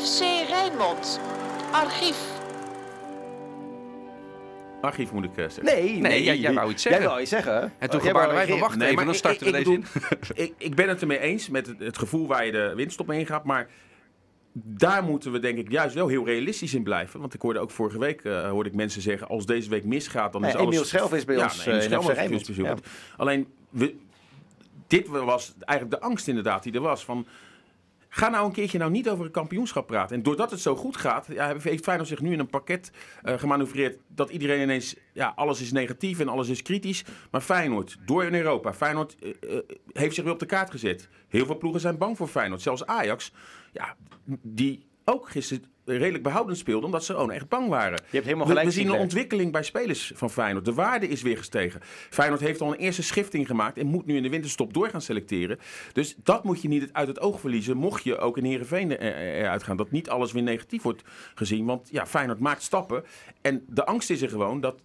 FC 0.00 0.20
Rijnmond. 0.48 1.20
Archief. 1.72 2.41
Archief 4.82 5.12
moet 5.12 5.24
ik 5.24 5.30
eh, 5.30 5.36
zeggen. 5.36 5.64
Nee, 5.64 5.96
Nee, 6.00 6.22
jij- 6.22 6.38
jij 6.38 6.52
wou 6.54 6.70
iets 6.70 6.82
zeggen. 6.82 7.00
Jij 7.02 7.10
wou 7.10 7.20
iets 7.22 7.30
zeggen. 7.30 7.72
En 7.78 7.90
toen 7.90 8.00
gebaarden 8.00 8.12
wou 8.34 8.46
wij 8.46 8.46
van 8.48 8.58
wacht 8.58 8.76
Nee, 8.76 8.82
even, 8.84 8.96
maar 8.96 9.04
dan 9.04 9.14
starten 9.14 9.46
ik- 9.46 9.52
we 9.52 9.58
ik 9.58 9.64
deze 9.64 9.78
bedoel, 9.80 10.44
ik, 10.44 10.54
ik 10.58 10.74
ben 10.74 10.88
het 10.88 11.00
ermee 11.00 11.18
eens 11.18 11.48
met 11.48 11.66
het, 11.66 11.78
het 11.78 11.98
gevoel 11.98 12.26
waar 12.26 12.46
je 12.46 12.52
de 12.52 12.72
winst 12.76 13.00
op 13.00 13.08
heen 13.08 13.26
gaat. 13.26 13.44
Maar 13.44 13.68
daar 14.52 15.02
moeten 15.04 15.32
we 15.32 15.38
denk 15.38 15.58
ik 15.58 15.70
juist 15.70 15.94
wel 15.94 16.08
heel 16.08 16.26
realistisch 16.26 16.74
in 16.74 16.82
blijven. 16.82 17.20
Want 17.20 17.34
ik 17.34 17.40
hoorde 17.40 17.58
ook 17.58 17.70
vorige 17.70 17.98
week 17.98 18.20
eh, 18.24 18.48
hoorde 18.50 18.68
ik 18.68 18.74
mensen 18.74 19.02
zeggen... 19.02 19.28
als 19.28 19.46
deze 19.46 19.70
week 19.70 19.84
misgaat, 19.84 20.32
dan 20.32 20.44
is 20.44 20.54
alles... 20.54 20.66
Emiel 20.66 20.84
Schelf 20.84 21.12
is 21.14 21.24
bij 21.24 21.36
Ja, 21.36 21.42
ons, 21.44 21.64
nee, 21.64 21.78
eh. 21.78 22.54
Ja. 22.56 22.76
Alleen, 23.16 23.46
we, 23.70 23.94
dit 24.86 25.06
was 25.06 25.54
eigenlijk 25.58 26.00
de 26.00 26.06
angst 26.08 26.28
inderdaad 26.28 26.62
die 26.62 26.72
er 26.72 26.80
was. 26.80 27.04
Van, 27.04 27.26
Ga 28.14 28.28
nou 28.28 28.46
een 28.46 28.52
keertje 28.52 28.78
nou 28.78 28.90
niet 28.90 29.08
over 29.08 29.24
een 29.24 29.30
kampioenschap 29.30 29.86
praten. 29.86 30.16
En 30.16 30.22
doordat 30.22 30.50
het 30.50 30.60
zo 30.60 30.76
goed 30.76 30.96
gaat, 30.96 31.26
ja, 31.28 31.56
heeft 31.58 31.84
Feyenoord 31.84 32.08
zich 32.08 32.20
nu 32.20 32.32
in 32.32 32.38
een 32.38 32.46
pakket 32.46 32.92
eh, 33.22 33.38
gemanoeuvreerd 33.38 33.98
dat 34.08 34.30
iedereen 34.30 34.60
ineens, 34.60 34.96
ja, 35.12 35.32
alles 35.36 35.60
is 35.60 35.72
negatief 35.72 36.20
en 36.20 36.28
alles 36.28 36.48
is 36.48 36.62
kritisch. 36.62 37.04
Maar 37.30 37.40
Feyenoord, 37.40 37.98
door 38.04 38.24
in 38.24 38.34
Europa, 38.34 38.74
Feyenoord 38.74 39.16
eh, 39.20 39.30
eh, 39.56 39.62
heeft 39.92 40.14
zich 40.14 40.24
weer 40.24 40.32
op 40.32 40.38
de 40.38 40.46
kaart 40.46 40.70
gezet. 40.70 41.08
Heel 41.28 41.46
veel 41.46 41.58
ploegen 41.58 41.80
zijn 41.80 41.98
bang 41.98 42.16
voor 42.16 42.28
Feyenoord. 42.28 42.62
Zelfs 42.62 42.86
Ajax, 42.86 43.32
ja, 43.72 43.96
die 44.42 44.86
ook 45.04 45.30
gisteren 45.30 45.70
redelijk 45.84 46.22
behoudend 46.22 46.58
speelden, 46.58 46.84
omdat 46.84 47.04
ze 47.04 47.12
gewoon 47.12 47.30
echt 47.30 47.48
bang 47.48 47.68
waren. 47.68 47.92
Je 48.04 48.08
hebt 48.10 48.24
helemaal 48.24 48.46
gelijk. 48.46 48.66
we 48.66 48.72
zien 48.72 48.88
een 48.88 48.98
ontwikkeling 49.00 49.52
bij 49.52 49.62
spelers 49.62 50.12
van 50.14 50.30
Feyenoord. 50.30 50.64
De 50.64 50.72
waarde 50.74 51.08
is 51.08 51.22
weer 51.22 51.36
gestegen. 51.36 51.80
Feyenoord 52.10 52.40
heeft 52.40 52.60
al 52.60 52.72
een 52.72 52.78
eerste 52.78 53.02
schifting 53.02 53.46
gemaakt 53.46 53.78
en 53.78 53.86
moet 53.86 54.06
nu 54.06 54.16
in 54.16 54.22
de 54.22 54.28
winterstop 54.28 54.74
door 54.74 54.88
gaan 54.88 55.00
selecteren. 55.00 55.58
Dus 55.92 56.16
dat 56.22 56.44
moet 56.44 56.62
je 56.62 56.68
niet 56.68 56.88
uit 56.92 57.08
het 57.08 57.20
oog 57.20 57.40
verliezen, 57.40 57.76
mocht 57.76 58.04
je 58.04 58.18
ook 58.18 58.36
in 58.38 58.44
Heerenveen 58.44 58.90
er- 58.90 59.00
er- 59.00 59.34
eruit 59.34 59.62
gaan. 59.62 59.76
Dat 59.76 59.90
niet 59.90 60.08
alles 60.10 60.32
weer 60.32 60.42
negatief 60.42 60.82
wordt 60.82 61.02
gezien, 61.34 61.64
want 61.64 61.88
ja, 61.90 62.06
Feyenoord 62.06 62.38
maakt 62.38 62.62
stappen. 62.62 63.04
En 63.40 63.64
de 63.68 63.84
angst 63.86 64.10
is 64.10 64.22
er 64.22 64.28
gewoon 64.28 64.60
dat 64.60 64.80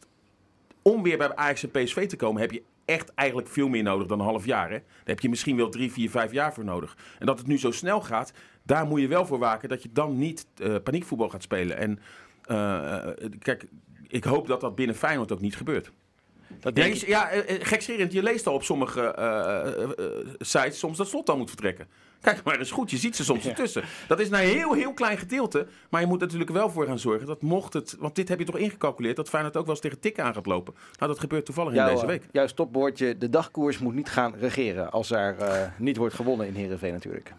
om 0.82 1.04
weer 1.04 1.18
bij 1.18 1.36
Ajax 1.36 1.64
en 1.64 1.72
PSV 1.72 2.08
te 2.08 2.16
komen, 2.16 2.42
heb 2.42 2.52
je 2.52 2.64
echt 2.88 3.14
eigenlijk 3.14 3.48
veel 3.48 3.68
meer 3.68 3.84
nodig 3.84 4.08
dan 4.08 4.20
een 4.20 4.26
half 4.26 4.46
jaar. 4.46 4.70
Hè? 4.70 4.78
Daar 4.78 5.04
heb 5.04 5.20
je 5.20 5.30
misschien 5.30 5.58
wel 5.58 5.70
drie, 5.70 5.92
vier, 5.92 6.10
vijf 6.10 6.32
jaar 6.32 6.54
voor 6.54 6.64
nodig. 6.64 6.98
En 7.20 7.26
dat 7.26 7.38
het 7.38 7.48
nu 7.48 7.58
zo 7.58 7.72
snel 7.72 8.02
gaat, 8.02 8.34
daar 8.64 8.86
moet 8.86 9.02
je 9.02 9.08
wel 9.08 9.26
voor 9.26 9.40
waken 9.40 9.70
dat 9.70 9.84
je 9.84 9.90
dan 9.92 10.18
niet 10.18 10.48
eh, 10.58 10.76
paniekvoetbal 10.84 11.30
gaat 11.30 11.44
spelen. 11.44 11.78
En 11.78 12.00
eh, 12.44 13.08
eh, 13.08 13.32
kijk, 13.40 13.68
ik 14.08 14.24
hoop 14.24 14.48
dat 14.48 14.62
dat 14.62 14.76
binnen 14.76 14.96
Feyenoord 14.96 15.32
ook 15.32 15.42
niet 15.42 15.56
gebeurt. 15.56 15.92
Dat 16.60 16.78
Ja, 16.78 16.86
je, 16.86 17.04
ja 17.08 17.30
eh, 17.30 17.56
eh, 17.56 17.66
gekscherend, 17.66 18.12
je 18.12 18.24
leest 18.24 18.48
al 18.48 18.54
op 18.54 18.64
sommige 18.64 19.02
eh, 19.02 19.90
sites 20.40 20.80
soms 20.80 20.98
dat 20.98 21.08
slot 21.08 21.26
dan 21.26 21.38
moet 21.38 21.50
vertrekken. 21.50 21.88
Kijk 22.22 22.44
maar 22.44 22.60
eens 22.60 22.72
goed, 22.72 22.92
je 22.92 22.98
ziet 22.98 23.16
ze 23.16 23.24
soms 23.24 23.46
ertussen. 23.46 23.84
Dat 24.08 24.20
is 24.20 24.30
een 24.30 24.36
heel, 24.36 24.74
heel 24.74 24.94
klein 24.94 25.18
gedeelte. 25.18 25.68
Maar 25.90 26.02
je 26.02 26.08
moet 26.08 26.20
natuurlijk 26.20 26.50
wel 26.50 26.70
voor 26.70 26.86
gaan 26.86 27.00
zorgen 27.00 27.28
dat 27.28 27.42
mocht 27.42 27.74
het... 27.74 27.96
Want 28.00 28.16
dit 28.16 28.30
heb 28.30 28.40
je 28.40 28.46
toch 28.46 28.58
ingecalculeerd, 28.58 29.16
dat 29.16 29.30
Feyenoord 29.30 29.58
ook 29.58 29.66
wel 29.66 29.74
eens 29.74 29.84
tegen 29.84 30.00
tikken 30.00 30.24
aan 30.24 30.34
gaat 30.34 30.46
lopen. 30.46 30.74
Nou, 31.00 31.12
dat 31.12 31.20
gebeurt 31.20 31.46
toevallig 31.46 31.74
in 31.74 31.86
deze 31.86 32.06
week. 32.06 32.24
Jouw 32.32 32.48
stopwoordje, 32.48 33.18
de 33.18 33.30
dagkoers 33.30 33.78
moet 33.78 33.96
niet 33.96 34.10
gaan 34.10 34.36
regeren 34.40 34.92
als 34.92 35.12
er 35.12 35.36
niet 35.78 35.98
wordt 35.98 36.16
gewonnen 36.16 36.48
in 36.48 36.56
Heerenveen 36.56 36.94
natuurlijk. 36.94 37.34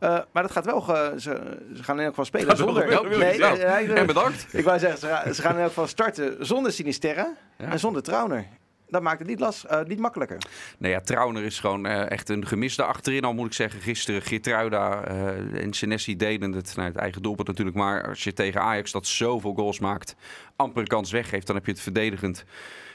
Eh, 0.00 0.18
maar 0.32 0.42
dat 0.42 0.52
gaat 0.52 0.64
wel, 0.64 0.80
ge- 0.80 1.14
ze, 1.18 1.58
ze 1.76 1.82
gaan 1.82 1.96
in 1.96 2.00
elk 2.02 2.08
geval 2.08 2.24
spelen 2.24 2.56
zonder... 2.56 2.86
nee, 2.86 2.94
Nou, 2.94 3.08
nee, 3.08 3.38
nee, 3.38 3.86
nee, 3.86 3.96
en 3.96 4.06
bedankt. 4.06 4.46
ik 4.54 4.64
wou 4.64 4.78
zeggen, 4.78 4.98
ze, 4.98 5.06
gaan- 5.06 5.34
ze 5.34 5.42
gaan 5.42 5.52
in 5.54 5.58
elk 5.60 5.68
geval 5.68 5.86
starten 5.86 6.46
zonder 6.46 6.72
Sinisterra 6.72 7.34
Ja. 7.58 7.64
en 7.70 7.78
zonder 7.78 8.02
Trauner. 8.02 8.46
Dat 8.88 9.02
maakt 9.02 9.18
het 9.18 9.28
niet, 9.28 9.40
last, 9.40 9.64
eh, 9.64 9.80
niet 9.86 9.98
makkelijker. 9.98 10.38
Nou 10.78 10.92
ja, 10.92 11.00
Trauner 11.00 11.42
is 11.44 11.60
gewoon 11.60 11.86
eh, 11.86 12.10
echt 12.10 12.28
een 12.28 12.46
gemiste 12.46 12.82
achterin. 12.84 13.24
Al 13.24 13.34
moet 13.34 13.46
ik 13.46 13.52
zeggen, 13.52 13.80
gisteren 13.80 14.22
Geertruida 14.22 15.04
eh 15.04 15.62
en 15.62 15.72
Senesi 15.72 16.16
deden 16.16 16.52
het. 16.52 16.72
Nou, 16.76 16.88
het 16.88 16.96
eigen 16.96 17.22
doelpunt 17.22 17.48
natuurlijk. 17.48 17.76
Maar 17.76 18.08
als 18.08 18.24
je 18.24 18.32
tegen 18.32 18.60
Ajax 18.60 18.92
dat 18.92 19.06
zoveel 19.06 19.54
goals 19.54 19.78
maakt, 19.78 20.14
amper 20.56 20.80
een 20.80 20.86
kans 20.88 21.10
weggeeft, 21.12 21.46
dan 21.46 21.56
heb 21.56 21.66
je 21.66 21.72
het 21.72 21.80
verdedigend. 21.80 22.44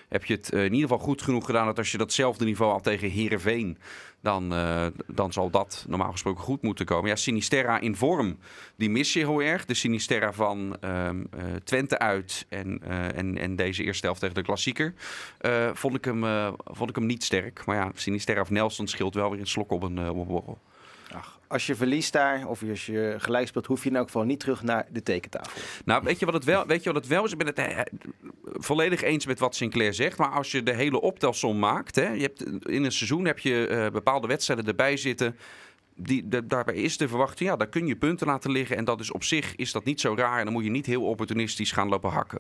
Heb 0.10 0.26
je 0.26 0.34
het 0.34 0.50
in 0.52 0.64
ieder 0.74 0.90
geval 0.90 0.98
goed 1.06 1.22
genoeg 1.22 1.46
gedaan 1.46 1.66
dat 1.66 1.78
als 1.78 1.92
je 1.92 1.98
datzelfde 1.98 2.46
niveau 2.46 2.72
had 2.72 2.84
tegen 2.84 3.10
Herenveen, 3.10 3.78
dan, 4.22 4.54
eh, 4.54 4.86
dan 5.08 5.34
zal 5.34 5.50
dat 5.50 5.86
normaal 5.88 6.12
gesproken 6.12 6.44
goed 6.44 6.62
moeten 6.62 6.86
komen. 6.86 7.10
Ja, 7.10 7.16
Sinisterra 7.16 7.80
in 7.80 7.96
vorm, 7.96 8.38
die 8.76 8.90
mis 8.90 9.14
je 9.14 9.20
heel 9.20 9.42
erg. 9.42 9.66
De 9.66 9.74
Sinisterra 9.74 10.34
van 10.34 10.78
ehm, 10.82 11.24
eh, 11.30 11.44
Twente 11.64 12.00
uit 12.00 12.46
en, 12.50 12.80
eh, 12.84 13.18
en, 13.18 13.38
en 13.38 13.56
deze 13.56 13.84
eerste 13.84 14.06
helft 14.06 14.20
tegen 14.20 14.36
de 14.36 14.42
klassieker. 14.42 14.94
Vond, 15.74 15.96
ik 15.96 16.06
hem, 16.06 16.24
vond 16.66 16.90
ik 16.90 16.96
hem 16.96 17.06
niet 17.06 17.24
sterk. 17.24 17.66
Maar 17.66 17.76
ja, 17.76 17.92
Sinisterra 17.96 18.42
of 18.42 18.50
Nelson 18.50 18.88
scheelt 18.88 19.14
wel 19.14 19.32
weer 19.32 19.40
een 19.40 19.48
slok 19.48 19.72
op 19.72 19.84
een, 19.84 20.10
op 20.10 20.18
een 20.18 20.28
borrel. 20.28 20.60
Als 21.48 21.68
je 21.68 21.76
verliest 21.76 22.14
daar, 22.14 22.48
of 22.48 22.64
als 22.70 22.86
je 22.86 23.16
gelijk 23.18 23.48
speelt, 23.48 23.66
hoef 23.66 23.84
je 23.84 23.90
in 23.90 23.96
elk 23.96 24.06
geval 24.06 24.24
niet 24.24 24.40
terug 24.40 24.64
naar 24.64 24.86
de 24.90 25.04
tekentafel. 25.04 25.62
Nou, 25.86 26.04
weet 26.04 26.20
je 26.20 26.26
wat 26.26 26.34
het 26.34 26.44
wel, 26.44 26.66
weet 26.66 26.84
je 26.84 26.92
wat 26.92 27.02
het 27.02 27.12
wel 27.12 27.26
is? 27.26 27.32
Ik 27.32 27.38
ben 27.38 27.48
het 27.48 27.58
eh, 27.58 27.80
volledig 28.44 29.02
eens 29.02 29.26
met 29.26 29.40
wat 29.40 29.56
Sinclair 29.56 29.94
zegt. 29.94 30.18
Maar 30.18 30.30
als 30.30 30.52
je 30.52 30.64
de 30.64 30.74
hele 30.74 31.02
optelsom 31.02 31.60
maakt. 31.60 31.96
Hè, 31.96 32.10
je 32.10 32.22
hebt, 32.22 32.66
in 32.66 32.84
een 32.84 32.92
seizoen 32.92 33.26
heb 33.26 33.40
je 33.40 33.68
eh, 33.68 33.92
bepaalde 33.92 34.28
wedstrijden 34.28 34.68
erbij 34.68 34.98
zitten. 34.98 35.38
Die, 36.00 36.28
de- 36.28 36.48
daarbij 36.48 36.76
is 36.76 36.98
de 36.98 37.08
verwachting, 37.08 37.50
ja, 37.50 37.56
daar 37.56 37.68
kun 37.68 37.88
je 37.88 37.96
punten 37.96 38.28
laten 38.28 38.52
liggen. 38.52 38.78
En 38.78 38.86
dat 38.86 39.00
is 39.00 39.12
op 39.12 39.24
zich 39.24 39.56
is 39.56 39.72
dat 39.72 39.84
niet 39.84 40.02
zo 40.02 40.14
raar. 40.18 40.38
En 40.38 40.44
dan 40.44 40.54
moet 40.54 40.64
je 40.64 40.70
niet 40.70 40.86
heel 40.86 41.04
opportunistisch 41.04 41.72
gaan 41.72 41.90
lopen 41.90 42.10
hakken. 42.10 42.40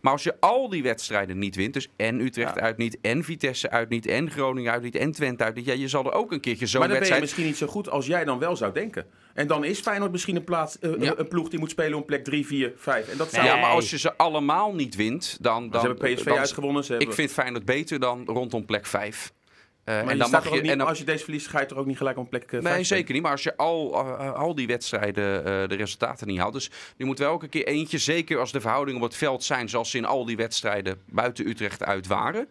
Maar 0.00 0.12
als 0.12 0.22
je 0.22 0.34
al 0.40 0.68
die 0.68 0.82
wedstrijden 0.82 1.38
niet 1.38 1.56
wint, 1.56 1.74
dus 1.74 1.88
en 1.96 2.20
Utrecht 2.20 2.54
Ja. 2.54 2.60
uit 2.60 2.76
niet, 2.76 2.98
en 3.02 3.24
Vitesse 3.24 3.70
uit 3.70 3.88
niet, 3.88 4.06
en 4.06 4.30
Groningen 4.30 4.72
uit 4.72 4.82
niet, 4.82 4.94
en 4.94 5.12
Twente 5.12 5.44
uit 5.44 5.54
niet. 5.54 5.64
Ja, 5.64 5.72
je 5.72 5.88
zal 5.88 6.04
er 6.04 6.12
ook 6.12 6.32
een 6.32 6.40
keertje 6.40 6.66
zo'n 6.66 6.80
Maar 6.80 6.88
dan 6.88 6.98
ben 6.98 7.06
je 7.08 7.12
wedstrijd... 7.14 7.20
misschien 7.22 7.44
niet 7.46 7.56
zo 7.56 7.66
goed 7.66 7.90
als 7.90 8.06
jij 8.06 8.24
dan 8.24 8.38
wel 8.38 8.56
zou 8.56 8.72
denken. 8.72 9.06
En 9.34 9.46
dan 9.46 9.64
is 9.64 9.80
Feyenoord 9.80 10.12
misschien 10.12 10.36
een, 10.36 10.44
plaats, 10.44 10.78
eh, 10.78 10.90
Ja. 10.98 11.14
een 11.16 11.28
ploeg 11.28 11.48
die 11.48 11.58
moet 11.58 11.70
spelen 11.70 11.98
om 11.98 12.04
plek 12.04 12.24
3, 12.24 12.46
4, 12.46 12.72
5. 12.76 13.08
En 13.08 13.16
dat 13.16 13.30
zou... 13.32 13.46
Ja, 13.46 13.56
maar 13.56 13.70
als 13.70 13.90
je 13.90 13.98
ze 13.98 14.16
allemaal 14.16 14.74
niet 14.74 14.94
wint, 14.96 15.38
dan... 15.40 15.62
ze 15.64 15.68
dan 15.70 15.84
hebben 15.86 16.14
PSV 16.14 16.24
dan- 16.24 16.38
uitgewonnen. 16.38 16.84
Ze 16.84 16.92
Ik 16.92 16.98
hebben... 16.98 17.16
vind 17.16 17.32
Feyenoord 17.32 17.64
beter 17.64 18.00
dan 18.00 18.22
rondom 18.26 18.64
plek 18.64 18.86
5. 18.86 19.32
Maar 19.84 20.06
en 20.06 20.18
dan 20.18 20.30
mag 20.30 20.42
je, 20.42 20.48
ook 20.48 20.62
niet, 20.62 20.70
en 20.70 20.78
dan, 20.78 20.86
als 20.86 20.98
je 20.98 21.04
deze 21.04 21.24
verliest, 21.24 21.46
ga 21.46 21.60
je 21.60 21.66
toch 21.66 21.78
ook 21.78 21.86
niet 21.86 21.96
gelijk 21.96 22.18
op 22.18 22.30
plek 22.30 22.44
5 22.48 22.62
nee, 22.62 22.84
zeker 22.84 23.12
niet. 23.14 23.22
Maar 23.22 23.32
als 23.32 23.42
je 23.42 23.56
al, 23.56 23.94
eh, 23.94 24.32
al 24.32 24.54
die 24.54 24.66
wedstrijden 24.66 25.38
eh, 25.38 25.68
de 25.68 25.74
resultaten 25.74 26.26
niet 26.26 26.38
haalt. 26.38 26.52
Dus 26.52 26.70
je 26.96 27.04
moet 27.04 27.18
wel 27.18 27.30
elke 27.30 27.48
keer 27.48 27.66
eentje, 27.66 27.98
zeker 27.98 28.38
als 28.38 28.52
de 28.52 28.60
verhoudingen 28.60 29.00
op 29.00 29.08
het 29.08 29.16
veld 29.16 29.44
zijn 29.44 29.68
zoals 29.68 29.90
ze 29.90 29.96
in 29.96 30.04
al 30.04 30.24
die 30.24 30.36
wedstrijden 30.36 31.00
buiten 31.06 31.48
Utrecht 31.48 31.84
uit 31.84 32.06
waren. 32.06 32.48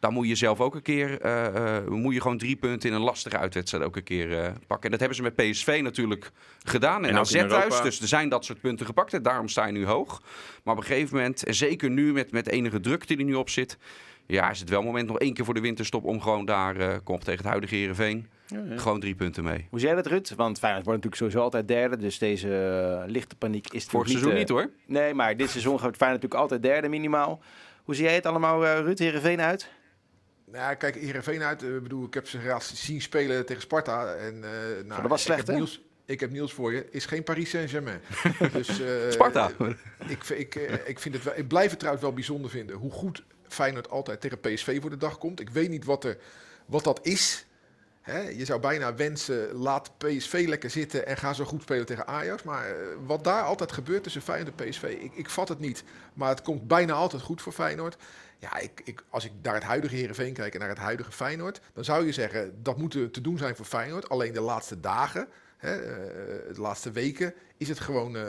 Dan 0.00 0.12
moet 0.12 0.28
je 0.28 0.34
zelf 0.34 0.60
ook 0.60 0.74
een 0.74 0.82
keer, 0.82 1.20
eh, 1.20 1.76
eh, 1.76 1.86
moet 1.86 2.14
je 2.14 2.20
gewoon 2.20 2.38
drie 2.38 2.56
punten 2.56 2.88
in 2.88 2.94
een 2.94 3.02
lastige 3.02 3.38
uitwedstrijd 3.38 3.84
ook 3.84 3.96
een 3.96 4.02
keer 4.02 4.38
eh, 4.38 4.52
pakken. 4.66 4.84
En 4.84 4.90
dat 4.90 5.00
hebben 5.00 5.16
ze 5.16 5.22
met 5.22 5.34
PSV 5.34 5.80
natuurlijk 5.82 6.30
gedaan. 6.64 7.04
En, 7.04 7.10
En 7.10 7.16
AZ 7.16 7.32
thuis, 7.32 7.80
dus 7.80 8.00
er 8.00 8.08
zijn 8.08 8.28
dat 8.28 8.44
soort 8.44 8.60
punten 8.60 8.86
gepakt. 8.86 9.12
En 9.12 9.22
daarom 9.22 9.48
sta 9.48 9.66
je 9.66 9.72
nu 9.72 9.86
hoog. 9.86 10.22
Maar 10.64 10.74
op 10.74 10.80
een 10.80 10.86
gegeven 10.86 11.16
moment, 11.16 11.44
en 11.44 11.54
zeker 11.54 11.90
nu 11.90 12.12
met, 12.12 12.30
met 12.30 12.48
enige 12.48 12.80
druk 12.80 13.06
die 13.06 13.18
er 13.18 13.24
nu 13.24 13.34
op 13.34 13.50
zit. 13.50 13.78
Ja, 14.26 14.50
is 14.50 14.60
het 14.60 14.68
wel 14.68 14.82
moment 14.82 15.08
nog 15.08 15.18
één 15.18 15.34
keer 15.34 15.44
voor 15.44 15.54
de 15.54 15.60
winterstop 15.60 16.04
om 16.04 16.20
gewoon 16.20 16.44
daar, 16.44 16.76
eh 16.76 16.96
komt 17.04 17.24
tegen 17.24 17.38
het 17.38 17.48
huidige 17.48 17.74
Heerenveen. 17.74 18.26
Gewoon 18.76 19.00
drie 19.00 19.14
punten 19.14 19.44
mee. 19.44 19.66
Hoe 19.70 19.78
zie 19.78 19.88
jij 19.88 19.96
dat, 19.96 20.06
Ruud? 20.06 20.32
Want 20.36 20.58
Feyenoord 20.58 20.84
wordt 20.84 21.04
natuurlijk 21.04 21.16
sowieso 21.16 21.40
altijd 21.40 21.68
derde, 21.68 21.96
dus 21.96 22.18
deze 22.18 22.48
eh, 22.48 23.10
lichte 23.10 23.36
paniek 23.36 23.72
is 23.72 23.84
Vorig 23.84 24.08
seizoen 24.08 24.32
eh, 24.32 24.38
niet 24.38 24.48
hoor. 24.48 24.70
Nee, 24.86 25.14
maar 25.14 25.36
dit 25.36 25.50
seizoen 25.50 25.80
gaat 25.80 25.96
Feyenoord 25.96 26.22
natuurlijk 26.22 26.40
altijd 26.40 26.62
derde 26.62 26.88
minimaal. 26.88 27.40
Hoe 27.84 27.94
zie 27.94 28.04
jij 28.04 28.14
het 28.14 28.26
allemaal, 28.26 28.66
eh, 28.66 28.78
Ruud, 28.78 28.98
Heerenveen 28.98 29.40
uit? 29.40 29.68
Nou, 30.44 30.74
kijk, 30.74 30.94
Heerenveen 30.94 31.42
uit. 31.42 31.62
Ik 31.62 31.82
bedoel, 31.82 32.06
ik 32.06 32.14
heb 32.14 32.28
ze 32.28 32.42
laatst 32.46 32.76
zien 32.76 33.02
spelen 33.02 33.46
tegen 33.46 33.62
Sparta. 33.62 34.14
En, 34.14 34.44
eh 34.44 34.50
nou, 34.84 35.00
dat 35.02 35.10
was 35.10 35.20
ik 35.20 35.26
slecht, 35.26 35.38
heb 35.38 35.46
hè? 35.46 35.54
Niels, 35.54 35.80
ik 36.06 36.20
heb 36.20 36.30
Niels 36.30 36.52
voor 36.52 36.72
je. 36.72 36.86
Is 36.90 37.06
geen 37.06 37.22
Paris 37.22 37.50
Saint-Germain. 37.50 38.00
dus, 38.52 38.80
eh, 38.80 39.10
Sparta. 39.10 39.50
Ik, 40.08 40.24
ik, 40.24 40.54
eh, 40.54 40.88
ik, 40.88 40.98
vind 40.98 41.14
het 41.14 41.24
wel, 41.24 41.34
ik 41.36 41.48
blijf 41.48 41.68
het 41.68 41.78
trouwens 41.78 42.04
wel 42.04 42.14
bijzonder 42.14 42.50
vinden 42.50 42.76
hoe 42.76 42.90
goed 42.90 43.24
Feyenoord 43.48 43.90
altijd 43.90 44.20
tegen 44.20 44.40
PSV 44.40 44.80
voor 44.80 44.90
de 44.90 44.96
dag 44.96 45.18
komt. 45.18 45.40
Ik 45.40 45.50
weet 45.50 45.68
niet 45.68 45.84
wat, 45.84 46.04
er, 46.04 46.18
wat 46.66 46.84
dat 46.84 47.00
is. 47.02 47.46
Hè, 48.00 48.20
je 48.20 48.44
zou 48.44 48.60
bijna 48.60 48.94
wensen, 48.94 49.52
laat 49.52 49.98
PSV 49.98 50.44
lekker 50.48 50.70
zitten 50.70 51.06
en 51.06 51.16
ga 51.16 51.32
zo 51.32 51.44
goed 51.44 51.62
spelen 51.62 51.86
tegen 51.86 52.06
Ajax. 52.06 52.42
Maar 52.42 52.70
eh, 52.70 52.74
wat 53.06 53.24
daar 53.24 53.42
altijd 53.42 53.72
gebeurt 53.72 54.02
tussen 54.02 54.22
Feyenoord 54.22 54.60
en 54.60 54.68
PSV, 54.68 54.82
ik, 54.82 55.12
ik 55.14 55.30
vat 55.30 55.48
het 55.48 55.58
niet. 55.58 55.84
Maar 56.14 56.28
het 56.28 56.42
komt 56.42 56.68
bijna 56.68 56.92
altijd 56.92 57.22
goed 57.22 57.42
voor 57.42 57.52
Feyenoord. 57.52 57.96
Ja, 58.38 58.58
ik, 58.58 58.80
ik, 58.84 59.04
als 59.08 59.24
ik 59.24 59.32
naar 59.42 59.54
het 59.54 59.62
huidige 59.62 59.94
Heerenveen 59.94 60.32
kijk 60.32 60.54
en 60.54 60.60
naar 60.60 60.68
het 60.68 60.78
huidige 60.78 61.12
Feyenoord, 61.12 61.60
dan 61.72 61.84
zou 61.84 62.06
je 62.06 62.12
zeggen 62.12 62.62
dat 62.62 62.78
moet 62.78 62.90
te 62.90 63.20
doen 63.20 63.38
zijn 63.38 63.56
voor 63.56 63.64
Feyenoord. 63.64 64.08
Alleen 64.08 64.32
de 64.32 64.40
laatste 64.40 64.80
dagen, 64.80 65.28
hè, 65.56 65.74
eh, 65.74 66.54
de 66.54 66.60
laatste 66.60 66.90
weken, 66.90 67.34
is 67.56 67.68
het 67.68 67.80
gewoon 67.80 68.16
eh, 68.16 68.22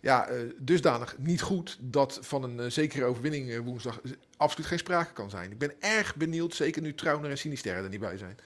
ja, 0.00 0.26
eh, 0.26 0.36
dusdanig 0.58 1.16
niet 1.18 1.40
goed 1.40 1.78
dat 1.80 2.18
van 2.22 2.42
een 2.42 2.60
eh, 2.60 2.70
zekere 2.70 3.04
overwinning 3.04 3.50
eh, 3.50 3.58
woensdag 3.58 4.00
absoluut 4.36 4.66
geen 4.66 4.78
sprake 4.78 5.12
kan 5.12 5.30
zijn. 5.30 5.50
Ik 5.50 5.58
ben 5.58 5.72
erg 5.80 6.16
benieuwd, 6.16 6.54
zeker 6.54 6.82
nu 6.82 6.94
Trauner 6.94 7.30
en 7.30 7.38
Sinisterre 7.38 7.82
er 7.82 7.88
niet 7.88 8.00
bij 8.00 8.16
zijn. 8.16 8.36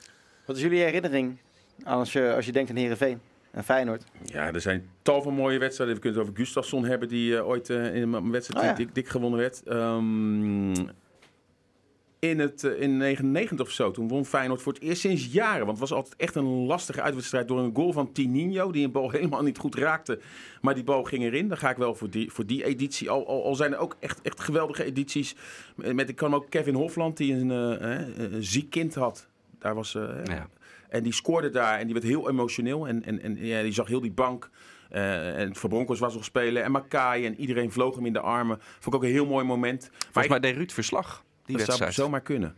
Wat 0.46 0.56
is 0.56 0.62
jullie 0.62 0.80
herinnering 0.80 1.38
als 1.84 2.12
je, 2.12 2.32
als 2.34 2.46
je 2.46 2.52
denkt 2.52 2.70
aan 2.70 2.76
Heerenveen 2.76 3.20
en 3.50 3.64
Feyenoord? 3.64 4.04
Ja, 4.24 4.52
er 4.52 4.60
zijn 4.60 4.88
tal 5.02 5.22
van 5.22 5.34
mooie 5.34 5.58
wedstrijden. 5.58 5.96
We 5.96 6.02
kunnen 6.02 6.20
het 6.20 6.28
over 6.28 6.42
Gustafsson 6.42 6.84
hebben, 6.84 7.08
die 7.08 7.44
ooit 7.44 7.70
eh, 7.70 7.94
in 7.94 8.12
een 8.12 8.30
wedstrijd 8.30 8.64
Oh 8.64 8.70
ja. 8.70 8.76
dik, 8.76 8.94
dik 8.94 9.08
gewonnen 9.08 9.38
werd. 9.40 9.62
Ehm, 9.62 10.72
in, 12.30 12.38
het, 12.38 12.64
eh, 12.64 12.80
in 12.80 12.96
99 12.96 13.66
of 13.66 13.72
zo, 13.72 13.90
toen 13.90 14.08
won 14.08 14.24
Feyenoord 14.24 14.62
voor 14.62 14.72
het 14.72 14.82
eerst 14.82 15.00
sinds 15.00 15.26
jaren. 15.32 15.66
Want 15.66 15.78
het 15.78 15.88
was 15.88 15.92
altijd 15.92 16.16
echt 16.16 16.34
een 16.34 16.44
lastige 16.66 17.02
uitwedstrijd 17.02 17.48
door 17.48 17.58
een 17.58 17.74
goal 17.74 17.92
van 17.92 18.12
Tininho, 18.12 18.70
die 18.72 18.84
een 18.84 18.92
bal 18.92 19.10
helemaal 19.16 19.42
niet 19.42 19.58
goed 19.58 19.74
raakte. 19.74 20.18
Maar 20.60 20.74
die 20.74 20.84
bal 20.84 21.02
ging 21.02 21.22
erin. 21.22 21.48
Dan 21.48 21.56
ga 21.58 21.70
ik 21.70 21.76
wel 21.76 21.94
voor 21.94 22.10
die, 22.10 22.30
voor 22.32 22.46
die 22.46 22.64
editie. 22.64 23.10
Al, 23.10 23.26
al, 23.26 23.44
al 23.44 23.54
zijn 23.54 23.72
er 23.72 23.78
ook 23.78 23.96
echt, 24.00 24.20
echt 24.22 24.40
geweldige 24.40 24.84
edities. 24.84 25.34
Met, 25.74 26.08
ik 26.08 26.16
kan 26.16 26.34
ook 26.34 26.50
Kevin 26.50 26.74
Hofland, 26.74 27.16
die 27.16 27.34
een, 27.34 27.50
eh, 27.50 28.00
eh, 28.00 28.32
een 28.32 28.44
ziek 28.44 28.70
kind 28.70 28.94
had. 28.94 29.28
Daar 29.58 29.74
was, 29.74 29.94
eh, 29.94 30.08
Ja. 30.24 30.48
en 30.88 31.02
die 31.02 31.12
scoorde 31.14 31.50
daar 31.50 31.78
en 31.78 31.84
die 31.84 31.92
werd 31.94 32.06
heel 32.06 32.28
emotioneel. 32.30 32.88
En, 32.88 33.04
en, 33.04 33.22
en 33.22 33.36
ja, 33.46 33.62
die 33.62 33.72
zag 33.72 33.88
heel 33.88 34.00
die 34.00 34.12
bank. 34.12 34.50
eh, 34.90 35.38
en 35.38 35.54
Verbronkers 35.54 35.98
was 35.98 36.14
nog 36.14 36.24
spelen. 36.24 36.62
En 36.64 36.70
Makai 36.70 37.26
en 37.26 37.40
iedereen 37.40 37.72
vloog 37.72 37.94
hem 37.94 38.06
in 38.06 38.12
de 38.12 38.20
armen. 38.20 38.58
Vond 38.60 38.86
ik 38.86 38.94
ook 38.94 39.02
een 39.02 39.10
heel 39.14 39.26
mooi 39.26 39.44
moment. 39.44 39.80
Maar 39.90 40.00
Volgens 40.00 40.28
mij 40.28 40.40
deed 40.40 40.56
Ruud 40.56 40.70
verslag, 40.72 41.24
die 41.44 41.56
dat 41.56 41.66
zou 41.66 41.78
wedstrijd. 41.78 41.94
zomaar 41.94 42.20
kunnen. 42.20 42.54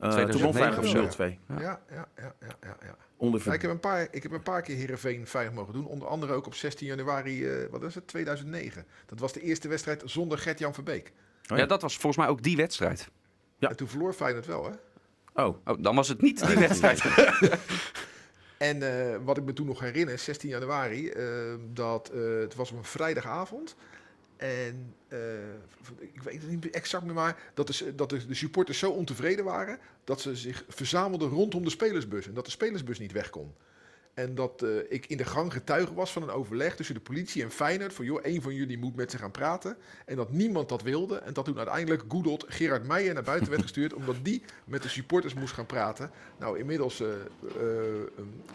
Uh, 0.00 0.08
toen 0.08 0.10
2009 0.10 0.42
won 0.42 0.54
Feyenoord 0.54 1.08
of 1.08 1.14
zo. 1.14 1.24
0-2. 1.24 1.38
Ja, 1.48 1.60
ja, 1.60 1.80
ja, 1.90 2.08
ja, 2.16 2.56
ja. 2.60 2.76
ja. 2.82 3.52
Ik, 3.52 3.62
heb 3.62 3.70
een 3.70 3.80
paar, 3.80 4.08
ik 4.10 4.22
heb 4.22 4.32
een 4.32 4.42
paar 4.42 4.62
keer 4.62 4.76
Heerenveen 4.76 5.26
Feyenoord 5.26 5.56
mogen 5.56 5.72
doen. 5.72 5.86
Onder 5.86 6.08
andere 6.08 6.32
ook 6.32 6.46
op 6.46 6.54
16 6.54 6.86
januari, 6.86 7.46
eh, 7.46 7.70
wat 7.70 7.82
is 7.82 7.94
het, 7.94 8.06
2009. 8.06 8.86
Dat 9.06 9.18
was 9.18 9.32
de 9.32 9.40
eerste 9.40 9.68
wedstrijd 9.68 10.02
zonder 10.04 10.38
Gert-Jan 10.38 10.74
Verbeek. 10.74 11.06
Oh 11.06 11.12
ja. 11.42 11.56
ja, 11.56 11.66
dat 11.66 11.82
was 11.82 11.96
volgens 11.96 12.16
mij 12.16 12.26
ook 12.28 12.42
die 12.42 12.56
wedstrijd. 12.56 13.08
Ja. 13.58 13.68
En 13.68 13.76
toen 13.76 13.88
verloor 13.88 14.12
Feyenoord 14.12 14.46
wel, 14.46 14.64
hè? 14.64 14.72
Oh, 15.42 15.56
Oh, 15.64 15.82
dan 15.82 15.94
was 15.94 16.08
het 16.08 16.20
niet 16.20 16.46
die 16.46 16.58
wedstrijd. 16.58 17.02
En 18.58 18.82
eh, 18.82 19.16
wat 19.24 19.36
ik 19.36 19.44
me 19.44 19.52
toen 19.52 19.66
nog 19.66 19.80
herinner, 19.80 20.18
16 20.18 20.48
januari, 20.48 21.08
eh, 21.08 21.26
dat 21.72 22.08
eh, 22.08 22.20
het 22.40 22.54
was 22.54 22.70
op 22.70 22.76
een 22.76 22.84
vrijdagavond. 22.84 23.76
En 24.36 24.94
eh, 25.08 25.18
ik 25.98 26.22
weet 26.22 26.42
het 26.42 26.50
niet 26.50 26.70
exact 26.70 27.04
meer, 27.04 27.14
maar 27.14 27.50
dat, 27.54 27.66
de, 27.66 27.94
dat 27.94 28.10
de, 28.10 28.26
de 28.26 28.34
supporters 28.34 28.78
zo 28.78 28.90
ontevreden 28.90 29.44
waren 29.44 29.78
dat 30.04 30.20
ze 30.20 30.36
zich 30.36 30.64
verzamelden 30.68 31.28
rondom 31.28 31.64
de 31.64 31.70
spelersbus. 31.70 32.26
En 32.26 32.34
dat 32.34 32.44
de 32.44 32.50
spelersbus 32.50 32.98
niet 32.98 33.12
weg 33.12 33.30
kon. 33.30 33.54
En 34.14 34.34
dat 34.34 34.62
eh, 34.62 34.70
ik 34.88 35.06
in 35.06 35.16
de 35.16 35.24
gang 35.24 35.52
getuige 35.52 35.94
was 35.94 36.12
van 36.12 36.22
een 36.22 36.30
overleg 36.30 36.76
tussen 36.76 36.94
de 36.94 37.00
politie 37.00 37.42
en 37.42 37.50
Feyenoord. 37.50 37.92
Van 37.92 38.04
joh, 38.04 38.20
één 38.22 38.42
van 38.42 38.54
jullie 38.54 38.78
moet 38.78 38.96
met 38.96 39.10
ze 39.10 39.18
gaan 39.18 39.30
praten. 39.30 39.76
En 40.06 40.16
dat 40.16 40.32
niemand 40.32 40.68
dat 40.68 40.82
wilde. 40.82 41.16
En 41.16 41.32
dat 41.32 41.44
toen 41.44 41.56
uiteindelijk 41.56 42.02
Goedot 42.08 42.44
Gerard 42.48 42.86
Meijer 42.86 43.14
naar 43.14 43.22
buiten 43.22 43.50
werd 43.50 43.62
gestuurd. 43.68 43.94
omdat 43.94 44.16
die 44.22 44.42
met 44.64 44.82
de 44.82 44.88
supporters 44.88 45.34
moest 45.34 45.54
gaan 45.54 45.66
praten. 45.66 46.10
Nou, 46.38 46.58
inmiddels 46.58 47.00
eh, 47.00 47.08
eh, 47.08 48.00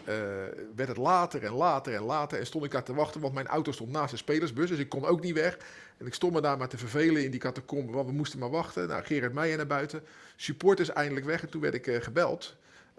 eh, 0.04 0.52
werd 0.74 0.88
het 0.88 0.96
later 0.96 1.44
en 1.44 1.52
later 1.52 1.94
en 1.94 2.02
later. 2.02 2.38
En 2.38 2.46
stond 2.46 2.64
ik 2.64 2.70
daar 2.70 2.84
te 2.84 2.94
wachten, 2.94 3.20
want 3.20 3.34
mijn 3.34 3.46
auto 3.46 3.72
stond 3.72 3.90
naast 3.90 4.10
de 4.10 4.16
spelersbus. 4.16 4.68
Dus 4.68 4.78
ik 4.78 4.88
kon 4.88 5.04
ook 5.04 5.22
niet 5.22 5.34
weg. 5.34 5.58
En 5.96 6.06
ik 6.06 6.14
stond 6.14 6.32
me 6.32 6.40
daar 6.40 6.56
maar 6.56 6.68
te 6.68 6.78
vervelen 6.78 7.24
in 7.24 7.30
die 7.30 7.40
catacombe. 7.40 7.92
Want 7.92 8.06
we 8.06 8.12
moesten 8.12 8.38
maar 8.38 8.50
wachten. 8.50 8.88
Nou, 8.88 9.04
Gerard 9.04 9.32
Meijer 9.32 9.56
naar 9.56 9.66
buiten. 9.66 10.02
Supporters 10.36 10.92
eindelijk 10.92 11.26
weg. 11.26 11.42
En 11.42 11.48
toen 11.50 11.60
werd 11.60 11.74
ik 11.74 12.02
gebeld 12.02 12.56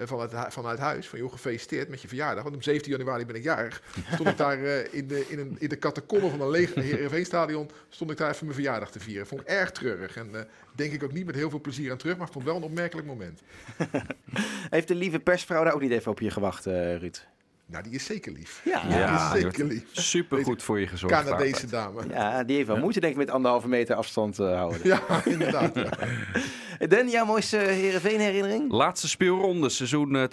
vanuit, 0.07 0.31
hu- 0.31 0.51
vanuit 0.51 0.79
huis. 0.79 1.07
Van 1.07 1.19
joh, 1.19 1.31
gefeliciteerd 1.31 1.89
met 1.89 2.01
je 2.01 2.07
verjaardag. 2.07 2.43
Want 2.43 2.55
op 2.55 2.63
17 2.63 2.91
januari 2.91 3.25
ben 3.25 3.35
ik 3.35 3.43
jarig. 3.43 3.81
Stond 4.13 4.29
ik 4.29 4.37
daar 4.37 4.63
eh, 4.63 4.93
in, 4.93 5.07
de, 5.07 5.25
in, 5.27 5.39
een, 5.39 5.55
in 5.59 5.69
de 5.69 5.77
catacombe 5.77 6.29
van 6.29 6.41
een 6.41 6.49
leeg 6.49 6.73
Heerenveenstadion... 6.91 7.69
stond 7.89 8.11
ik 8.11 8.17
daar 8.17 8.29
even 8.29 8.45
mijn 8.45 8.57
verjaardag 8.57 8.91
te 8.91 8.99
vieren. 8.99 9.27
Vond 9.27 9.41
ik 9.41 9.47
erg 9.47 9.71
treurig. 9.71 10.15
En 10.15 10.35
eh, 10.35 10.41
denk 10.75 10.93
ik 10.93 11.03
ook 11.03 11.13
niet 11.13 11.25
met 11.25 11.35
heel 11.35 11.49
veel 11.49 11.61
plezier 11.61 11.91
aan 11.91 11.97
terug. 11.97 12.17
Maar 12.17 12.29
vond 12.29 12.45
wel 12.45 12.55
een 12.55 12.63
opmerkelijk 12.63 13.07
moment. 13.07 13.41
Heeft 14.69 14.87
de 14.87 14.95
lieve 14.95 15.19
persvrouw 15.19 15.63
daar 15.63 15.73
ook 15.73 15.81
niet 15.81 15.91
even 15.91 16.11
op 16.11 16.19
je 16.19 16.31
gewacht, 16.31 16.65
eh, 16.65 16.97
Ruud? 16.97 17.17
Nou, 17.71 17.83
die 17.83 17.93
is 17.93 18.05
zeker 18.05 18.31
lief. 18.31 18.61
Ja. 18.63 18.81
Die 18.81 18.97
Ja, 18.97 19.25
is 19.25 19.31
die 19.31 19.41
zeker 19.41 19.65
lief. 19.65 19.83
Super 19.91 20.43
goed 20.43 20.63
voor 20.63 20.79
je 20.79 20.87
gezorgd. 20.87 21.23
Canadese 21.23 21.67
dame. 21.67 22.01
Ja, 22.09 22.43
die 22.43 22.55
heeft 22.55 22.67
wel 22.67 22.77
moeite 22.77 22.99
denk 22.99 23.11
ik 23.11 23.17
met 23.19 23.29
anderhalve 23.29 23.67
meter 23.67 23.95
afstand 23.95 24.39
eh, 24.39 24.55
houden. 24.55 24.79
Ja, 24.83 25.01
inderdaad. 25.25 25.75
Ja. 25.75 25.89
Dan, 26.87 27.09
jouw 27.09 27.25
mooiste 27.25 27.57
Heerenveen 27.57 28.19
herinnering? 28.19 28.71
Laatste 28.71 29.07
speelronde, 29.07 29.69
seizoen 29.69 30.15
eh, 30.15 30.23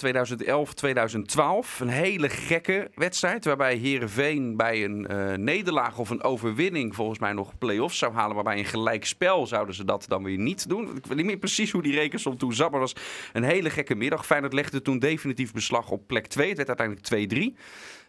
2011-2012. 1.76 1.80
Een 1.80 1.88
hele 1.88 2.28
gekke 2.28 2.90
wedstrijd. 2.94 3.44
Waarbij 3.44 3.76
Herenveen 3.76 4.56
bij 4.56 4.84
een 4.84 5.06
eh, 5.06 5.32
nederlaag 5.32 5.98
of 5.98 6.10
een 6.10 6.22
overwinning 6.22 6.94
volgens 6.94 7.18
mij 7.18 7.32
nog 7.32 7.58
play-offs 7.58 7.98
zou 7.98 8.12
halen. 8.12 8.34
Waarbij 8.34 8.58
een 8.58 8.64
gelijk 8.64 9.04
spel 9.04 9.46
zouden 9.46 9.74
ze 9.74 9.84
dat 9.84 10.04
dan 10.08 10.22
weer 10.22 10.38
niet 10.38 10.68
doen. 10.68 10.96
Ik 10.96 11.06
weet 11.06 11.16
niet 11.16 11.26
meer 11.26 11.36
precies 11.36 11.70
hoe 11.70 11.82
die 11.82 11.94
rekensom 11.94 12.38
toen 12.38 12.52
zat. 12.52 12.70
Maar 12.70 12.80
het 12.80 12.92
was 12.92 13.02
een 13.32 13.42
hele 13.42 13.70
gekke 13.70 13.94
middag. 13.94 14.26
Feyenoord 14.26 14.52
legde 14.52 14.82
toen 14.82 14.98
definitief 14.98 15.52
beslag 15.52 15.90
op 15.90 16.06
plek 16.06 16.26
2. 16.26 16.48
Het 16.48 16.56
werd 16.56 16.68
uiteindelijk 16.68 17.06
2-3. 17.28 17.56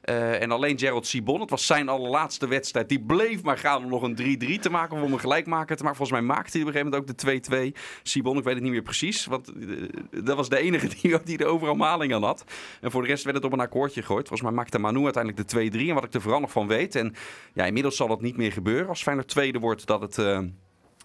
Eh, 0.01 0.41
en 0.41 0.51
alleen 0.51 0.79
Gerald 0.79 1.07
Sibon, 1.07 1.39
het 1.39 1.49
was 1.49 1.65
zijn 1.65 1.89
allerlaatste 1.89 2.47
wedstrijd. 2.47 2.89
Die 2.89 3.01
bleef 3.01 3.43
maar 3.43 3.57
gaan 3.57 3.83
om 3.83 3.89
nog 3.89 4.01
een 4.01 4.15
3-3 4.15 4.59
te 4.59 4.69
maken. 4.69 4.97
Of 4.97 5.03
om 5.03 5.13
een 5.13 5.19
gelijkmaker 5.19 5.75
te 5.75 5.83
maken. 5.83 5.97
Volgens 5.97 6.19
mij 6.19 6.27
maakte 6.35 6.51
hij 6.51 6.61
op 6.61 6.67
een 6.67 6.73
gegeven 6.73 6.99
moment 6.99 7.11
ook 7.11 7.41
de 7.49 7.73
2-2. 7.73 7.79
Sibon, 8.03 8.37
ik 8.37 8.43
weet 8.43 8.53
het 8.53 8.63
niet 8.63 8.71
meer 8.71 8.81
precies. 8.81 9.25
Want 9.25 9.47
eh, 9.47 10.23
dat 10.23 10.35
was 10.35 10.49
de 10.49 10.57
enige 10.57 10.87
die, 11.01 11.23
die 11.23 11.37
er 11.37 11.45
overal 11.45 11.75
maling 11.75 12.13
aan 12.13 12.23
had. 12.23 12.43
En 12.81 12.91
voor 12.91 13.01
de 13.01 13.07
rest 13.07 13.23
werd 13.23 13.35
het 13.35 13.45
op 13.45 13.53
een 13.53 13.59
akkoordje 13.59 14.01
gegooid. 14.01 14.27
Volgens 14.27 14.49
mij 14.49 14.57
maakte 14.57 14.79
Manu 14.79 15.03
uiteindelijk 15.03 15.49
de 15.49 15.69
2-3. 15.71 15.87
En 15.87 15.93
wat 15.93 16.03
ik 16.03 16.13
er 16.13 16.21
vooral 16.21 16.39
nog 16.39 16.51
van 16.51 16.67
weet. 16.67 16.95
En 16.95 17.15
ja, 17.53 17.65
inmiddels 17.65 17.95
zal 17.95 18.07
dat 18.07 18.21
niet 18.21 18.37
meer 18.37 18.51
gebeuren. 18.51 18.87
Als 18.87 19.03
Feyenoord 19.03 19.27
tweede 19.27 19.59
wordt, 19.59 19.85
dat 19.87 20.01
het... 20.01 20.17
eh, 20.17 20.39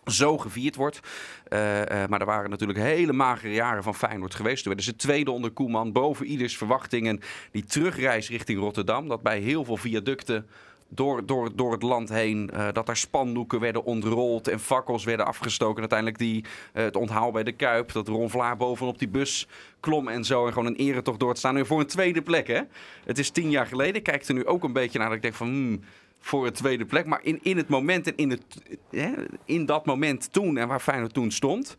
zo 0.06 0.38
gevierd 0.38 0.76
wordt. 0.76 1.00
Eh, 1.48 2.02
eh, 2.02 2.08
maar 2.08 2.20
er 2.20 2.26
waren 2.26 2.50
natuurlijk 2.50 2.78
hele 2.78 3.12
magere 3.12 3.52
jaren 3.52 3.82
van 3.82 3.94
Feyenoord 3.94 4.34
geweest. 4.34 4.62
Toen 4.62 4.74
werden 4.74 4.92
ze 4.92 4.96
tweede 4.96 5.30
onder 5.30 5.50
Koeman, 5.50 5.92
boven 5.92 6.26
ieders 6.26 6.56
verwachtingen. 6.56 7.20
Die 7.50 7.64
terugreis 7.64 8.28
richting 8.28 8.58
Rotterdam, 8.58 9.08
dat 9.08 9.22
bij 9.22 9.38
heel 9.38 9.64
veel 9.64 9.76
viaducten 9.76 10.46
door, 10.88 11.26
door, 11.26 11.56
door 11.56 11.72
het 11.72 11.82
land 11.82 12.08
heen, 12.08 12.50
eh, 12.50 12.68
dat 12.72 12.88
er 12.88 12.96
spandoeken 12.96 13.60
werden 13.60 13.84
ontrold 13.84 14.48
en 14.48 14.60
fakkels 14.60 15.04
werden 15.04 15.26
afgestoken. 15.26 15.80
Uiteindelijk 15.80 16.18
die, 16.18 16.44
het 16.72 16.96
onthaal 16.96 17.30
bij 17.30 17.42
de 17.42 17.52
Kuip, 17.52 17.92
dat 17.92 18.08
Ron 18.08 18.30
Vlaar 18.30 18.56
bovenop 18.56 18.98
die 18.98 19.08
bus 19.08 19.48
klom 19.80 20.08
en 20.08 20.24
zo. 20.24 20.46
En 20.46 20.52
gewoon 20.52 20.68
een 20.68 20.76
eretocht 20.76 21.20
door 21.20 21.32
te 21.32 21.38
staan. 21.38 21.54
Nu 21.54 21.66
voor 21.66 21.80
een 21.80 21.86
tweede 21.86 22.22
plek, 22.22 22.46
hè. 22.46 22.60
Het 23.04 23.18
is 23.18 23.30
tien 23.30 23.50
jaar 23.50 23.66
geleden. 23.66 23.94
Ik 23.94 24.02
kijk 24.02 24.28
er 24.28 24.34
nu 24.34 24.46
ook 24.46 24.64
een 24.64 24.72
beetje 24.72 24.98
naar 24.98 25.08
dat 25.08 25.16
ik 25.16 25.22
denk 25.22 25.34
van... 25.34 25.46
hmm, 25.46 25.80
voor 26.24 26.46
een 26.46 26.52
tweede 26.52 26.84
plek. 26.84 27.06
Maar 27.06 27.20
in, 27.22 27.38
in 27.42 27.56
het 27.56 27.68
moment 27.68 28.06
en 28.06 28.16
in, 28.16 28.30
het, 28.30 28.42
hè, 28.90 29.12
in 29.44 29.66
dat 29.66 29.86
moment 29.86 30.32
toen 30.32 30.56
en 30.56 30.68
waar 30.68 30.80
Feyenoord 30.80 31.14
toen 31.14 31.30
stond... 31.30 31.76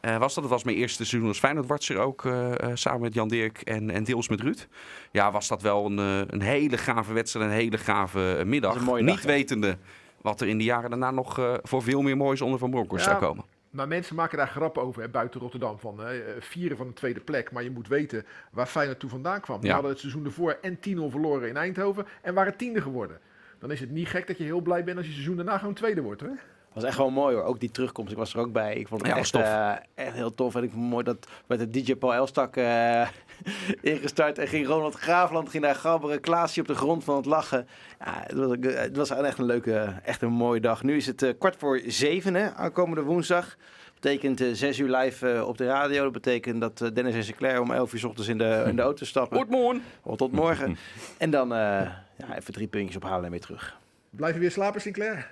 eh, 0.00 0.16
was 0.18 0.34
dat, 0.34 0.44
het 0.44 0.52
was 0.52 0.64
mijn 0.64 0.76
eerste 0.76 1.04
seizoen 1.04 1.28
als 1.28 1.38
Feyenoord-watcher 1.38 1.98
ook, 1.98 2.24
eh, 2.24 2.60
eh, 2.60 2.70
samen 2.74 3.00
met 3.00 3.14
Jan 3.14 3.28
Dirk 3.28 3.60
en, 3.60 3.90
en 3.90 4.04
deels 4.04 4.28
met 4.28 4.40
Ruud. 4.40 4.66
Ja, 5.10 5.30
was 5.32 5.48
dat 5.48 5.62
wel 5.62 5.86
een, 5.86 5.98
eh, 5.98 6.20
een 6.26 6.42
hele 6.42 6.78
gave 6.78 7.12
wedstrijd, 7.12 7.46
een 7.46 7.52
hele 7.56 7.78
gave 7.78 8.42
middag. 8.46 9.00
Niet 9.00 9.22
hè? 9.22 9.26
wetende 9.28 9.76
wat 10.20 10.40
er 10.40 10.48
in 10.48 10.58
de 10.58 10.64
jaren 10.64 10.90
daarna 10.90 11.10
nog 11.10 11.38
eh, 11.38 11.54
voor 11.62 11.82
veel 11.82 12.02
meer 12.02 12.16
moois 12.16 12.40
onder 12.40 12.58
Van 12.58 12.70
Bronckhorst 12.70 13.04
Ja. 13.06 13.10
zou 13.10 13.24
komen. 13.24 13.44
Maar 13.70 13.88
mensen 13.88 14.16
maken 14.16 14.38
daar 14.38 14.48
grappen 14.48 14.82
over, 14.82 15.02
hè, 15.02 15.08
buiten 15.08 15.40
Rotterdam, 15.40 15.78
van 15.78 15.98
hè, 16.00 16.18
eh, 16.20 16.34
vieren 16.42 16.76
van 16.76 16.86
een 16.86 16.92
tweede 16.94 17.20
plek. 17.20 17.52
Maar 17.52 17.62
je 17.62 17.70
moet 17.70 17.88
weten 17.88 18.24
waar 18.50 18.66
Feyenoord 18.66 18.98
toen 19.00 19.10
vandaan 19.10 19.40
kwam. 19.40 19.58
Die 19.58 19.66
Ja. 19.68 19.72
hadden 19.72 19.90
het 19.90 20.00
seizoen 20.00 20.24
ervoor 20.24 20.58
en 20.62 20.78
10-0 20.80 21.10
verloren 21.10 21.48
in 21.48 21.56
Eindhoven 21.56 22.06
en 22.22 22.34
waren 22.34 22.56
tiende 22.56 22.80
geworden. 22.80 23.18
Dan 23.62 23.70
is 23.70 23.80
het 23.80 23.90
niet 23.90 24.08
gek 24.08 24.26
dat 24.26 24.38
je 24.38 24.44
heel 24.44 24.60
blij 24.60 24.84
bent 24.84 24.96
als 24.96 25.06
je 25.06 25.12
seizoen 25.12 25.36
daarna 25.36 25.58
gewoon 25.58 25.74
tweede 25.74 26.00
wordt. 26.02 26.20
Hè? 26.20 26.28
was 26.72 26.84
echt 26.84 26.96
wel 26.96 27.10
mooi 27.10 27.34
hoor. 27.34 27.44
Ook 27.44 27.60
die 27.60 27.70
terugkomst. 27.70 28.12
Ik 28.12 28.18
was 28.18 28.34
er 28.34 28.40
ook 28.40 28.52
bij. 28.52 28.74
Ik 28.74 28.88
vond 28.88 29.00
het 29.00 29.10
Ja, 29.10 29.16
echt, 29.16 29.34
eh, 29.34 30.04
echt 30.04 30.14
heel 30.14 30.34
tof. 30.34 30.54
En 30.54 30.62
ik 30.62 30.70
vond 30.70 30.82
het 30.82 30.90
mooi 30.90 31.04
dat 31.04 31.28
met 31.46 31.58
de 31.58 31.70
DJ 31.82 31.94
Paul 31.94 32.14
Elstak 32.14 32.56
eh, 32.56 33.08
ingestart. 33.92 34.38
En 34.38 34.48
ging 34.48 34.66
Ronald 34.66 34.94
Graafland 34.94 35.48
ging 35.48 35.62
daar 35.62 35.74
gabberen. 35.74 36.20
Klaasje 36.20 36.60
op 36.60 36.66
de 36.66 36.74
grond 36.74 37.04
van 37.04 37.16
het 37.16 37.26
lachen. 37.26 37.66
Ja, 37.98 38.24
het 38.26 38.36
was, 38.36 38.56
het 38.74 38.96
was 38.96 39.10
echt 39.10 39.38
een 39.38 39.44
leuke, 39.44 39.94
echt 40.04 40.22
een 40.22 40.32
mooie 40.32 40.60
dag. 40.60 40.82
Nu 40.82 40.96
is 40.96 41.06
het 41.06 41.22
eh, 41.22 41.32
kwart 41.38 41.56
voor 41.56 41.80
zeven 41.86 42.34
hè, 42.34 42.52
aankomende 42.54 43.02
woensdag. 43.02 43.56
betekent 43.94 44.40
eh, 44.40 44.48
zes 44.52 44.78
uur 44.78 44.96
live 44.96 45.32
eh, 45.32 45.48
op 45.48 45.58
de 45.58 45.66
radio. 45.66 46.02
Dat 46.02 46.12
betekent 46.12 46.60
dat 46.60 46.80
eh, 46.80 46.88
Dennis 46.94 47.14
en 47.14 47.24
Sinclair 47.24 47.60
om 47.60 47.70
elf 47.70 47.92
uur 47.92 47.98
's 48.00 48.04
ochtends 48.04 48.28
in 48.28 48.38
de, 48.38 48.64
in 48.66 48.76
de 48.76 48.82
auto 48.82 49.04
stappen. 49.04 49.36
Goedemorgen. 49.36 49.82
Oh, 50.02 50.16
tot 50.16 50.32
morgen. 50.32 50.76
En 51.18 51.30
dan 51.30 51.54
eh, 51.54 51.88
ja, 52.16 52.36
even 52.36 52.52
drie 52.52 52.66
puntjes 52.66 52.96
ophalen 52.96 53.24
en 53.24 53.30
weer 53.30 53.40
terug. 53.40 53.80
Blijf 54.10 54.34
je 54.34 54.40
weer 54.40 54.50
slapen, 54.50 54.80
Sinclair? 54.80 55.30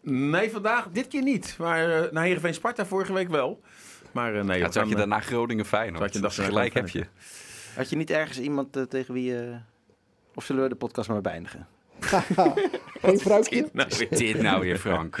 Nee, 0.00 0.50
vandaag 0.50 0.88
dit 0.92 1.08
keer 1.08 1.22
niet. 1.22 1.54
Maar 1.58 2.04
uh, 2.04 2.10
naar 2.10 2.24
Heerenveen 2.24 2.54
Sparta 2.54 2.86
vorige 2.86 3.12
week 3.12 3.28
wel. 3.28 3.60
Maar 4.12 4.34
uh, 4.34 4.42
nee, 4.42 4.58
Ja, 4.58 4.68
toen 4.68 4.80
had 4.82 4.90
je 4.90 4.96
gaan, 4.96 5.08
daarna 5.08 5.20
Groningen 5.20 5.64
Feyenoord. 5.64 6.02
Had 6.02 6.12
je 6.12 6.20
Dus 6.20 6.36
daarna 6.36 6.52
gelijk 6.52 6.74
heb 6.74 6.88
je. 6.88 7.06
Had 7.74 7.90
je 7.90 7.96
niet 7.96 8.10
ergens 8.10 8.38
iemand 8.38 8.76
eh, 8.76 8.82
tegen 8.82 9.14
wie 9.14 9.24
je... 9.24 9.56
Of 10.34 10.44
zullen 10.44 10.62
we 10.62 10.68
de 10.68 10.74
podcast 10.74 11.08
maar 11.08 11.20
beëindigen? 11.20 11.66
Geen 13.02 13.18
vrouwtje? 13.18 13.68
Nou, 13.72 13.88
Wat 13.88 14.00
is 14.10 14.18
dit 14.18 14.42
nou 14.42 14.60
weer, 14.60 14.76
Frank? 14.78 15.18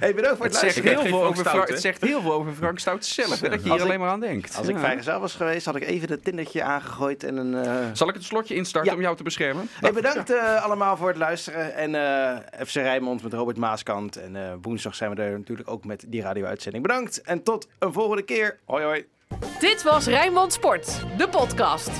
Hey, 0.00 0.14
bedankt 0.14 0.36
voor 0.36 0.46
Het 0.46 0.62
luisteren. 0.62 0.90
heel 0.90 1.06
veel 1.06 1.24
over 1.24 1.44
Frank, 1.44 1.68
het 1.68 1.80
zegt 1.80 2.00
heel 2.04 2.20
veel 2.20 2.32
over 2.32 2.52
Frank 2.52 2.78
Stout 2.78 3.04
zelf. 3.04 3.40
Hè, 3.40 3.48
dat 3.48 3.62
je 3.62 3.68
hier 3.68 3.74
ik- 3.78 3.84
alleen 3.84 4.00
maar 4.00 4.08
aan 4.10 4.20
denkt. 4.20 4.56
Als 4.56 4.68
ik 4.68 4.74
Ja. 4.74 4.80
vrijgezel 4.80 5.20
was 5.20 5.34
geweest, 5.34 5.64
had 5.66 5.76
ik 5.76 5.82
even 5.86 6.10
het 6.10 6.24
tindertje 6.24 6.62
aangegooid 6.62 7.24
en 7.24 7.36
een... 7.36 7.54
eh, 7.64 7.72
Zal 7.92 8.08
ik 8.08 8.14
het 8.14 8.24
slotje 8.24 8.54
instarten 8.54 8.90
Ja. 8.90 8.96
om 8.96 9.02
jou 9.02 9.16
te 9.16 9.22
beschermen? 9.22 9.68
Hey, 9.80 9.92
bedankt 9.92 10.30
eh, 10.30 10.64
allemaal 10.64 10.96
voor 10.96 11.08
het 11.08 11.16
luisteren. 11.16 11.74
En 11.74 11.94
eh, 11.94 12.66
FC 12.66 12.74
Rijnmond 12.74 13.22
met 13.22 13.32
Robert 13.32 13.56
Maaskant. 13.56 14.16
En 14.16 14.36
eh, 14.36 14.52
woensdag 14.62 14.94
zijn 14.94 15.14
we 15.14 15.22
er 15.22 15.38
natuurlijk 15.38 15.70
ook 15.70 15.84
met 15.84 16.04
die 16.06 16.22
radio-uitzending. 16.22 16.82
Bedankt 16.86 17.20
en 17.22 17.42
tot 17.42 17.68
een 17.78 17.92
volgende 17.92 18.22
keer. 18.22 18.58
Hoi 18.64 18.84
hoi. 18.84 19.06
Dit 19.60 19.82
was 19.82 20.06
Rijnmond 20.06 20.52
Sport, 20.52 21.04
de 21.16 21.28
podcast. 21.28 21.90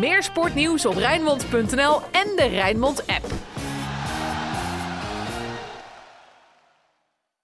Meer 0.00 0.22
sportnieuws 0.22 0.86
op 0.86 0.94
Rijnmond.nl 0.96 2.00
en 2.10 2.26
de 2.36 2.46
Rijnmond 2.50 3.06
app. 3.06 3.24